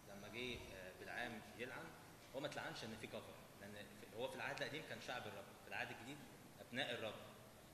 [0.09, 1.85] لما جه آه، بالعام يلعن
[2.35, 5.45] هو ما اتلعنش ان في كفر لأن في- هو في العهد القديم كان شعب الرب
[5.65, 6.17] في العهد الجديد
[6.61, 7.15] ابناء الرب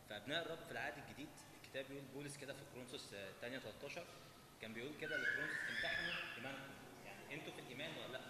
[0.09, 1.29] فابناء الرب في العهد الجديد
[1.65, 4.05] الكتاب بيقول بولس كده في كورنثوس آه، 8 13
[4.63, 6.71] كان بيقول كده لكورنثوس امتحنوا ايمانكم
[7.07, 8.21] يعني أنتوا في الايمان ولا لا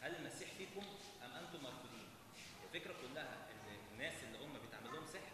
[0.00, 0.86] هل المسيح فيكم
[1.24, 2.06] ام أنتم مرفوضين
[2.64, 5.32] الفكرة كلها ان الناس اللي هم بيتعمل لهم سحر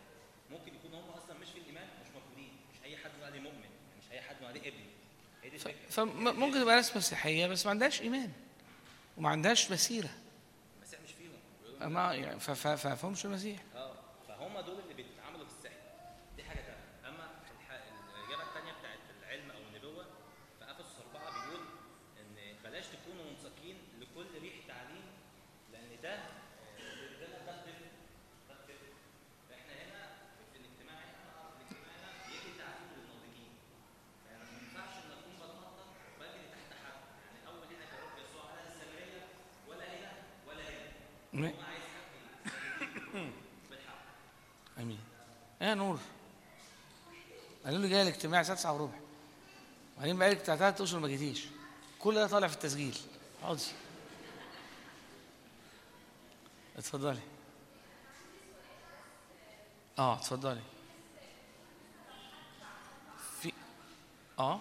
[0.51, 3.71] ممكن يكونوا هم أصلا مش في الايمان مش مرفوضين مش اي حد يقول عليه مؤمن
[3.99, 4.87] مش اي حد يقول عليه ابن
[5.43, 5.52] هي دي ف- الفكرة
[5.91, 8.33] فممكن تبقى ناس مسيحية بس ما عندهاش إيمان
[9.17, 10.11] وما عندهاش مسيرة.
[10.77, 11.93] المسيح مش فيهم.
[11.93, 13.95] ما يعني ف- ففهمش المسيح آه
[14.29, 15.75] فهم دول اللي بيتعاملوا بالسحر
[16.37, 17.25] دي حاجة تانية اما
[17.61, 17.83] الح-
[18.17, 20.05] الاجابه الثانية بتاعت العلم أو النبوه
[20.59, 21.65] في افسس اربعه بيقول
[22.21, 25.03] ان بلاش تكونوا منساقين لكل ريح تعليم
[25.73, 26.29] لأن ده آه،
[27.21, 27.73] ده ده الطفل
[28.49, 28.93] ده الطفل
[29.51, 30.03] فاحنا هنا
[30.53, 33.53] في الاجتماع هنا في الاجتماع هنا بيجي تعليم للناضجين
[34.29, 35.87] يعني ما ينفعش ان اكون بتنطط
[36.21, 39.23] بجري تحت حد يعني اول هنا كان رب يسوع على السامريه
[39.69, 40.13] ولا هنا
[40.49, 40.91] ولا هنا
[41.33, 42.11] م- هو عايز حد
[43.71, 44.03] بالحق
[44.79, 45.01] امين
[45.73, 45.99] إيه نور.
[47.65, 48.99] قالوا لي جاي الاجتماع الساعة 9 وربع.
[49.97, 51.45] وبعدين بقالك بتاع ثلاث أشهر ما جيتيش.
[51.99, 52.99] كل ده طالع في التسجيل.
[53.43, 53.63] اقعدي
[56.77, 57.21] اتفضلي.
[59.99, 60.63] آه اتفضلي.
[63.41, 63.53] في
[64.39, 64.61] آه.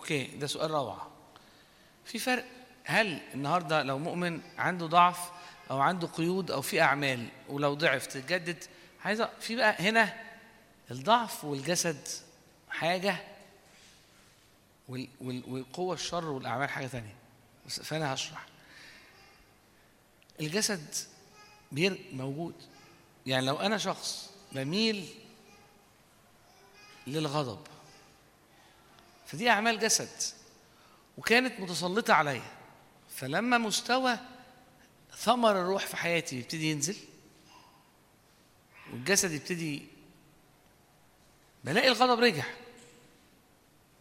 [0.00, 1.10] أوكي ده سؤال روعة.
[2.04, 2.44] في فرق
[2.84, 5.30] هل النهارده لو مؤمن عنده ضعف
[5.70, 8.64] أو عنده قيود أو في أعمال ولو ضعف تتجدد
[9.04, 10.24] عايز في بقى هنا
[10.90, 12.08] الضعف والجسد
[12.70, 13.16] حاجة
[14.88, 17.14] وال وال والقوة الشر والأعمال حاجة ثانية
[17.68, 18.46] فأنا هشرح.
[20.40, 20.94] الجسد
[21.72, 22.54] بير موجود.
[23.26, 25.08] يعني لو أنا شخص بميل
[27.06, 27.60] للغضب
[29.32, 30.08] فدي أعمال جسد
[31.18, 32.42] وكانت متسلطة عليا.
[33.16, 34.18] فلما مستوى
[35.16, 36.96] ثمر الروح في حياتي يبتدي ينزل
[38.92, 39.86] والجسد يبتدي
[41.64, 42.44] بلاقي الغضب رجع.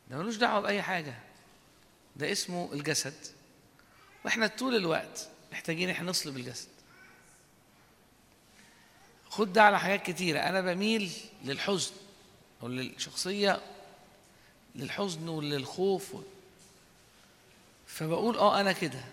[0.09, 1.19] ده ملوش دعوة بأي حاجة.
[2.15, 3.27] ده اسمه الجسد.
[4.25, 6.69] وإحنا طول الوقت محتاجين إحنا نصلب الجسد.
[9.29, 10.39] خد ده على حاجات كتيرة.
[10.39, 11.11] أنا بميل
[11.43, 11.91] للحزن
[12.63, 13.61] أو للشخصية
[14.75, 16.15] للحزن وللخوف.
[17.87, 19.03] فبقول آه أنا كده.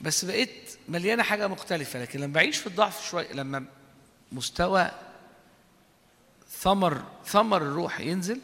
[0.00, 3.64] بس بقيت مليانة حاجة مختلفة لكن لما بعيش في الضعف شوية لما
[4.32, 4.90] مستوى
[6.50, 8.40] ثمر ثمر الروح ينزل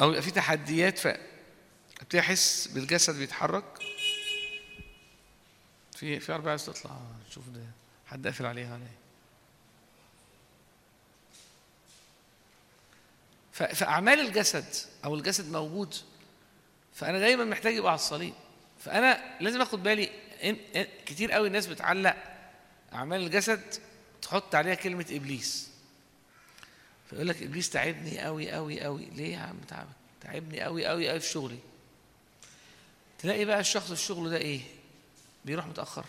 [0.00, 3.64] أو يبقى في تحديات فابتدي أحس بالجسد بيتحرك.
[5.96, 7.00] في في عربية عايز تطلع.
[7.30, 7.60] شوف ده
[8.06, 9.05] حد قافل عليها ولا إيه؟
[13.56, 14.64] فأعمال الجسد
[15.04, 15.94] أو الجسد موجود
[16.94, 18.34] فأنا دايما محتاج يبقى على الصليب.
[18.84, 20.10] فأنا لازم آخد بالي
[21.06, 22.16] كتير قوي الناس بتعلق
[22.92, 23.62] أعمال الجسد
[24.22, 25.70] تحط عليها كلمة إبليس.
[27.10, 29.04] فيقول لك إبليس تعبني قوي قوي قوي.
[29.04, 29.88] ليه يا عم تعبك
[30.20, 31.58] تعبني قوي قوي قوي في شغلي؟
[33.18, 34.60] تلاقي بقى الشخص في شغله ده إيه؟
[35.44, 36.04] بيروح متأخر.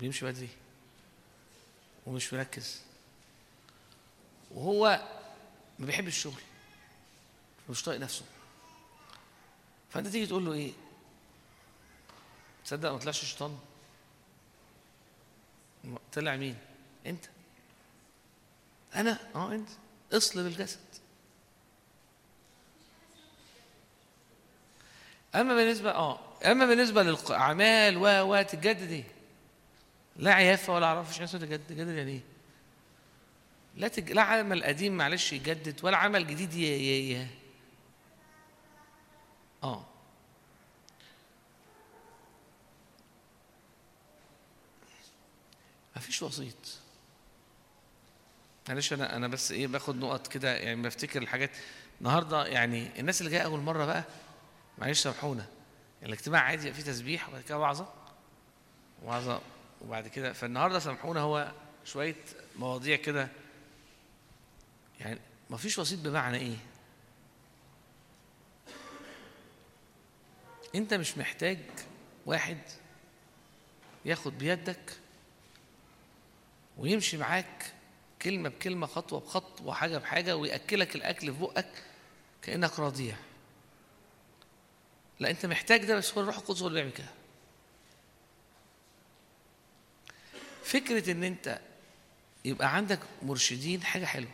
[0.00, 0.48] بيمشي بدري.
[2.06, 2.80] ومش مركز.
[4.50, 5.02] وهو
[5.78, 6.40] ما بيحبش الشغل
[7.70, 8.24] مش طايق نفسه.
[9.90, 10.72] فأنت تيجي تقول له إيه؟
[12.64, 13.58] تصدق ما طلعش شيطان؟
[16.12, 16.56] طلع مين؟
[17.06, 17.24] أنت.
[18.94, 19.68] أنا؟ آه أنت.
[20.12, 20.80] اصلب الجسد
[25.34, 29.04] أما بالنسبة آه أما بالنسبة للاعمال و و تتجدد إيه؟
[30.16, 32.33] لا عيافه ولا أعرفش ناس تجدد تجدد يعني إيه؟
[33.76, 34.12] لا تج...
[34.12, 36.62] لا عمل قديم معلش يجدد ولا عمل جديد ي...
[36.66, 37.12] ي...
[37.22, 37.26] ي...
[39.62, 39.84] آه.
[45.96, 46.54] مفيش وسيط.
[48.68, 51.50] معلش أنا أنا بس إيه باخد نقط كده يعني بفتكر الحاجات.
[52.00, 54.04] النهارده يعني الناس اللي جاية أول مرة بقى
[54.78, 55.46] معلش سامحونا
[56.02, 57.88] الاجتماع عادي فيه تسبيح وبعد كده وعظة.
[59.04, 59.40] وعظة
[59.80, 61.52] وبعد كده فالنهاردة سامحونا هو
[61.84, 62.16] شوية
[62.56, 63.28] مواضيع كده
[65.00, 66.56] يعني ما فيش وسيط بمعنى إيه؟
[70.74, 71.58] أنت مش محتاج
[72.26, 72.58] واحد
[74.04, 74.98] ياخد بيدك
[76.78, 77.72] ويمشي معاك
[78.22, 81.82] كلمة بكلمة خطوة بخطوة حاجة بحاجة ويأكلك الأكل في بقك
[82.42, 83.16] كأنك رضيع
[85.20, 87.08] لا أنت محتاج ده بس هو الروح القدس هو اللي بيعمل كده.
[90.64, 91.60] فكرة إن أنت
[92.44, 94.30] يبقى عندك مرشدين حاجة حلوة.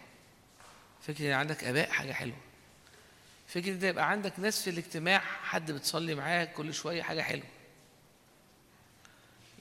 [1.14, 2.36] فكرة إن عندك آباء حاجة حلوة.
[3.48, 7.46] فكرة إن يبقى عندك ناس في الاجتماع حد بتصلي معاه كل شوية حاجة حلوة.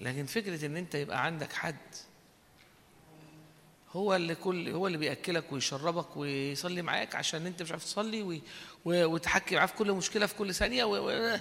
[0.01, 1.76] لكن فكرة إن أنت يبقى عندك حد
[3.91, 8.41] هو اللي كل هو اللي بيأكلك ويشربك ويصلي معاك عشان أنت مش عارف تصلي وي-
[8.85, 11.07] و- وتحكي معاه في كل مشكلة في كل ثانية و...
[11.09, 11.39] و...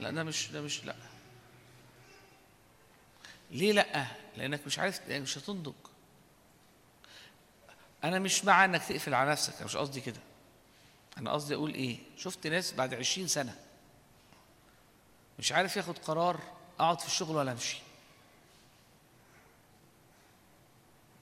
[0.00, 0.94] لا ده مش ده مش لا.
[3.50, 4.06] ليه لأ؟
[4.36, 5.72] لأنك مش عارف يعني مش هتنضج.
[8.04, 10.20] أنا مش مع إنك تقفل على نفسك أنا مش قصدي كده.
[11.18, 13.56] أنا قصدي أقول إيه؟ شفت ناس بعد عشرين سنة
[15.38, 16.40] مش عارف ياخد قرار
[16.80, 17.78] أقعد في الشغل ولا أمشي.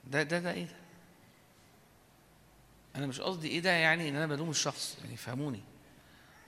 [0.05, 0.77] ده ده ده إيه ده؟
[2.97, 5.61] أنا مش قصدي إيه ده يعني إن أنا بلوم الشخص يعني فهموني.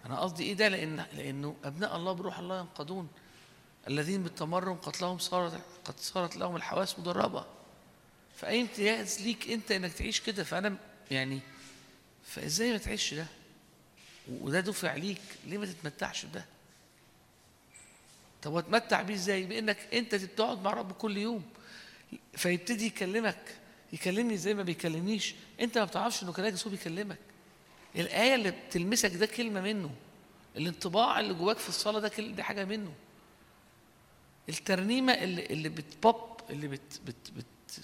[0.06, 3.09] أنا قصدي إيه ده لأن لأنه أبناء الله بروح الله ينقضون
[3.88, 7.46] الذين بالتمرن قتلهم صارت قد صارت لهم الحواس مدربة.
[8.43, 10.77] فاي امتياز ليك أنت إنك تعيش كده؟ فأنا
[11.10, 11.40] يعني
[12.24, 13.27] فإزاي ما تعيش ده؟
[14.31, 15.20] وده دفع ليك.
[15.47, 16.44] ليه ما تتمتعش بده؟
[18.43, 21.43] طب واتمتع بيه إزاي؟ بإنك أنت تقعد مع رب كل يوم.
[22.36, 23.56] فيبتدي يكلمك
[23.93, 25.35] يكلمني زي ما بيكلمنيش.
[25.60, 27.19] أنت ما بتعرفش إنه كلامك هو بيكلمك.
[27.97, 29.90] الآية اللي بتلمسك ده كلمة منه.
[30.56, 32.93] الانطباع اللي جواك في الصلاة ده كل دي حاجة منه.
[34.48, 37.81] الترنيمة اللي اللي بتبوب اللي بت بت بت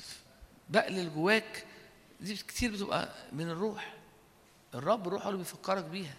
[0.68, 1.64] بقلل جواك
[2.20, 3.94] دي كتير بتبقى من الروح.
[4.74, 6.14] الرب روحه اللي بيفكرك بيها.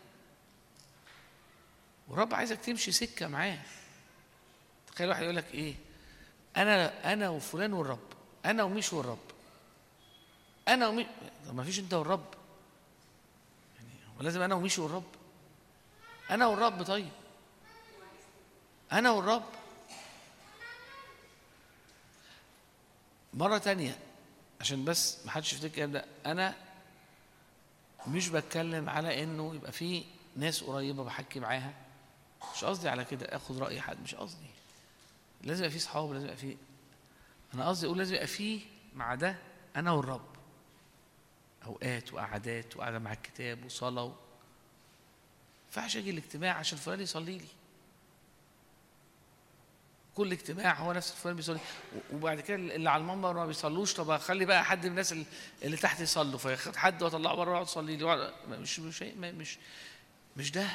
[2.07, 3.59] والرب عايزك تمشي سكة معاه.
[4.87, 5.75] تخيل واحد يقول لك إيه؟
[6.57, 8.07] أنا أنا وفلان والرب.
[8.45, 9.19] أنا ومش والرب.
[10.67, 11.05] أنا ومش
[11.47, 12.25] طب ما فيش أنت والرب.
[13.75, 15.03] يعني هو لازم أنا ومش والرب.
[16.31, 17.09] أنا والرب طيب.
[18.91, 19.43] أنا والرب.
[23.33, 23.97] مرة تانية
[24.61, 26.55] عشان بس ما حدش يفتكر أنا
[28.07, 30.03] مش بتكلم على إنه يبقى في
[30.35, 31.73] ناس قريبة بحكي معاها.
[32.55, 34.45] مش قصدي على كده آخد رأي حد مش قصدي.
[35.43, 36.57] لازم يبقى في صحاب لازم يبقى في
[37.53, 38.61] أنا قصدي أقول لازم يبقى في
[38.95, 39.35] مع ده
[39.75, 40.29] أنا والرب.
[41.65, 44.11] أوقات وقعدات وقعده مع الكتاب وصلاة و...
[45.67, 47.47] ينفعش أجي الاجتماع عشان فلان يصلي لي.
[50.15, 51.59] كل اجتماع هو نفس الفلان بيصلي.
[52.13, 55.11] وبعد كده اللي على المنبر ما بيصلوش طب أخلي بقى حد من الناس
[55.63, 56.39] اللي- تحت يصلوا.
[56.39, 57.97] فياخد حد واطلعه بره يقعد يصلي.
[57.97, 59.57] لي مش مش مش
[60.37, 60.67] مش ده.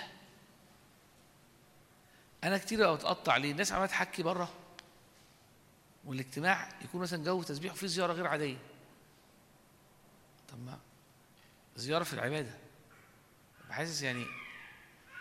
[2.45, 4.49] أنا كتير اتقطع ليه؟ الناس عمالة تحكي بره.
[6.05, 8.57] والاجتماع يكون مثلا جو تسبيح وفيه زيارة غير عادية.
[10.53, 10.79] طب ما
[11.77, 12.55] زيارة في العبادة.
[13.69, 14.23] بحاسس يعني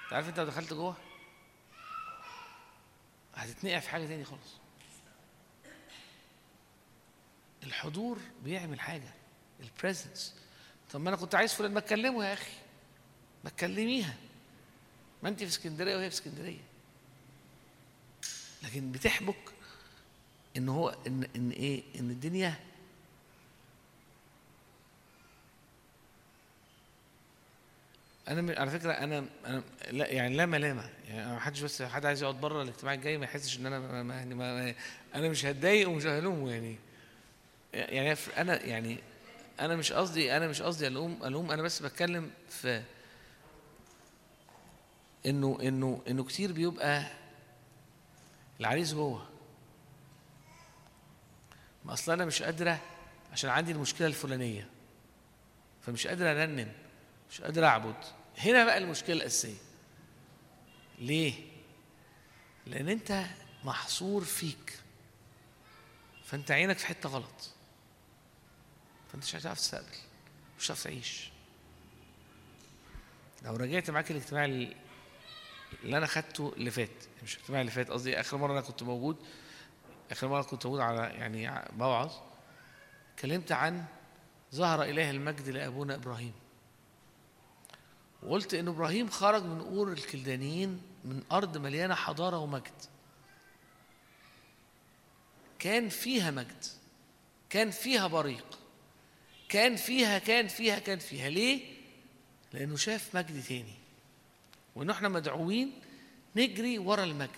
[0.04, 0.96] أنت عارف أنت لو دخلت جوه؟
[3.36, 4.54] هتتنقع في حاجة تاني خالص.
[7.64, 9.14] الحضور بيعمل حاجة.
[9.60, 10.36] البريزنس
[10.92, 12.52] طب ما أنا كنت عايز فلان ما تكلمه يا أخي.
[13.44, 14.16] ما تكلميها.
[15.24, 16.62] ما أنت في اسكندرية وهي في اسكندرية.
[18.64, 19.54] لكن بتحبك
[20.58, 22.60] إن هو إن إن إيه؟ إن الدنيا
[28.28, 30.90] أنا على فكرة أنا أنا لا يعني لا ملامة.
[31.08, 34.04] يعني ما حدش بس حد عايز يقعد بره الاجتماع الجاي ما يحسش إن أنا ما
[34.04, 34.76] ما ما
[35.16, 36.76] أنا مش هتضايق ومش هلومه يعني.
[37.74, 38.98] يعني أنا يعني
[39.60, 42.84] أنا مش قصدي أنا مش قصدي ألوم ألوم أنا بس بتكلم في
[45.26, 47.06] إنه إنه إنه كتير بيبقى
[48.60, 49.28] العريس جوه.
[51.86, 52.80] ما أصل أنا مش قادرة
[53.32, 54.68] عشان عندي المشكلة الفلانية.
[55.82, 56.72] فمش قادر ارنم
[57.34, 57.96] مش قادر اعبد.
[58.38, 59.58] هنا بقى المشكلة الأساسية.
[61.00, 61.34] ليه؟
[62.68, 63.26] لأن أنت
[63.64, 64.80] محصور فيك.
[66.26, 67.52] فأنت عينك في حتة غلط.
[69.12, 69.96] فأنت مش هتعرف تستقبل.
[70.60, 71.30] مش هتعرف تعيش.
[73.42, 74.76] لو رجعت معاك الاجتماع اللي
[75.84, 79.18] أنا خدته اللي فات مش الاجتماع اللي فات قصدي آخر مرة أنا كنت موجود.
[80.12, 82.12] آخر مرة كنت موجود على يعني بوعظ
[83.14, 83.86] اتكلمت عن
[84.56, 86.43] ظهر إله المجد لأبونا إبراهيم.
[88.26, 92.82] وقلت إن إبراهيم خرج من أور الكلدانيين من أرض مليانة حضارة ومجد.
[95.60, 96.66] كان فيها مجد
[97.50, 98.60] كان فيها بريق
[99.50, 101.30] كان فيها كان فيها كان فيها.
[101.30, 101.66] ليه؟
[102.54, 103.74] لأنه شاف مجد تاني.
[104.76, 105.72] وان إحنا مدعوين
[106.36, 107.30] نجري ورا المجد.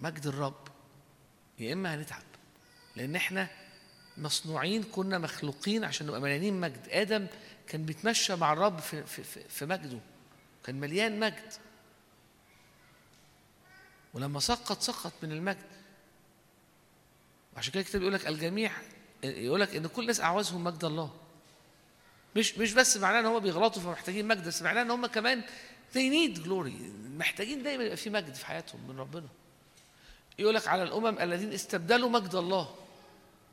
[0.00, 0.68] مجد الرب.
[1.58, 2.22] يا إما هنتعب
[2.96, 3.48] لأن إحنا
[4.18, 6.88] مصنوعين كنا مخلوقين عشان نبقى مليانين مجد.
[6.90, 7.26] آدم
[7.72, 9.98] كان بيتمشى مع الرب في في في, مجده.
[10.64, 11.52] كان مليان مجد.
[14.14, 15.66] ولما سقط سقط من المجد.
[17.56, 18.72] وعشان كده الكتاب يقول لك الجميع
[19.24, 21.10] يقول لك إن كل الناس أعوزهم مجد الله.
[22.36, 25.42] مش مش بس معناه إن هم بيغلطوا فمحتاجين مجد بس معناه إن هم كمان
[25.94, 26.82] they need glory.
[27.18, 29.28] محتاجين دايما يبقى في مجد في حياتهم من ربنا.
[30.38, 32.74] يقول لك على الأمم الذين استبدلوا مجد الله.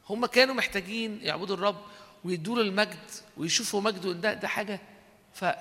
[0.09, 1.81] هم كانوا محتاجين يعبدوا الرب.
[2.23, 4.79] ويدوا له المجد ويشوفوا مجده ده ده حاجة.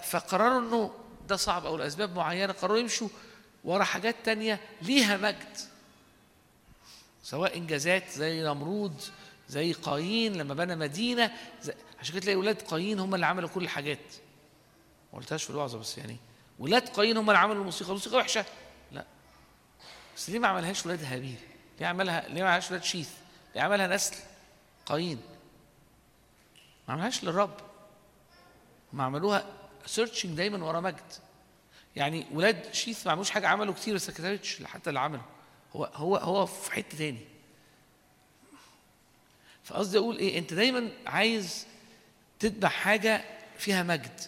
[0.02, 0.94] فقرروا إنه
[1.28, 3.08] ده صعب أو لأسباب معينة قرروا يمشوا
[3.64, 5.56] ورا حاجات تانية ليها مجد.
[7.22, 9.02] سواء إنجازات زي نمرود
[9.48, 13.62] زي قايين لما بنى مدينة زي عشان كده تلاقي ولاد قايين هم اللي عملوا كل
[13.64, 13.98] الحاجات.
[15.12, 16.16] ما قلتهاش في الوعظة بس يعني.
[16.58, 17.88] ولاد قايين هم اللي عملوا الموسيقى.
[17.88, 18.44] الموسيقى وحشة.
[18.92, 19.04] لا.
[20.16, 21.38] بس ليه ما عملهاش ولاد هابيل؟
[21.80, 23.10] ليه عملها ليه ما عملهاش ولاد شيث؟
[23.54, 24.16] ليه عملها نسل
[24.86, 25.20] قايين؟
[26.88, 27.56] ما عملهاش للرب.
[28.92, 29.44] هم عملوها
[29.86, 31.12] searching دايما ورا مجد.
[31.96, 35.22] يعني ولاد شيث ما عملوش حاجة عملوا كتير بس ما حتى اللي عمله.
[35.72, 37.20] هو هو هو في حتة تاني.
[39.64, 41.66] فقصدي أقول إيه أنت دايما عايز
[42.38, 43.24] تتبع حاجة
[43.58, 44.20] فيها مجد.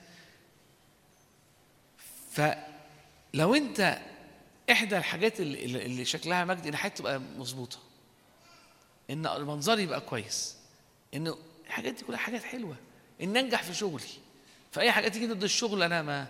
[2.33, 3.99] فلو أنت
[4.71, 7.79] إحدى الحاجات اللي, اللي- اللي شكلها مجد إن حياتي تبقى مظبوطة.
[9.11, 10.57] إن المنظر يبقى كويس.
[11.15, 11.35] إن
[11.71, 12.77] الحاجات دي كلها حاجات حلوة.
[13.23, 14.05] ان أنجح في شغلي.
[14.73, 16.27] فأي حاجة تيجي ضد الشغل أنا ما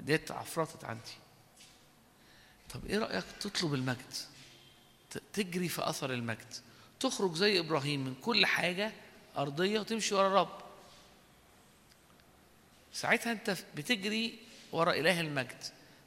[0.00, 1.10] ديت عفرطت عندي.
[2.74, 4.14] طب إيه رأيك تطلب المجد؟
[5.32, 6.54] تجري في أثر المجد.
[7.00, 8.92] تخرج زي إبراهيم من كل حاجة
[9.36, 10.58] أرضية وتمشي ورا الرب
[12.92, 14.38] ساعتها أنت بتجري
[14.72, 15.62] ورا إله المجد.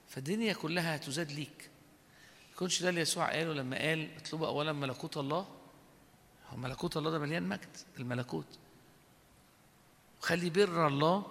[0.09, 1.69] فالدنيا كلها تزاد ليك.
[2.53, 5.47] يكونش ده اللي يسوع قاله لما قال اطلبوا اولا ملكوت الله؟
[6.49, 8.45] هو ملكوت الله ده مليان مجد الملكوت.
[10.21, 11.25] خلي بر الله.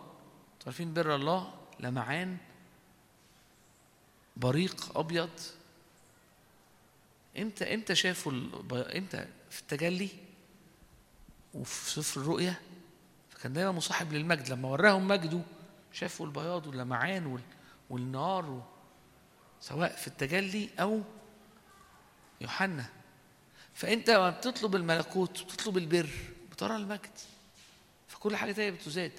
[0.67, 2.37] عارفين بر الله؟ لمعان
[4.37, 5.31] بريق أبيض.
[7.39, 8.33] إمتى إمتى شافوا
[8.73, 10.09] إمتى؟ في التجلي
[11.55, 12.55] وفي سفر الرؤيا.
[13.31, 14.49] فكان دايما مصاحب للمجد.
[14.49, 15.41] لما وراهم مجده
[15.93, 17.43] شافوا البياض واللمعان وال-
[17.91, 18.67] والنار.
[19.61, 21.03] سواء في التجلي أو
[22.41, 22.87] يوحنا.
[23.75, 26.11] فإنت لما بتطلب الملكوت وبتطلب البر
[26.51, 27.19] بترى المجد.
[28.11, 29.13] فكل حاجة تانية بتزاد.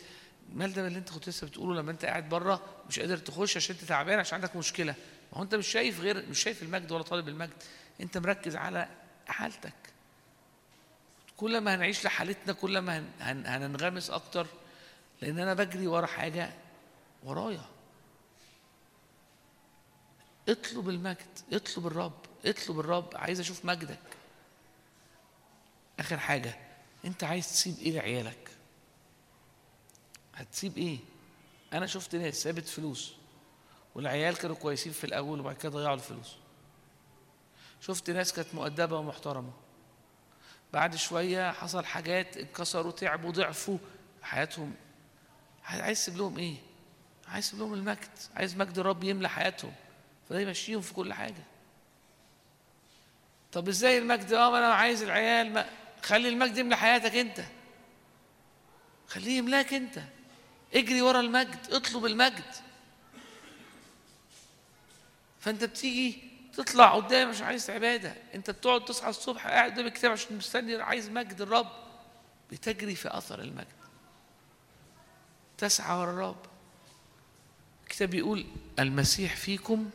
[0.52, 3.76] المال ده اللي انت كنت لسه بتقوله لما انت قاعد بره مش قادر تخش عشان
[3.76, 4.96] انت تعبان عشان عندك مشكلة.
[5.32, 7.64] ما هو انت مش شايف غير مش شايف المجد ولا طالب المجد.
[8.02, 8.88] انت مركز على
[9.28, 9.74] حالتك.
[11.38, 14.48] كل ما هنعيش لحالتنا كل ما هن هن هننغمس أكتر
[15.22, 16.50] لأن أنا بجري ورا حاجة
[17.24, 17.66] ورايا.
[20.50, 24.00] اطلب المجد اطلب الرب اطلب الرب عايز أشوف مجدك.
[26.00, 26.56] آخر حاجة
[27.06, 28.50] انت عايز تسيب إيه لعيالك؟
[30.42, 30.98] هتسيب إيه؟
[31.74, 33.14] أنا شفت ناس سابت فلوس
[33.96, 36.36] والعيال كانوا كويسين في الأول وبعد كده ضيعوا الفلوس.
[37.82, 39.54] شفت ناس كانت مؤدبة ومحترمة.
[40.74, 43.78] بعد شوية حصل حاجات انكسروا تعبوا ضعفوا
[44.22, 44.74] حياتهم.
[45.64, 46.56] عايز تسيب لهم إيه؟
[47.28, 48.10] عايز تسيب لهم المجد.
[48.36, 49.74] عايز مجد الرب يملى حياتهم.
[50.30, 51.44] فده يمشيهم في كل حاجة.
[53.52, 55.70] طب إزاي المجد؟ آه أنا عايز العيال ما
[56.04, 57.42] خلي المجد يملى حياتك أنت.
[59.08, 60.00] خليه يملاك أنت.
[60.74, 62.56] اجري ورا المجد اطلب المجد.
[65.40, 68.16] فانت بتيجي تطلع قدام مش عايز عبادة.
[68.36, 71.72] انت بتقعد تصحى الصبح قاعد قدام الكتاب عشان مستني عايز مجد الرب.
[72.52, 73.68] بتجري في أثر المجد.
[75.58, 76.46] تسعى ورا الرب.
[77.84, 78.46] الكتاب بيقول
[78.80, 79.90] المسيح فيكم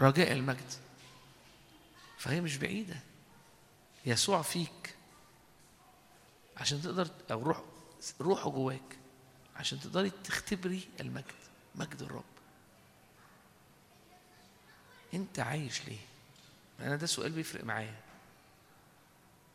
[0.00, 0.72] رجاء المجد.
[2.18, 2.96] فهي مش بعيدة.
[4.06, 4.94] يسوع فيك.
[6.56, 7.60] عشان تقدر أو روح
[8.20, 8.96] روحه جواك.
[9.56, 11.34] عشان تقدري تختبري المجد
[11.74, 12.24] مجد الرب.
[15.14, 15.98] انت عايش ليه؟
[16.80, 18.00] أنا ده سؤال بيفرق معايا.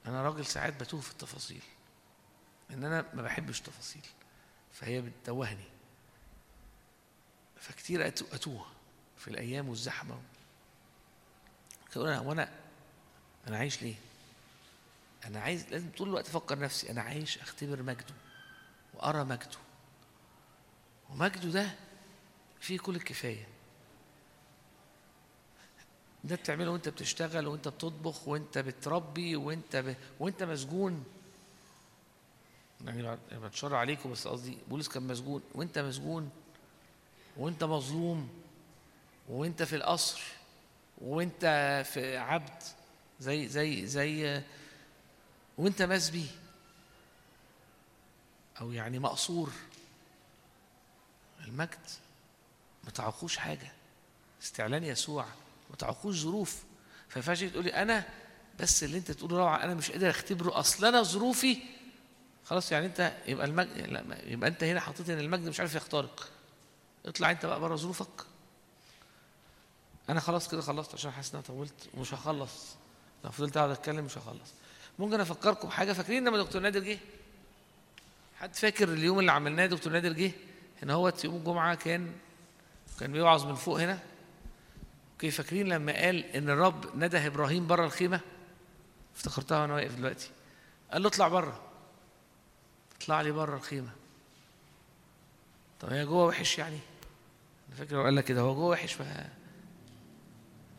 [0.06, 1.62] أنا راجل ساعات بتوه في التفاصيل.
[2.72, 4.06] إن أنا ما بحبش تفاصيل
[4.74, 5.66] فهي بتتوهني.
[7.60, 8.66] فكتير أتوه
[9.18, 10.22] في الأيام والزحمة.
[11.96, 12.52] أقول أنا وأنا
[13.48, 13.96] أنا عايش ليه؟
[15.26, 18.14] أنا عايز لازم طول الوقت أفكر نفسي أنا عايش أختبر مجده
[18.94, 19.58] وأرى مجده.
[21.12, 21.72] ومجده ده
[22.60, 23.48] فيه كل الكفاية.
[26.24, 29.96] ده بتعمله وانت بتشتغل وانت بتطبخ وانت بتربي وانت ب...
[30.20, 31.04] وانت مسجون.
[32.86, 35.42] يعني بتشر عليكم بس قصدي بولس كان مسجون.
[35.56, 36.30] وانت مسجون
[37.38, 38.30] وانت مظلوم
[39.30, 40.22] وانت في القصر
[40.98, 41.46] وانت
[41.94, 42.64] في عبد
[43.20, 44.44] زي زي زي
[45.58, 46.28] وانت مسبي
[48.62, 49.52] أو يعني مقصور.
[51.48, 51.80] المجد
[52.84, 53.72] ما تعوقوش حاجة.
[54.44, 55.26] استعلان يسوع
[55.70, 56.54] ما تعوقوش ظروف.
[57.10, 58.04] فما ينفعش تيجي تقولي أنا
[58.60, 61.58] بس اللي أنت تقوله روعة أنا مش قادر أختبره أصل أنا ظروفي.
[62.46, 66.30] خلاص يعني أنت يبقى المجد لا يبقى أنت هنا حطيت إن المجد مش عارف يخترق
[67.06, 68.26] اطلع أنت بقى بره ظروفك.
[70.10, 72.66] أنا خلاص كده خلصت عشان حاسس إن أنا طولت ومش هخلص.
[73.24, 74.52] لو فضلت أقعد أتكلم مش هخلص.
[75.00, 77.00] ممكن أفكركم بحاجة فاكرين لما دكتور نادر جه؟
[78.40, 80.32] حد فاكر اليوم اللي عملناه دكتور نادر جه؟
[80.84, 82.12] هنا هو يوم الجمعة كان
[83.00, 84.00] كان بيوعظ من فوق هنا.
[85.14, 88.20] أوكي فاكرين لما قال إن الرب ندى إبراهيم بره الخيمة؟
[89.16, 90.30] افتكرتها وأنا واقف دلوقتي.
[90.92, 91.62] قال له اطلع بره.
[92.98, 93.90] اطلع لي بره الخيمة.
[95.80, 96.80] طب هي جوه وحش يعني؟
[97.68, 99.02] أنا فاكر هو قال لك كده هو جوه وحش ف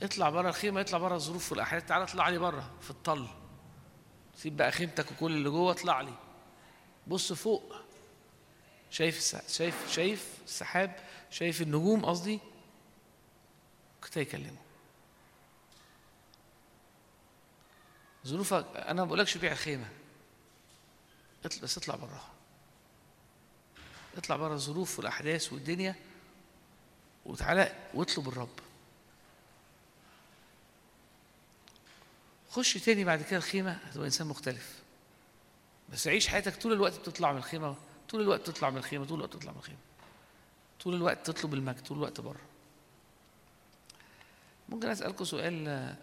[0.03, 3.27] اطلع بره الخيمة اطلع بره الظروف والأحداث تعالى اطلع لي بره في الطل.
[4.37, 6.15] سيب بقى خيمتك وكل اللي جوه اطلع لي.
[7.07, 7.75] بص فوق.
[8.93, 10.97] شايف شايف شايف السحاب
[11.31, 12.41] شايف النجوم قصدي.
[14.05, 14.59] كنت يكلمه
[18.27, 19.89] ظروفك أنا ما بقولكش بيع الخيمة.
[21.45, 22.31] اطلع بس اطلع براها
[24.17, 25.95] اطلع بره الظروف والأحداث والدنيا
[27.25, 28.59] وتعالى واطلب الرب.
[32.51, 34.79] خش تاني بعد كده الخيمة هتبقى إنسان مختلف.
[35.89, 37.77] بس عيش حياتك طول الوقت بتطلع من الخيمة.
[38.13, 39.79] طول الوقت تطلع من الخيمة طول الوقت تطلع من الخيمة.
[40.81, 42.41] طول الوقت تطلب المجد طول الوقت بره.
[44.69, 45.97] ممكن اسالكم سؤال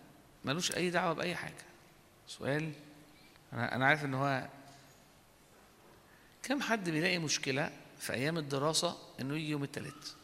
[0.45, 1.63] ملوش أي دعوة بأي حاجة.
[2.27, 2.71] سؤال
[3.53, 4.49] أنا أنا عارف إن هو
[6.43, 10.15] كم حد بيلاقي مشكلة في أيام الدراسة إنه يجي يوم الثلاث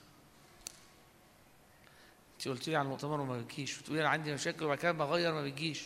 [2.34, 5.44] أنت قلت لي على المؤتمر وما بتجيش وتقولي أنا عندي مشاكل وبعد كده بغير ما
[5.44, 5.84] بتجيش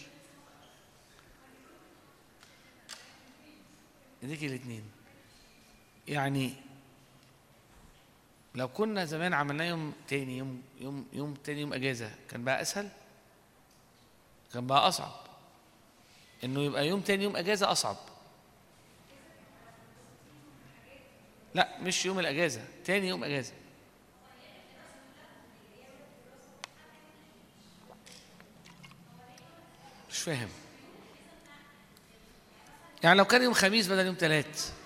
[4.24, 4.84] إديكي الاثنين
[6.10, 6.54] يعني
[8.56, 12.90] لو كنا زمان عملناه يوم تاني يوم يوم يوم تاني يوم إجازة كان بقى أسهل؟
[14.54, 15.12] كان بقى أصعب.
[16.44, 17.98] إنه يبقى يوم تاني يوم إجازة أصعب.
[21.56, 23.54] لا مش يوم الإجازة تاني يوم إجازة.
[30.10, 30.50] مش فاهم.
[33.04, 34.79] يعني لو كان يوم خميس بدل يوم ثلاث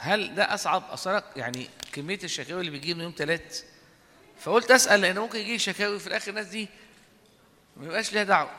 [0.00, 3.64] هل ده أصعب أصلا يعني كمية الشكاوي اللي بتجي من يوم ثلاث
[4.40, 6.68] فقلت أسأل لأن ممكن يجي شكاوي في الآخر الناس دي
[7.76, 8.50] ما يبقاش ليها دعوة.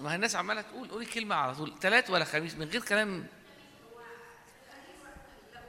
[0.00, 3.26] ما الناس عمالة تقول قولي كلمة على طول ثلاث ولا خميس من غير كلام.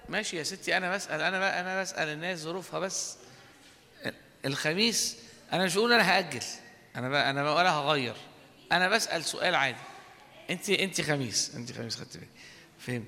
[0.09, 3.17] ماشي يا ستي أنا بسأل أنا بقى أنا بسأل الناس ظروفها بس.
[4.45, 5.17] الخميس
[5.53, 6.43] أنا مش بقول أنا هأجل
[6.95, 8.15] أنا بقى أنا بقى ولا هغير.
[8.71, 9.77] أنا بسأل سؤال عادي.
[10.49, 12.29] انت انت خميس انت خميس خدت بالي
[12.79, 13.07] فهمت.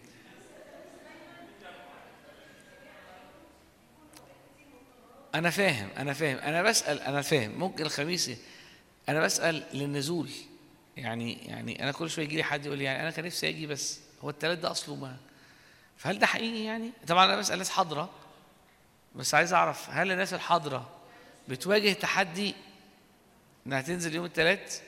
[5.35, 6.37] أنا فاهم أنا فاهم.
[6.37, 7.51] أنا بسأل أنا فاهم.
[7.59, 8.31] ممكن الخميس
[9.09, 10.29] أنا بسأل للنزول.
[10.97, 13.67] يعني يعني أنا كل شوية يجي لي حد يقول لي يعني أنا كان نفسي أجي
[13.67, 13.99] بس.
[14.23, 15.17] هو التلات ده أصله ما.
[15.97, 18.09] فهل ده حقيقي يعني؟ طبعا أنا بسأل ناس حاضرة.
[19.15, 20.89] بس عايز أعرف هل الناس الحاضرة
[21.47, 22.55] بتواجه تحدي
[23.67, 24.81] إنها تنزل يوم الثلاث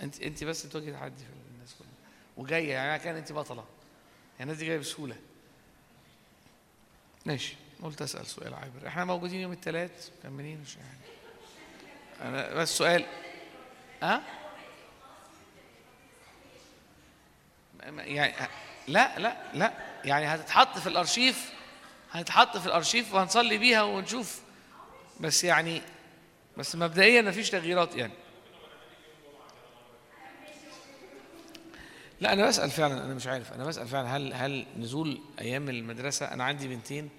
[0.00, 1.88] أنت أنت بس تواجه تحدي في الناس كلها.
[2.36, 3.64] وجاية يعني أنا كان أنت بطلة.
[4.38, 5.16] يعني الناس دي جاية بسهولة.
[7.26, 7.56] ماشي.
[7.82, 8.86] قلت أسأل سؤال عابر.
[8.86, 10.98] إحنا موجودين يوم الثلاث مكملين؟ مش يعني.
[12.22, 13.04] أنا بس سؤال.
[14.02, 14.20] ها؟ أه؟
[18.00, 18.48] يعني
[18.88, 19.72] لا لا لا.
[20.04, 21.52] يعني هتتحط في الأرشيف
[22.12, 24.42] هتتحط في الأرشيف وهنصلي بيها ونشوف.
[25.20, 25.82] بس يعني
[26.56, 28.12] بس مبدئيا مفيش تغييرات يعني.
[32.20, 33.52] لا أنا بسأل فعلا أنا مش عارف.
[33.52, 37.10] أنا بسأل فعلا هل هل نزول أيام المدرسة أنا عندي بنتين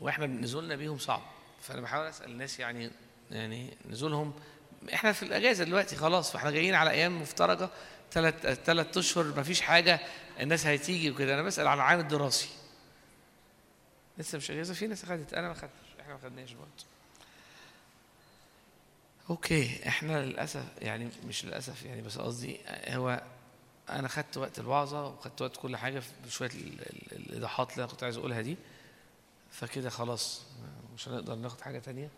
[0.00, 1.22] وإحنا نزولنا بيهم صعب.
[1.62, 2.90] فأنا بحاول أسأل الناس يعني
[3.30, 4.32] يعني نزولهم.
[4.94, 7.68] إحنا في الأجازة دلوقتي خلاص فإحنا جايين على أيام مفترجة.
[8.12, 10.00] ثلاث ثلاث أشهر مفيش حاجة
[10.40, 11.34] الناس هتيجي وكده.
[11.34, 12.48] أنا بسأل على العام الدراسي.
[14.18, 15.70] لسه مش أجازة؟ في ناس خدت أنا ما خدتش
[16.00, 16.70] إحنا ما خدناش برضه.
[19.30, 19.88] أوكي.
[19.88, 23.22] إحنا للأسف يعني مش للأسف يعني بس قصدي هو
[23.90, 27.92] أنا خدت وقت الوعظة وخدت وقت كل حاجة في شوية ال- ال- الإيضاحات اللي أنا
[27.92, 28.56] كنت عايز أقولها دي.
[29.60, 30.42] فكده خلاص
[30.94, 32.10] مش هنقدر ناخد حاجة تانية.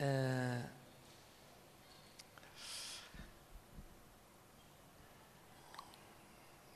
[0.00, 0.64] آه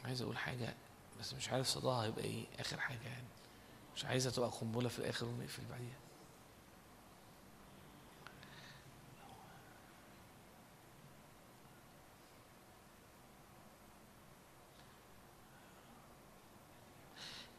[0.04, 0.74] عايز أقول حاجة
[1.20, 3.26] بس مش عارف صداها هيبقى إيه آخر حاجة يعني.
[3.96, 5.98] مش عايزة تبقى قنبلة في الآخر ونقفل بعديها.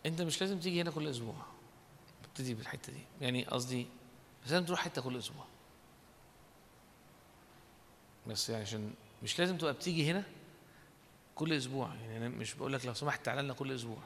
[0.06, 1.36] أنت مش لازم تيجي هنا كل أسبوع.
[2.40, 3.00] ابتدي بالحته دي.
[3.22, 3.88] يعني قصدي
[4.46, 5.46] بس لازم تروح حتة كل أسبوع.
[8.28, 8.94] بس يعني عشان
[9.24, 10.24] مش لازم تبقى بتيجي هنا
[11.36, 11.96] كل أسبوع.
[11.96, 13.98] يعني أنا مش بقول لك لو سمحت تعالى لنا كل أسبوع.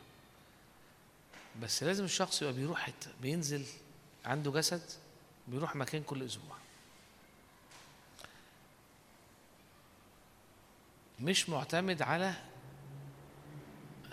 [1.62, 3.66] بس لازم الشخص يبقى بيروح حتة بينزل
[4.26, 4.82] عنده جسد
[5.48, 6.58] بيروح مكان كل أسبوع.
[11.20, 12.34] مش معتمد على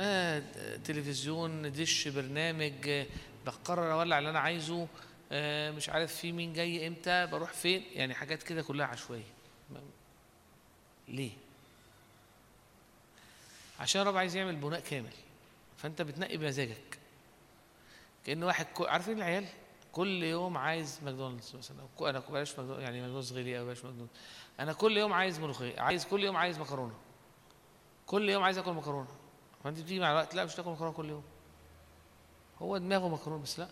[0.00, 0.42] آه
[0.84, 3.06] تلفزيون دش برنامج
[3.46, 4.88] بقرر اولع اللي أنا عايزه
[5.32, 9.24] آه مش عارف في مين جاي إمتى بروح فين؟ يعني حاجات كده كلها عشوائية.
[11.08, 11.32] ليه؟
[13.80, 15.12] عشان الرب عايز يعمل بناء كامل.
[15.76, 16.98] فانت بتنقي بمزاجك
[18.26, 18.84] كأن واحد كو...
[18.84, 19.46] عارفين العيال؟
[19.92, 24.12] كل يوم عايز ماكدونالدز مثلا أنا بلاش ماكدونالدز يعني ماكدونالدز غالي أو بلاش ماكدونالدز.
[24.60, 26.94] أنا كل يوم عايز ملوخية عايز كل يوم عايز مكرونة.
[28.06, 29.08] كل يوم عايز آكل مكرونة.
[29.64, 31.22] فأنت بتيجي مع الوقت لا مش تاكل مكرونة كل يوم.
[32.62, 33.68] هو دماغه مكرونه بس لا.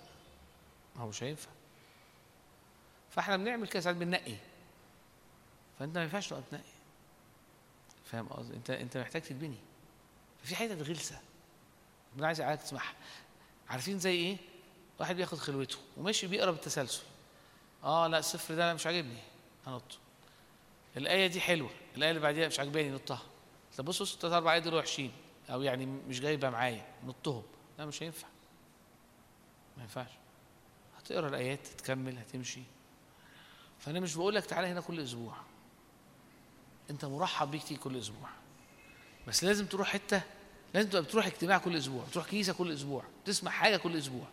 [0.96, 1.50] ما هو مش هينفع
[3.10, 4.36] فاحنا بنعمل كده ساعات بننقي.
[5.78, 6.62] فانت ما ينفعش تبقى بتنقي
[8.04, 9.56] فاهم قصدي؟ انت انت محتاج تتبني.
[10.42, 11.20] ففي حتت غلسة.
[12.14, 12.94] ربنا عايز يعالجك تسمعها.
[13.68, 14.36] عارفين زي إيه؟
[14.98, 17.02] واحد بياخد خلوته وماشي بيقرا بالتسلسل
[17.84, 19.18] آه لا الصفر ده مش عاجبني.
[19.66, 19.96] هنطه
[20.96, 21.70] الآية دي حلوة.
[21.96, 23.22] الآية اللي بعديها مش عاجباني نطها.
[23.78, 25.12] طب بص بص الثلاث أربع آيات دول وحشين.
[25.50, 26.86] أو يعني مش جايبة معايا.
[27.06, 27.42] نطهم.
[27.78, 28.28] لا مش هينفع.
[29.78, 30.10] ما ينفعش.
[30.98, 32.62] هتقرا الآيات تكمل هتمشي.
[33.78, 35.34] فأنا مش بقول لك تعالى هنا كل أسبوع.
[36.90, 38.28] أنت مرحب بيك تيجي كل أسبوع.
[39.28, 40.22] بس لازم تروح حتة
[40.74, 44.26] لازم تبقى بتروح اجتماع كل أسبوع تروح كنيسة كل أسبوع تسمع حاجة كل أسبوع.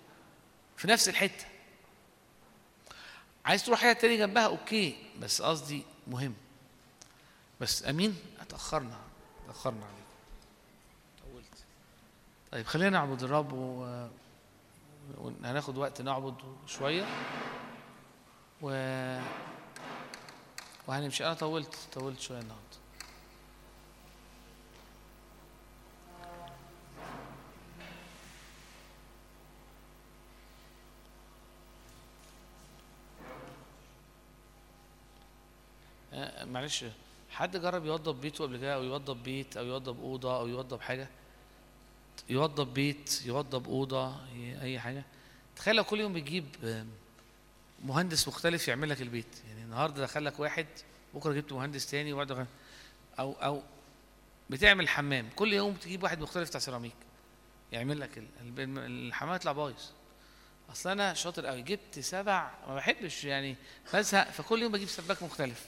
[0.77, 1.45] في نفس الحتة.
[3.45, 4.95] عايز تروح حتة تاني جنبها؟ أوكي.
[5.19, 6.33] بس قصدي مهم.
[7.61, 8.99] بس أمين اتاخرنا
[9.45, 10.05] اتاخرنا عليك.
[11.23, 11.65] طولت.
[12.51, 14.07] طيب خلينا نعبد الرب و...
[15.17, 16.35] وهناخد وقت نعبد
[16.67, 17.05] شوية.
[18.61, 18.67] و
[20.87, 21.25] وهنمشي.
[21.25, 22.65] أنا طولت طولت شوية النهارده.
[36.13, 36.85] آه، معلش
[37.29, 41.07] حد جرب يوضب بيته قبل كده أو يوضب بيت أو يوضب أوضة أو يوضب حاجة؟
[42.29, 44.15] يوضب بيت يوضب أوضة
[44.61, 45.03] أي حاجة.
[45.55, 46.45] تخيل كل يوم بتجيب
[47.85, 49.41] مهندس مختلف يعمل لك البيت.
[49.47, 50.67] يعني النهارده دخل لك واحد
[51.13, 52.47] بكرة جبت مهندس تاني وبعد
[53.19, 53.63] أو أو
[54.49, 55.29] بتعمل حمام.
[55.35, 56.95] كل يوم تجيب واحد مختلف بتاع سيراميك
[57.71, 58.23] يعمل لك
[58.57, 59.83] الحمام يطلع بايظ.
[60.71, 63.55] أصل أنا شاطر قوي جبت سبع ما بحبش يعني
[63.93, 65.65] بزهق فكل يوم بجيب سباك مختلف.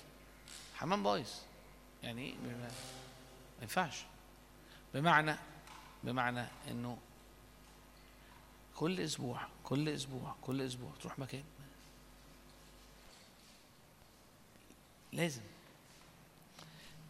[0.75, 1.29] حمام بايظ.
[2.03, 2.69] يعني ما
[3.61, 4.05] ينفعش.
[4.93, 5.35] بمعنى
[6.03, 6.97] بمعنى إنه
[8.75, 11.43] كل أسبوع كل أسبوع كل أسبوع تروح مكان.
[15.13, 15.41] لازم.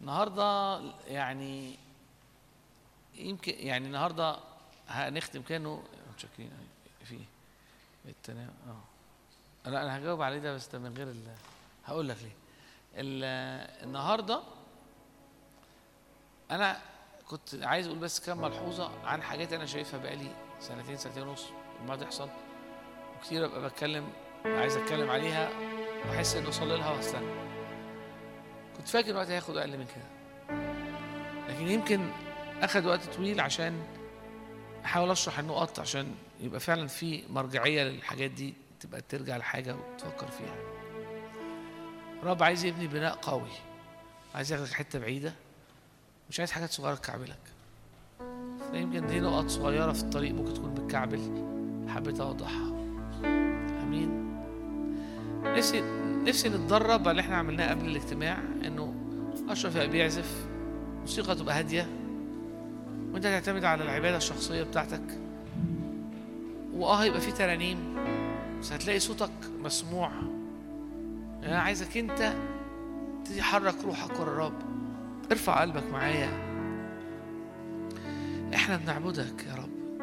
[0.00, 1.74] النهارده يعني
[3.14, 4.38] يمكن يعني النهارده
[4.88, 6.50] هنختم كانوا متشكرين.
[7.04, 7.18] في؟
[8.06, 8.50] التنام.
[8.68, 9.70] آه.
[9.70, 11.34] لا أنا هجاوب عليه ده بس من غير ال
[11.86, 12.32] هقول لك ليه.
[12.94, 14.42] ال- النهارده
[16.50, 16.80] أنا
[17.28, 21.46] كنت عايز أقول بس كام ملحوظة عن حاجات أنا شايفها بقالي سنتين سنتين ونص
[21.82, 22.28] وما تحصل
[23.16, 24.08] وكتير أبقى بتكلم
[24.44, 25.50] عايز أتكلم عليها
[26.08, 27.26] وأحس إني أوصل لها وأستنى.
[28.76, 30.08] كنت فاكر الوقت هياخد أقل من كده.
[31.48, 32.10] لكن يمكن
[32.62, 33.82] أخد وقت طويل عشان
[34.84, 40.56] أحاول أشرح النقط عشان يبقى فعلا في مرجعية للحاجات دي تبقى ترجع لحاجة وتفكر فيها.
[42.22, 43.50] رب عايز يبني بناء قوي.
[44.34, 45.34] عايز ياخدك حتة بعيدة.
[46.30, 47.38] مش عايز حاجات صغيرة تكعبلك.
[48.72, 51.20] فيمكن دي نقط صغيرة في الطريق ممكن تكون بتكعبل.
[51.88, 52.68] حبيت أوضحها.
[53.82, 54.28] أمين؟
[55.44, 55.80] نفسي
[56.24, 58.94] نفسي نتدرب على اللي إحنا عملناه قبل الاجتماع إنه
[59.48, 60.46] أشرف يبقى بيعزف
[61.00, 61.88] موسيقى تبقى هادية.
[63.12, 65.18] وأنت تعتمد على العبادة الشخصية بتاعتك.
[66.74, 67.78] وآه يبقى في ترانيم.
[68.60, 69.30] بس هتلاقي صوتك
[69.62, 70.10] مسموع.
[71.42, 72.34] يعني أنا عايزك أنت
[73.24, 74.67] تبتدي حرك روحك ورا الرب.
[75.30, 76.30] ارفع قلبك معايا.
[78.54, 80.00] إحنا بنعبدك يا رب.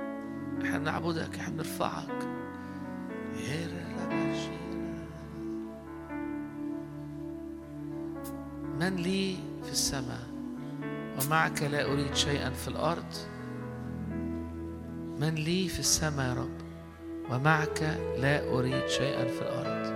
[0.63, 2.35] إحنا بنعبدك إحنا بنرفعك.
[8.79, 10.27] من لي في السماء
[11.19, 13.13] ومعك لا أريد شيئا في الأرض.
[15.19, 16.57] من لي في السماء يا رب
[17.31, 17.81] ومعك
[18.17, 19.95] لا أريد شيئا في الأرض.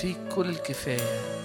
[0.00, 1.43] فيك كل الكفاية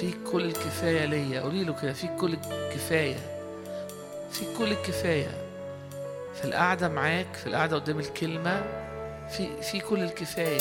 [0.00, 1.40] فيك كل الكفاية ليا.
[1.40, 3.16] قولي له كده فيك كل الكفاية
[4.30, 5.30] فيك كل الكفاية
[6.34, 8.62] في القعدة معاك في القعدة قدام الكلمة
[9.30, 10.60] في في كل الكفاية.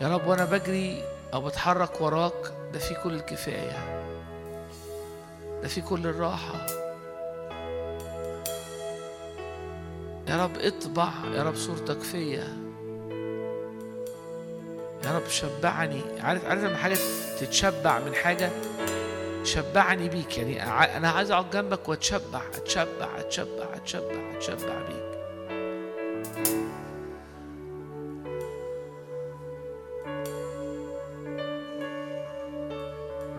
[0.00, 4.04] يا رب وأنا بجري أو بتحرك وراك ده في كل الكفاية.
[5.62, 6.66] ده في كل الراحة.
[10.28, 12.56] يا رب اطبع يا رب صورتك فيا.
[15.04, 16.00] يا رب شبعني.
[16.20, 16.96] عارف عارف لما حاجة
[17.40, 18.50] تتشبع من حاجة
[19.44, 20.38] شبعني بيك.
[20.38, 20.62] يعني
[20.96, 25.08] أنا عايز أقعد جنبك وأتشبع أتشبع أتشبع أتشبع أتشبع بيك.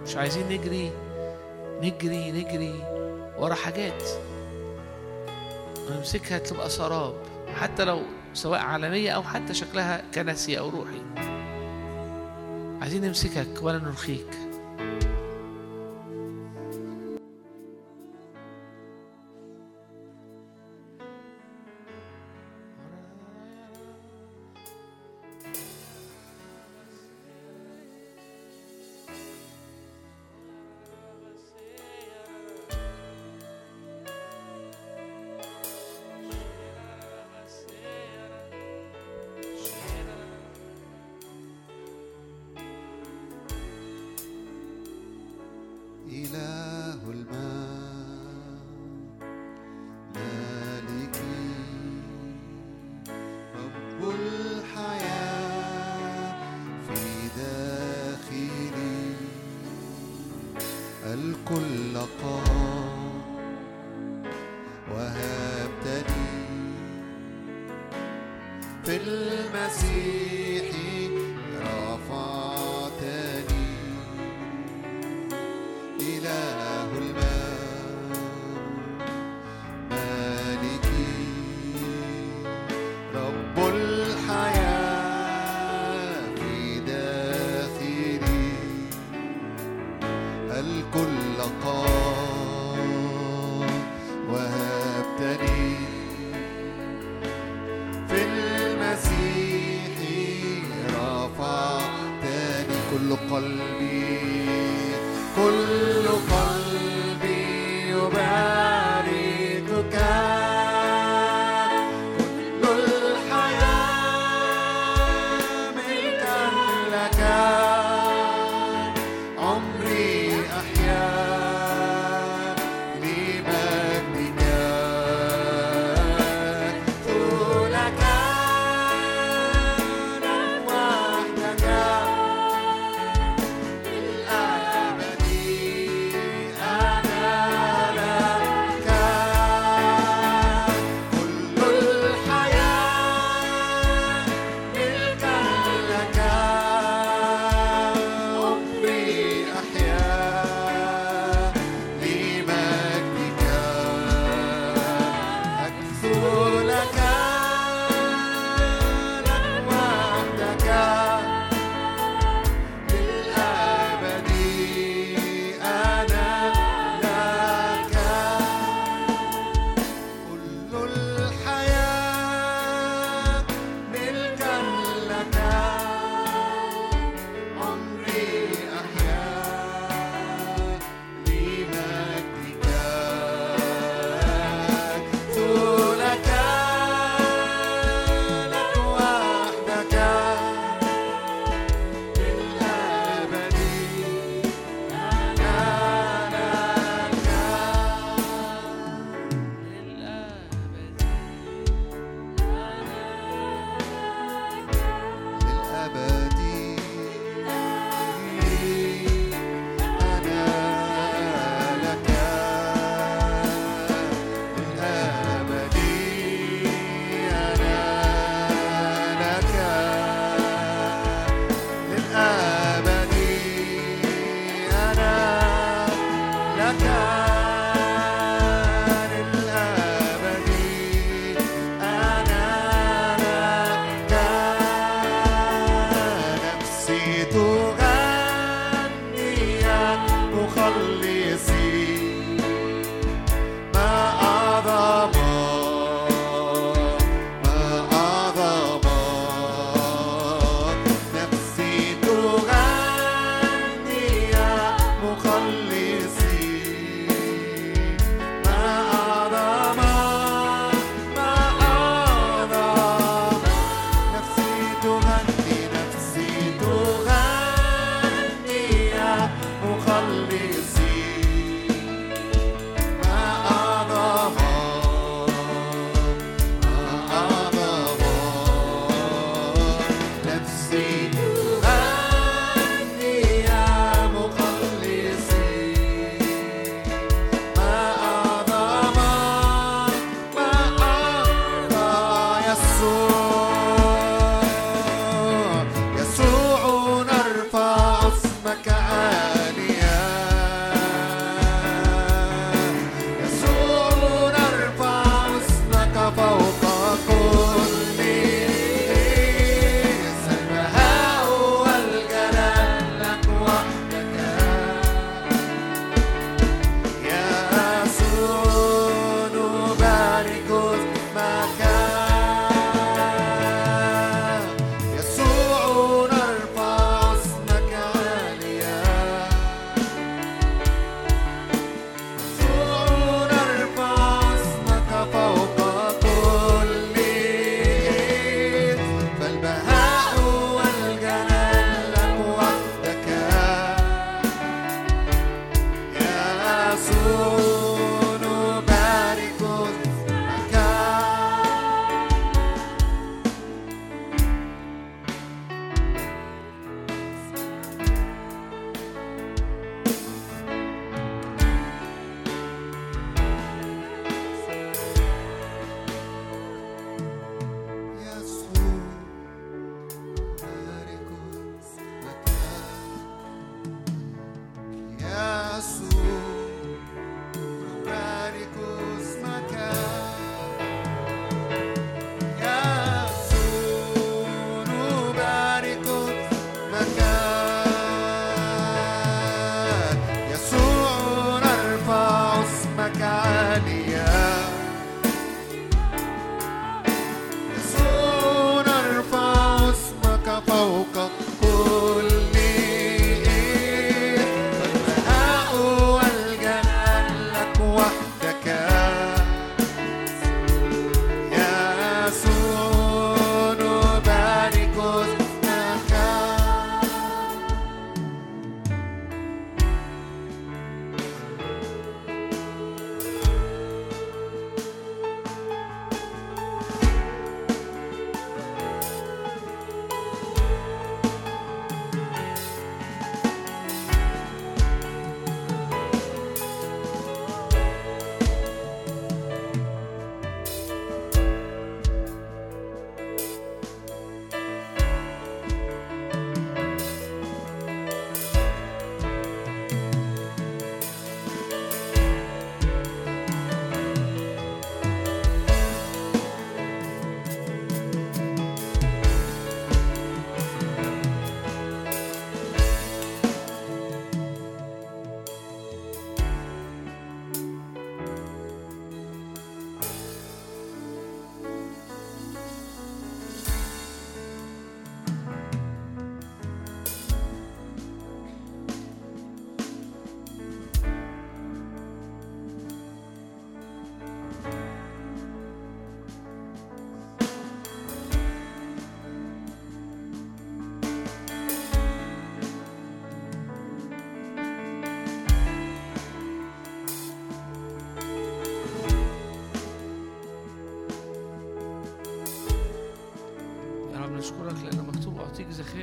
[0.04, 0.92] مش عايزين نجري
[1.82, 2.76] نجري نجري
[3.38, 4.04] ورا حاجات.
[5.90, 7.16] ونمسكها تبقى سراب
[7.56, 8.02] حتى لو
[8.34, 11.39] سواء عالمية أو حتى شكلها كنسي أو روحي.
[12.82, 14.28] عايزين نمسكك ولا نرخيك.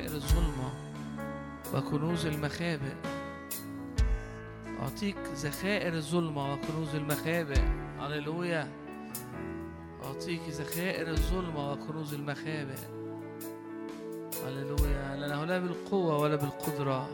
[0.07, 0.71] ذخائر الظلمة
[1.75, 2.95] وكنوز المخابئ.
[4.81, 7.61] أعطيك ذخائر الظلمة وكنوز المخابئ.
[7.99, 8.73] هللويا.
[10.05, 12.79] أعطيك ذخائر الظلمة وكنوز المخابئ.
[14.47, 15.17] هللويا.
[15.17, 17.09] لأنه لا بالقوة ولا بالقدرة.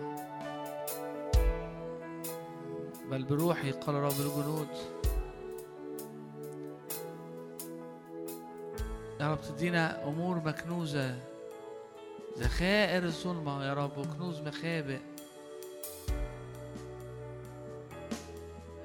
[3.10, 4.68] بل بروحي قال رب الجنود
[9.20, 11.31] يا رب تدينا أمور مكنوزة.
[12.38, 15.00] ذخائر الظلمة يا رب وكنوز مخابئ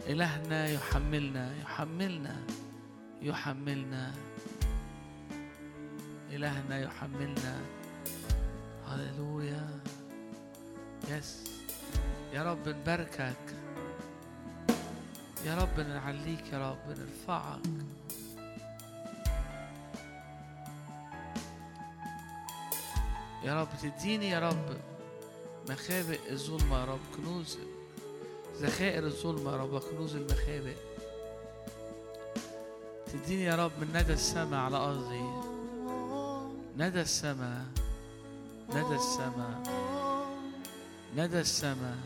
[0.07, 2.35] إلهنا يحملنا يحملنا
[3.21, 4.13] يحملنا
[6.31, 7.61] إلهنا يحملنا
[8.87, 9.67] هللويا
[11.09, 11.43] يس
[12.33, 13.35] يا رب نباركك
[15.45, 17.61] يا رب نعليك يا رب نرفعك
[23.43, 24.77] يا رب تديني يا رب
[25.69, 27.57] مخابئ الظلمة يا رب كنوز
[28.61, 30.75] ذخائر الظلمة يا رب وكنوز المخابئ.
[33.13, 35.25] تديني يا رب من ندى السماء على أرضي.
[36.77, 37.65] ندى السماء
[38.69, 39.61] ندى السماء
[41.15, 41.97] ندى السماء.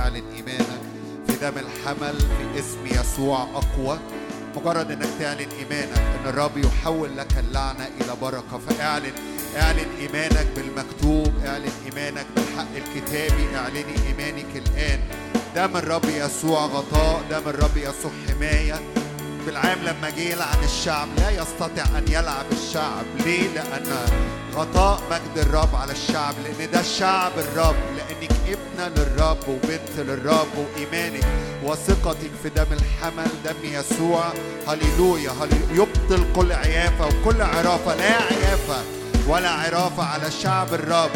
[0.00, 0.80] سحر اعلن ايمانك
[1.26, 3.98] في دم الحمل في اسم يسوع أقوى.
[4.56, 8.58] مجرد إنك تعلن إيمانك إن الرب يحول لك اللعنة إلى بركة.
[8.68, 9.12] فاعلن
[9.56, 15.00] اعلن إيمانك بالمكتوب اعلن إيمانك بالحق الكتابي اعلني إيمانك الآن.
[15.56, 18.80] دم الرب يسوع غطاء دم الرب يسوع حماية.
[19.46, 23.04] بالعام لما جه يلعن الشعب لا يستطيع أن يلعب الشعب.
[23.24, 23.86] ليه؟ لأن
[24.54, 27.76] غطاء مجد الرب على الشعب لأن ده شعب الرب.
[27.96, 28.30] لأنك
[28.70, 31.24] ابنه للرب وبنت للرب وايمانك
[31.64, 34.32] وثقتك في دم الحمل دم يسوع.
[34.68, 35.32] هللويا
[35.72, 38.82] يبطل كل عيافة وكل عرافة؟ لا عيافه
[39.28, 41.10] ولا عرافة على شعب الرب.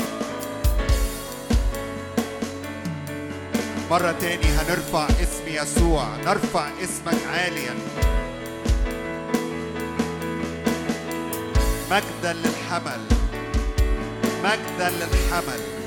[3.91, 7.75] مرة تاني هنرفع اسم يسوع نرفع اسمك عاليا.
[11.91, 13.01] مجدا للحمل
[14.45, 15.84] مجدا للحمل.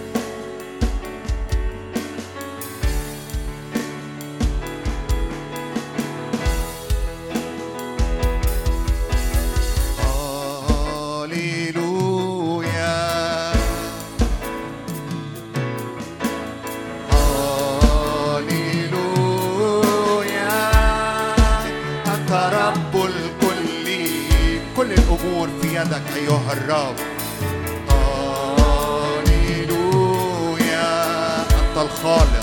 [26.67, 26.95] الرب
[29.49, 29.81] هاليلويا
[31.41, 32.36] أنت الخالق.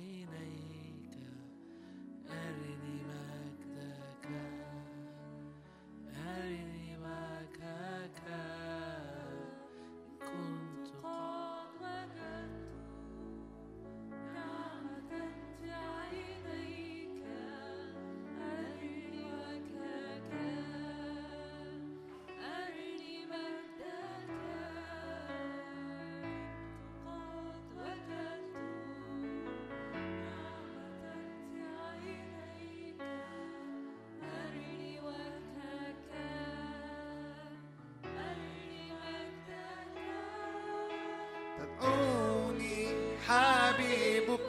[0.00, 0.49] عيني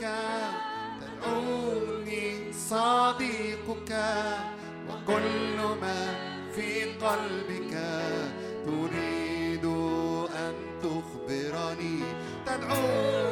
[0.02, 0.10] يدك
[1.02, 3.92] تدعوني صديقك
[4.90, 6.02] وكل ما
[6.56, 7.74] في قلبك
[8.66, 9.66] تريد
[10.36, 12.00] أن تخبرني.
[12.46, 13.31] تدعوني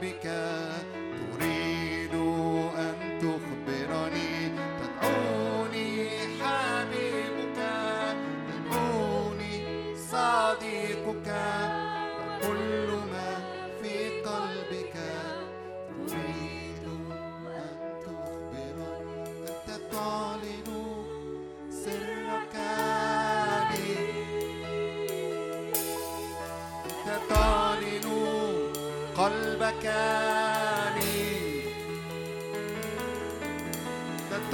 [0.00, 0.83] Because.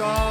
[0.03, 0.30] Oh.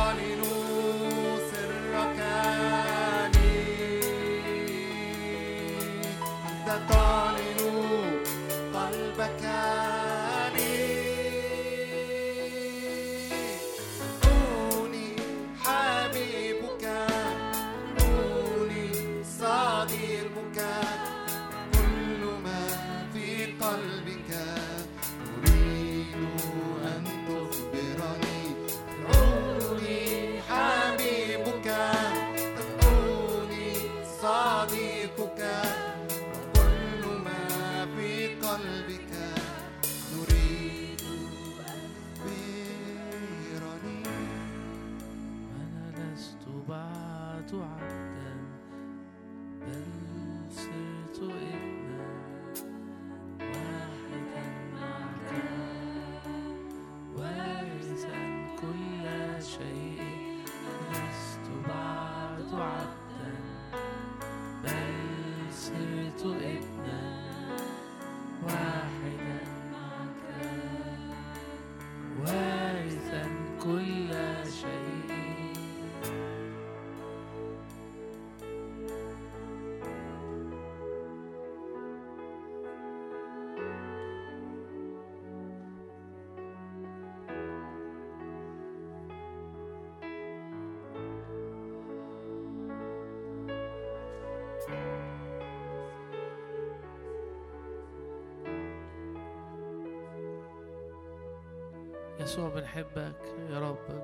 [102.50, 104.02] يسوع بنحبك يا رب.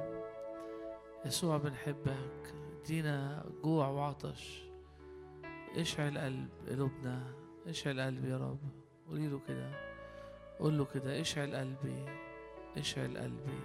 [1.26, 2.54] يسوع بنحبك.
[2.80, 4.68] ادينا جوع وعطش.
[5.76, 7.34] اشعل قلب قلوبنا.
[7.66, 8.58] اشعل قلبي يا رب.
[9.08, 9.70] قولي له كده.
[10.58, 11.20] قول له كده.
[11.20, 12.04] اشعل قلبي.
[12.76, 13.60] اشعل قلبي.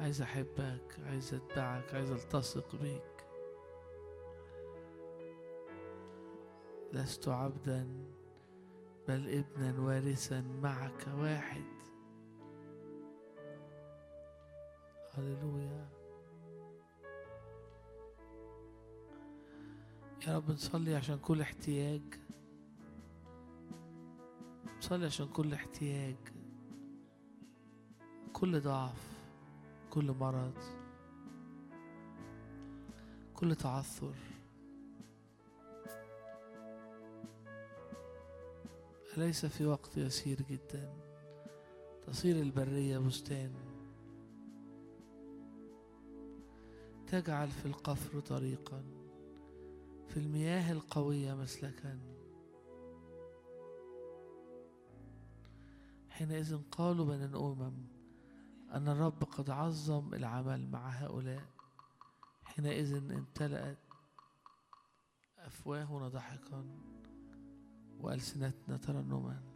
[0.00, 0.96] عايز أحبك.
[1.06, 1.94] عايز أتبعك.
[1.94, 3.26] عايز ألتصق بيك.
[6.92, 7.88] لست عبدا
[9.08, 11.79] بل ابنا وارثا معك واحد.
[15.14, 15.88] هللويا.
[20.26, 22.02] يا رب نصلي عشان كل احتياج.
[24.78, 26.16] نصلي عشان كل احتياج.
[28.32, 29.20] كل ضعف
[29.90, 30.58] كل مرض
[33.34, 34.14] كل تعثر.
[39.16, 40.94] أليس في وقت يسير جدا؟
[42.06, 43.69] تصير البرية بستان.
[47.10, 48.82] تجعل في القفر طريقا
[50.08, 51.98] في المياه القوية مسلكا.
[56.08, 57.72] حينئذ قالوا بين الأمم
[58.72, 61.44] أن الرب قد عظم العمل مع هؤلاء.
[62.44, 63.78] حينئذ امتلأت
[65.38, 66.64] أفواهنا ضحكا
[68.00, 69.49] وألسنتنا ترنما.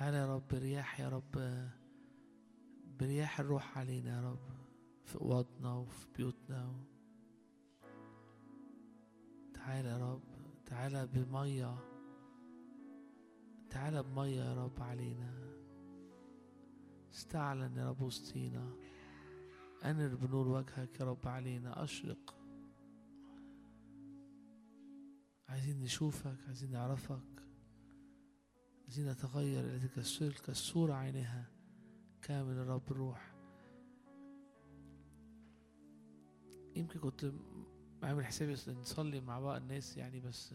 [0.00, 1.68] تعالى يا رب رياح يا رب
[2.98, 4.50] برياح الروح علينا يا رب
[5.04, 6.84] في أوضنا وفي بيوتنا.
[9.54, 10.22] تعالى يا رب
[10.66, 11.78] تعالى بمية
[13.70, 15.34] تعالى بمية يا رب علينا.
[17.12, 18.72] استعلن يا رب وسطينا.
[19.84, 21.84] أنر بنور وجهك يا رب علينا.
[21.84, 22.34] أشرق.
[25.48, 27.39] عايزين نشوفك عايزين نعرفك.
[28.90, 31.50] عايزين نتغير إلى تلك الصورة عينها
[32.22, 33.34] كامل الرب الروح
[36.76, 37.32] يمكن كنت
[38.02, 40.54] عامل حسابي نصلي مع بعض الناس يعني بس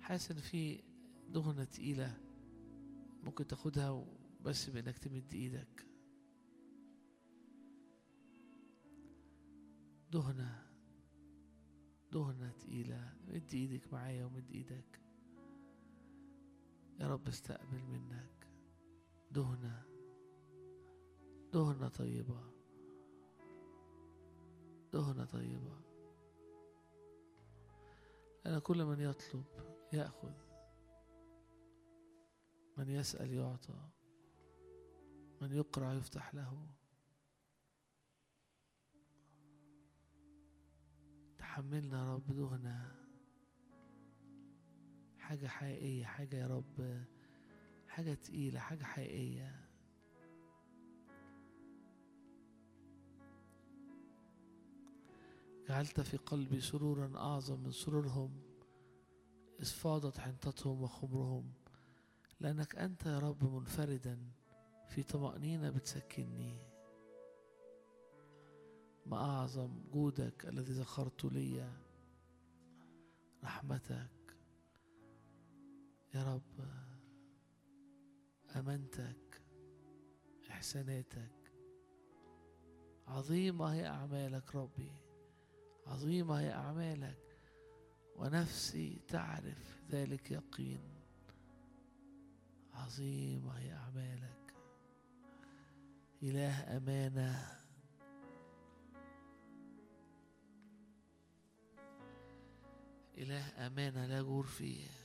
[0.00, 0.82] حاسس إن في
[1.28, 2.20] دهنة تقيلة
[3.22, 4.06] ممكن تاخدها
[4.40, 5.86] بس بإنك تمد إيدك.
[10.12, 10.66] دهنة
[12.12, 13.14] دهنة تقيلة.
[13.28, 15.07] مد إيدك معايا ومد إيدك.
[17.00, 18.48] يا رب استقبل منك.
[19.30, 19.82] دهنة
[21.52, 22.40] دهنة طيبة.
[24.92, 25.80] دهنة طيبة.
[28.46, 29.44] أنا كل من يطلب
[29.92, 30.32] يأخذ.
[32.76, 33.88] من يسأل يعطى.
[35.40, 36.66] من يقرع يفتح له.
[41.38, 43.07] تحملنا رب دهنة.
[45.28, 47.04] حاجة حقيقية حاجة يا رب
[47.88, 49.64] حاجة تقيلة حاجة حقيقية.
[55.68, 58.40] جعلت في قلبي سرورا أعظم من سرورهم
[59.60, 61.52] إذ فاضت حنطتهم وخمرهم
[62.40, 64.18] لأنك أنت يا رب منفردا
[64.88, 66.58] في طمأنينة بتسكنني.
[69.06, 71.72] ما أعظم جودك الذي ذكرت لي
[73.44, 74.17] رحمتك.
[76.18, 76.66] يا رب
[78.56, 79.42] أمانتك
[80.50, 81.52] إحساناتك.
[83.06, 84.92] عظيمة هي أعمالك ربي
[85.86, 87.38] عظيمة هي أعمالك.
[88.16, 90.80] ونفسي تعرف ذلك يقين.
[92.74, 94.54] عظيمة هي أعمالك.
[96.22, 97.62] إله أمانة.
[103.18, 104.97] إله أمانة لا جور فيه.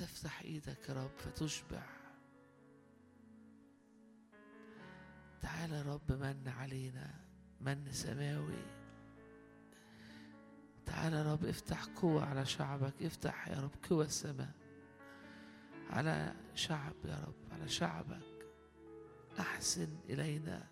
[0.00, 1.82] تفتح إيدك يا رب فتشبع.
[5.40, 7.14] تعالى يا رب من علينا
[7.60, 8.64] من سماوي.
[10.86, 14.52] تعالى يا رب افتح قوة على شعبك افتح يا رب قوة السماء
[15.90, 18.46] على شعب يا رب على شعبك.
[19.38, 20.68] أحسن إلينا.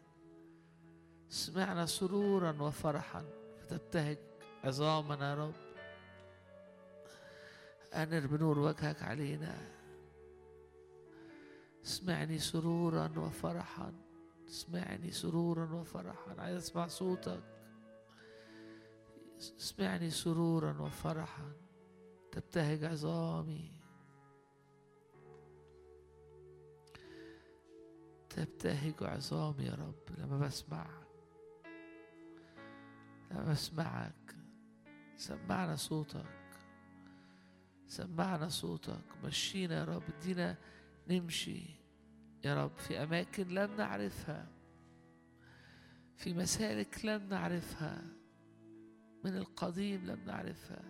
[1.28, 3.24] سمعنا سرورا وفرحا.
[3.60, 4.18] فتبتهج
[4.64, 5.67] عظامنا يا رب.
[7.94, 9.78] أنر بنور وجهك علينا.
[11.84, 13.92] اسمعني سرورا وفرحا.
[14.48, 16.40] اسمعني سرورا وفرحا.
[16.40, 17.42] عايز أسمع صوتك.
[19.38, 21.52] اسمعني سرورا وفرحا.
[22.32, 23.72] تبتهج عظامي.
[28.30, 31.08] تبتهج عظامي يا رب لما بسمعك.
[33.30, 34.36] لما بسمعك.
[35.16, 36.37] سمعنا صوتك.
[37.88, 39.04] سمعنا صوتك.
[39.24, 40.56] مشينا يا رب ادينا
[41.08, 41.62] نمشي.
[42.44, 44.48] يا رب في أماكن لم نعرفها
[46.16, 48.02] في مسالك لم نعرفها
[49.24, 50.82] من القديم لم نعرفها.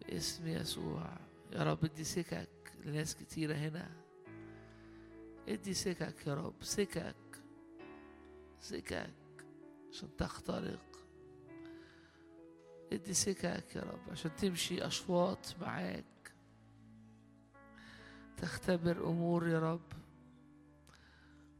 [0.00, 1.18] باسم يسوع
[1.52, 3.90] يا رب ادي سكك لناس كتيرة هنا.
[5.48, 7.42] ادي سكك يا رب سكك
[8.60, 9.14] سكك
[9.90, 10.87] عشان تخترق.
[12.92, 16.04] إدي سكك يا رب عشان تمشي أشواط معاك.
[18.36, 19.92] تختبر أمور يا رب.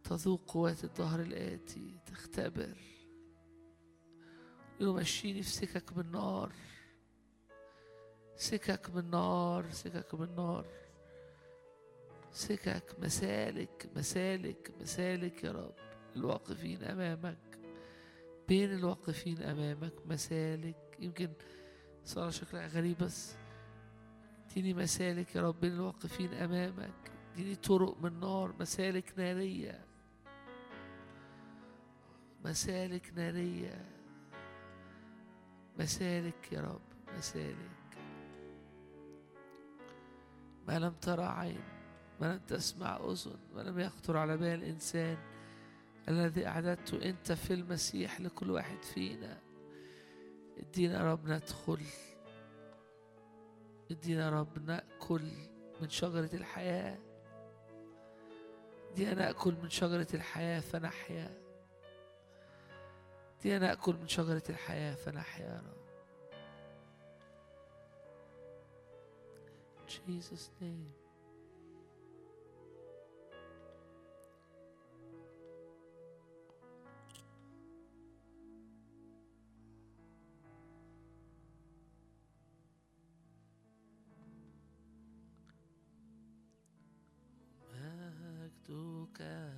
[0.05, 1.99] تذوق قوات الظهر الآتي.
[2.07, 2.77] تختبر.
[4.81, 6.53] يمشيني في سكك من نار.
[8.37, 10.67] سكك من نار سكك من نار.
[12.33, 15.75] سكك مسالك مسالك مسالك يا رب.
[16.17, 17.59] الواقفين أمامك.
[18.49, 20.88] بين الواقفين أمامك مسالك.
[21.01, 21.29] يمكن
[22.05, 23.37] صار شكلها غريب بس
[24.51, 29.85] اديني مسالك يا رب الواقفين أمامك اديني طرق من نار مسالك نارية.
[32.45, 33.85] مسالك نارية.
[35.79, 36.81] مسالك يا رب
[37.19, 37.79] مسالك.
[40.69, 41.63] ما لم ترى عين
[42.21, 45.17] ما لم تسمع أذن ما لم يخطر على بال إنسان
[46.09, 49.39] الذي أعددته أنت في المسيح لكل واحد فينا.
[50.59, 51.81] ادينا يا رب ندخل
[53.91, 55.23] ادينا يا رب نأكل
[55.81, 56.99] من شجرة الحياة
[58.93, 61.41] ادينا نأكل من شجرة الحياة فنحيا
[63.41, 65.79] ادينا نأكل من شجرة الحياة فنحيا يا رب.
[69.89, 71.08] Jesus name.
[89.21, 89.58] مجدك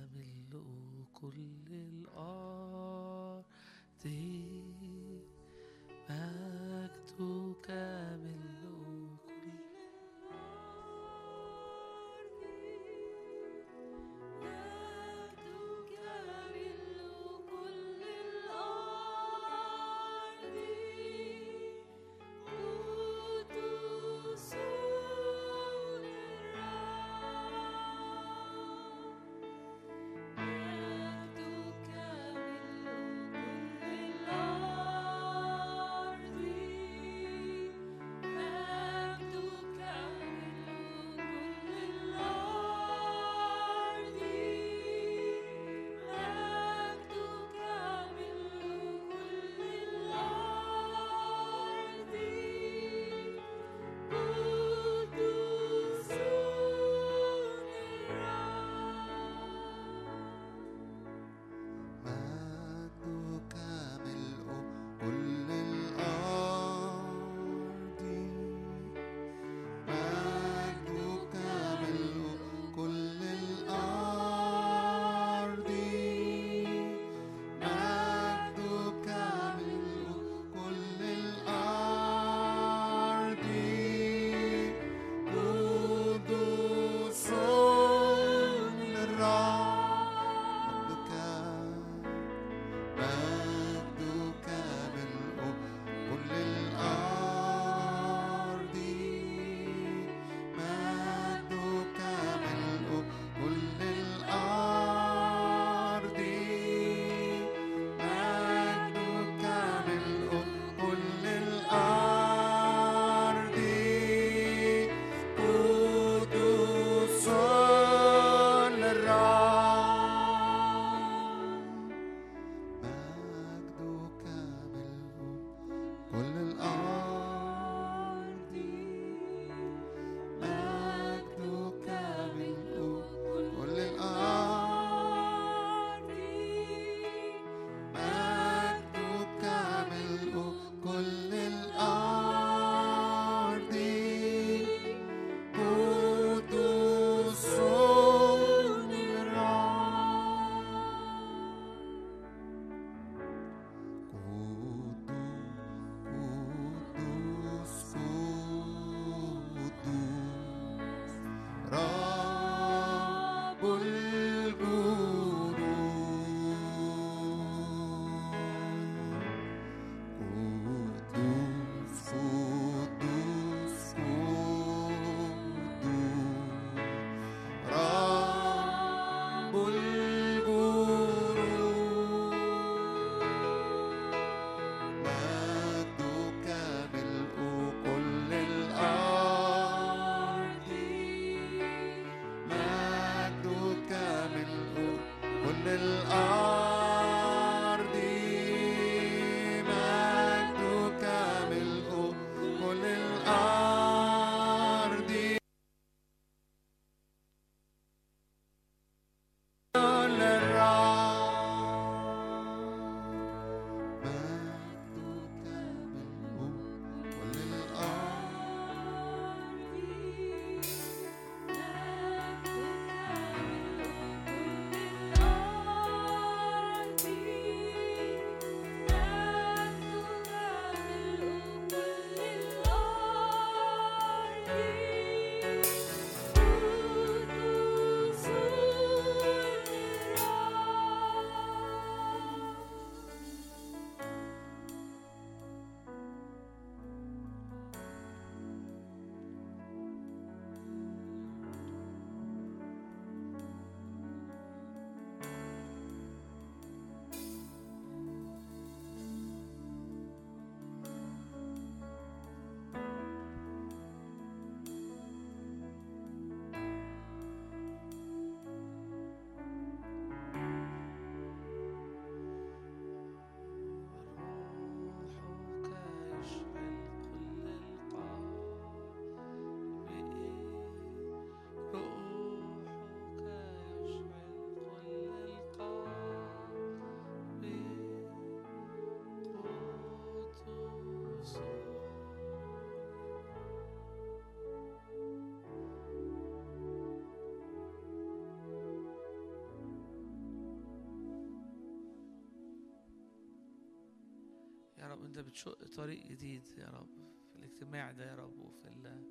[304.91, 306.89] رب أنت بتشق طريق جديد يا رب
[307.29, 309.03] في الاجتماع ده يا رب وفي ال...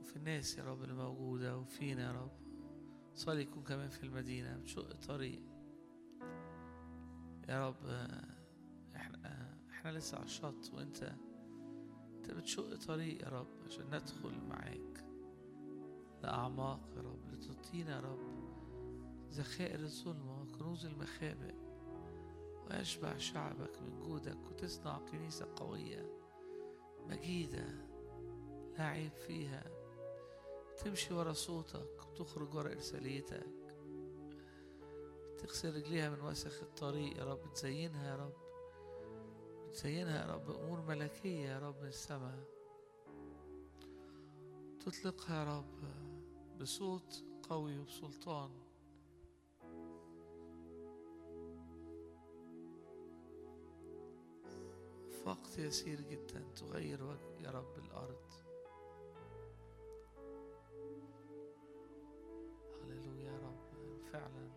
[0.00, 2.30] وفي الناس يا رب اللي موجودة وفينا يا رب.
[3.14, 5.42] صلي يكون كمان في المدينة بتشق طريق.
[7.48, 7.86] يا رب
[8.96, 11.14] إحنا إحنا لسه على الشط وأنت
[12.16, 15.04] أنت بتشق طريق يا رب عشان ندخل معاك
[16.22, 18.42] لأعماق يا رب لتعطينا يا رب
[19.30, 21.61] ذخائر الظلمة وكنوز المخابئ.
[22.78, 26.18] ويشبع شعبك من جودك وتصنع كنيسة قوية
[27.06, 27.66] مجيدة
[28.78, 29.64] لا عيب فيها.
[30.78, 33.46] تمشي ورا صوتك وتخرج ورا إرساليتك.
[35.38, 37.52] تغسل رجليها من وسخ الطريق يا رب.
[37.52, 38.36] تزينها يا رب.
[39.72, 40.50] تزينها يا رب.
[40.50, 42.44] أمور ملكية يا رب من السماء.
[44.80, 45.84] تطلقها يا رب
[46.60, 48.61] بصوت قوي وبسلطان.
[55.32, 58.32] وقت يسير جدا تغير وجه يا رب الأرض.
[62.82, 64.50] هللويا يا رب فعلا.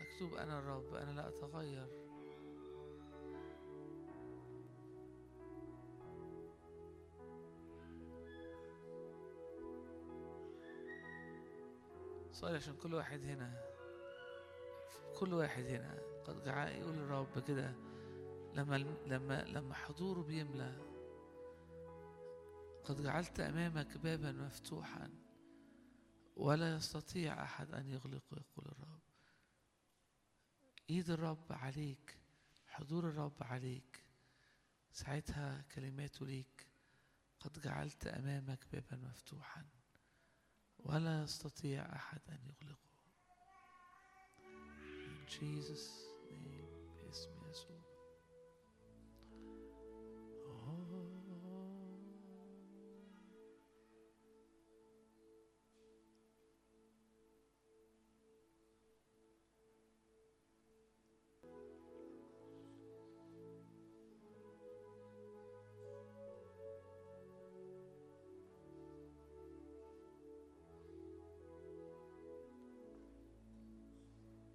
[0.00, 1.88] مكتوب أنا الرب أنا لا أتغير.
[12.32, 13.64] صلي عشان كل واحد هنا
[15.18, 17.74] كل واحد هنا جعل يقول الرب كده
[18.54, 20.90] لما لما لما حضوره بيملى
[22.84, 25.10] قد جعلت أمامك بابا مفتوحا
[26.36, 29.00] ولا يستطيع أحد أن يغلقه يقول الرب.
[30.90, 32.18] إيد الرب عليك
[32.66, 34.04] حضور الرب عليك
[34.92, 36.66] ساعتها كلماته ليك
[37.40, 39.66] قد جعلت أمامك بابا مفتوحا
[40.78, 42.90] ولا يستطيع أحد أن يغلقه.
[45.30, 46.09] Jesus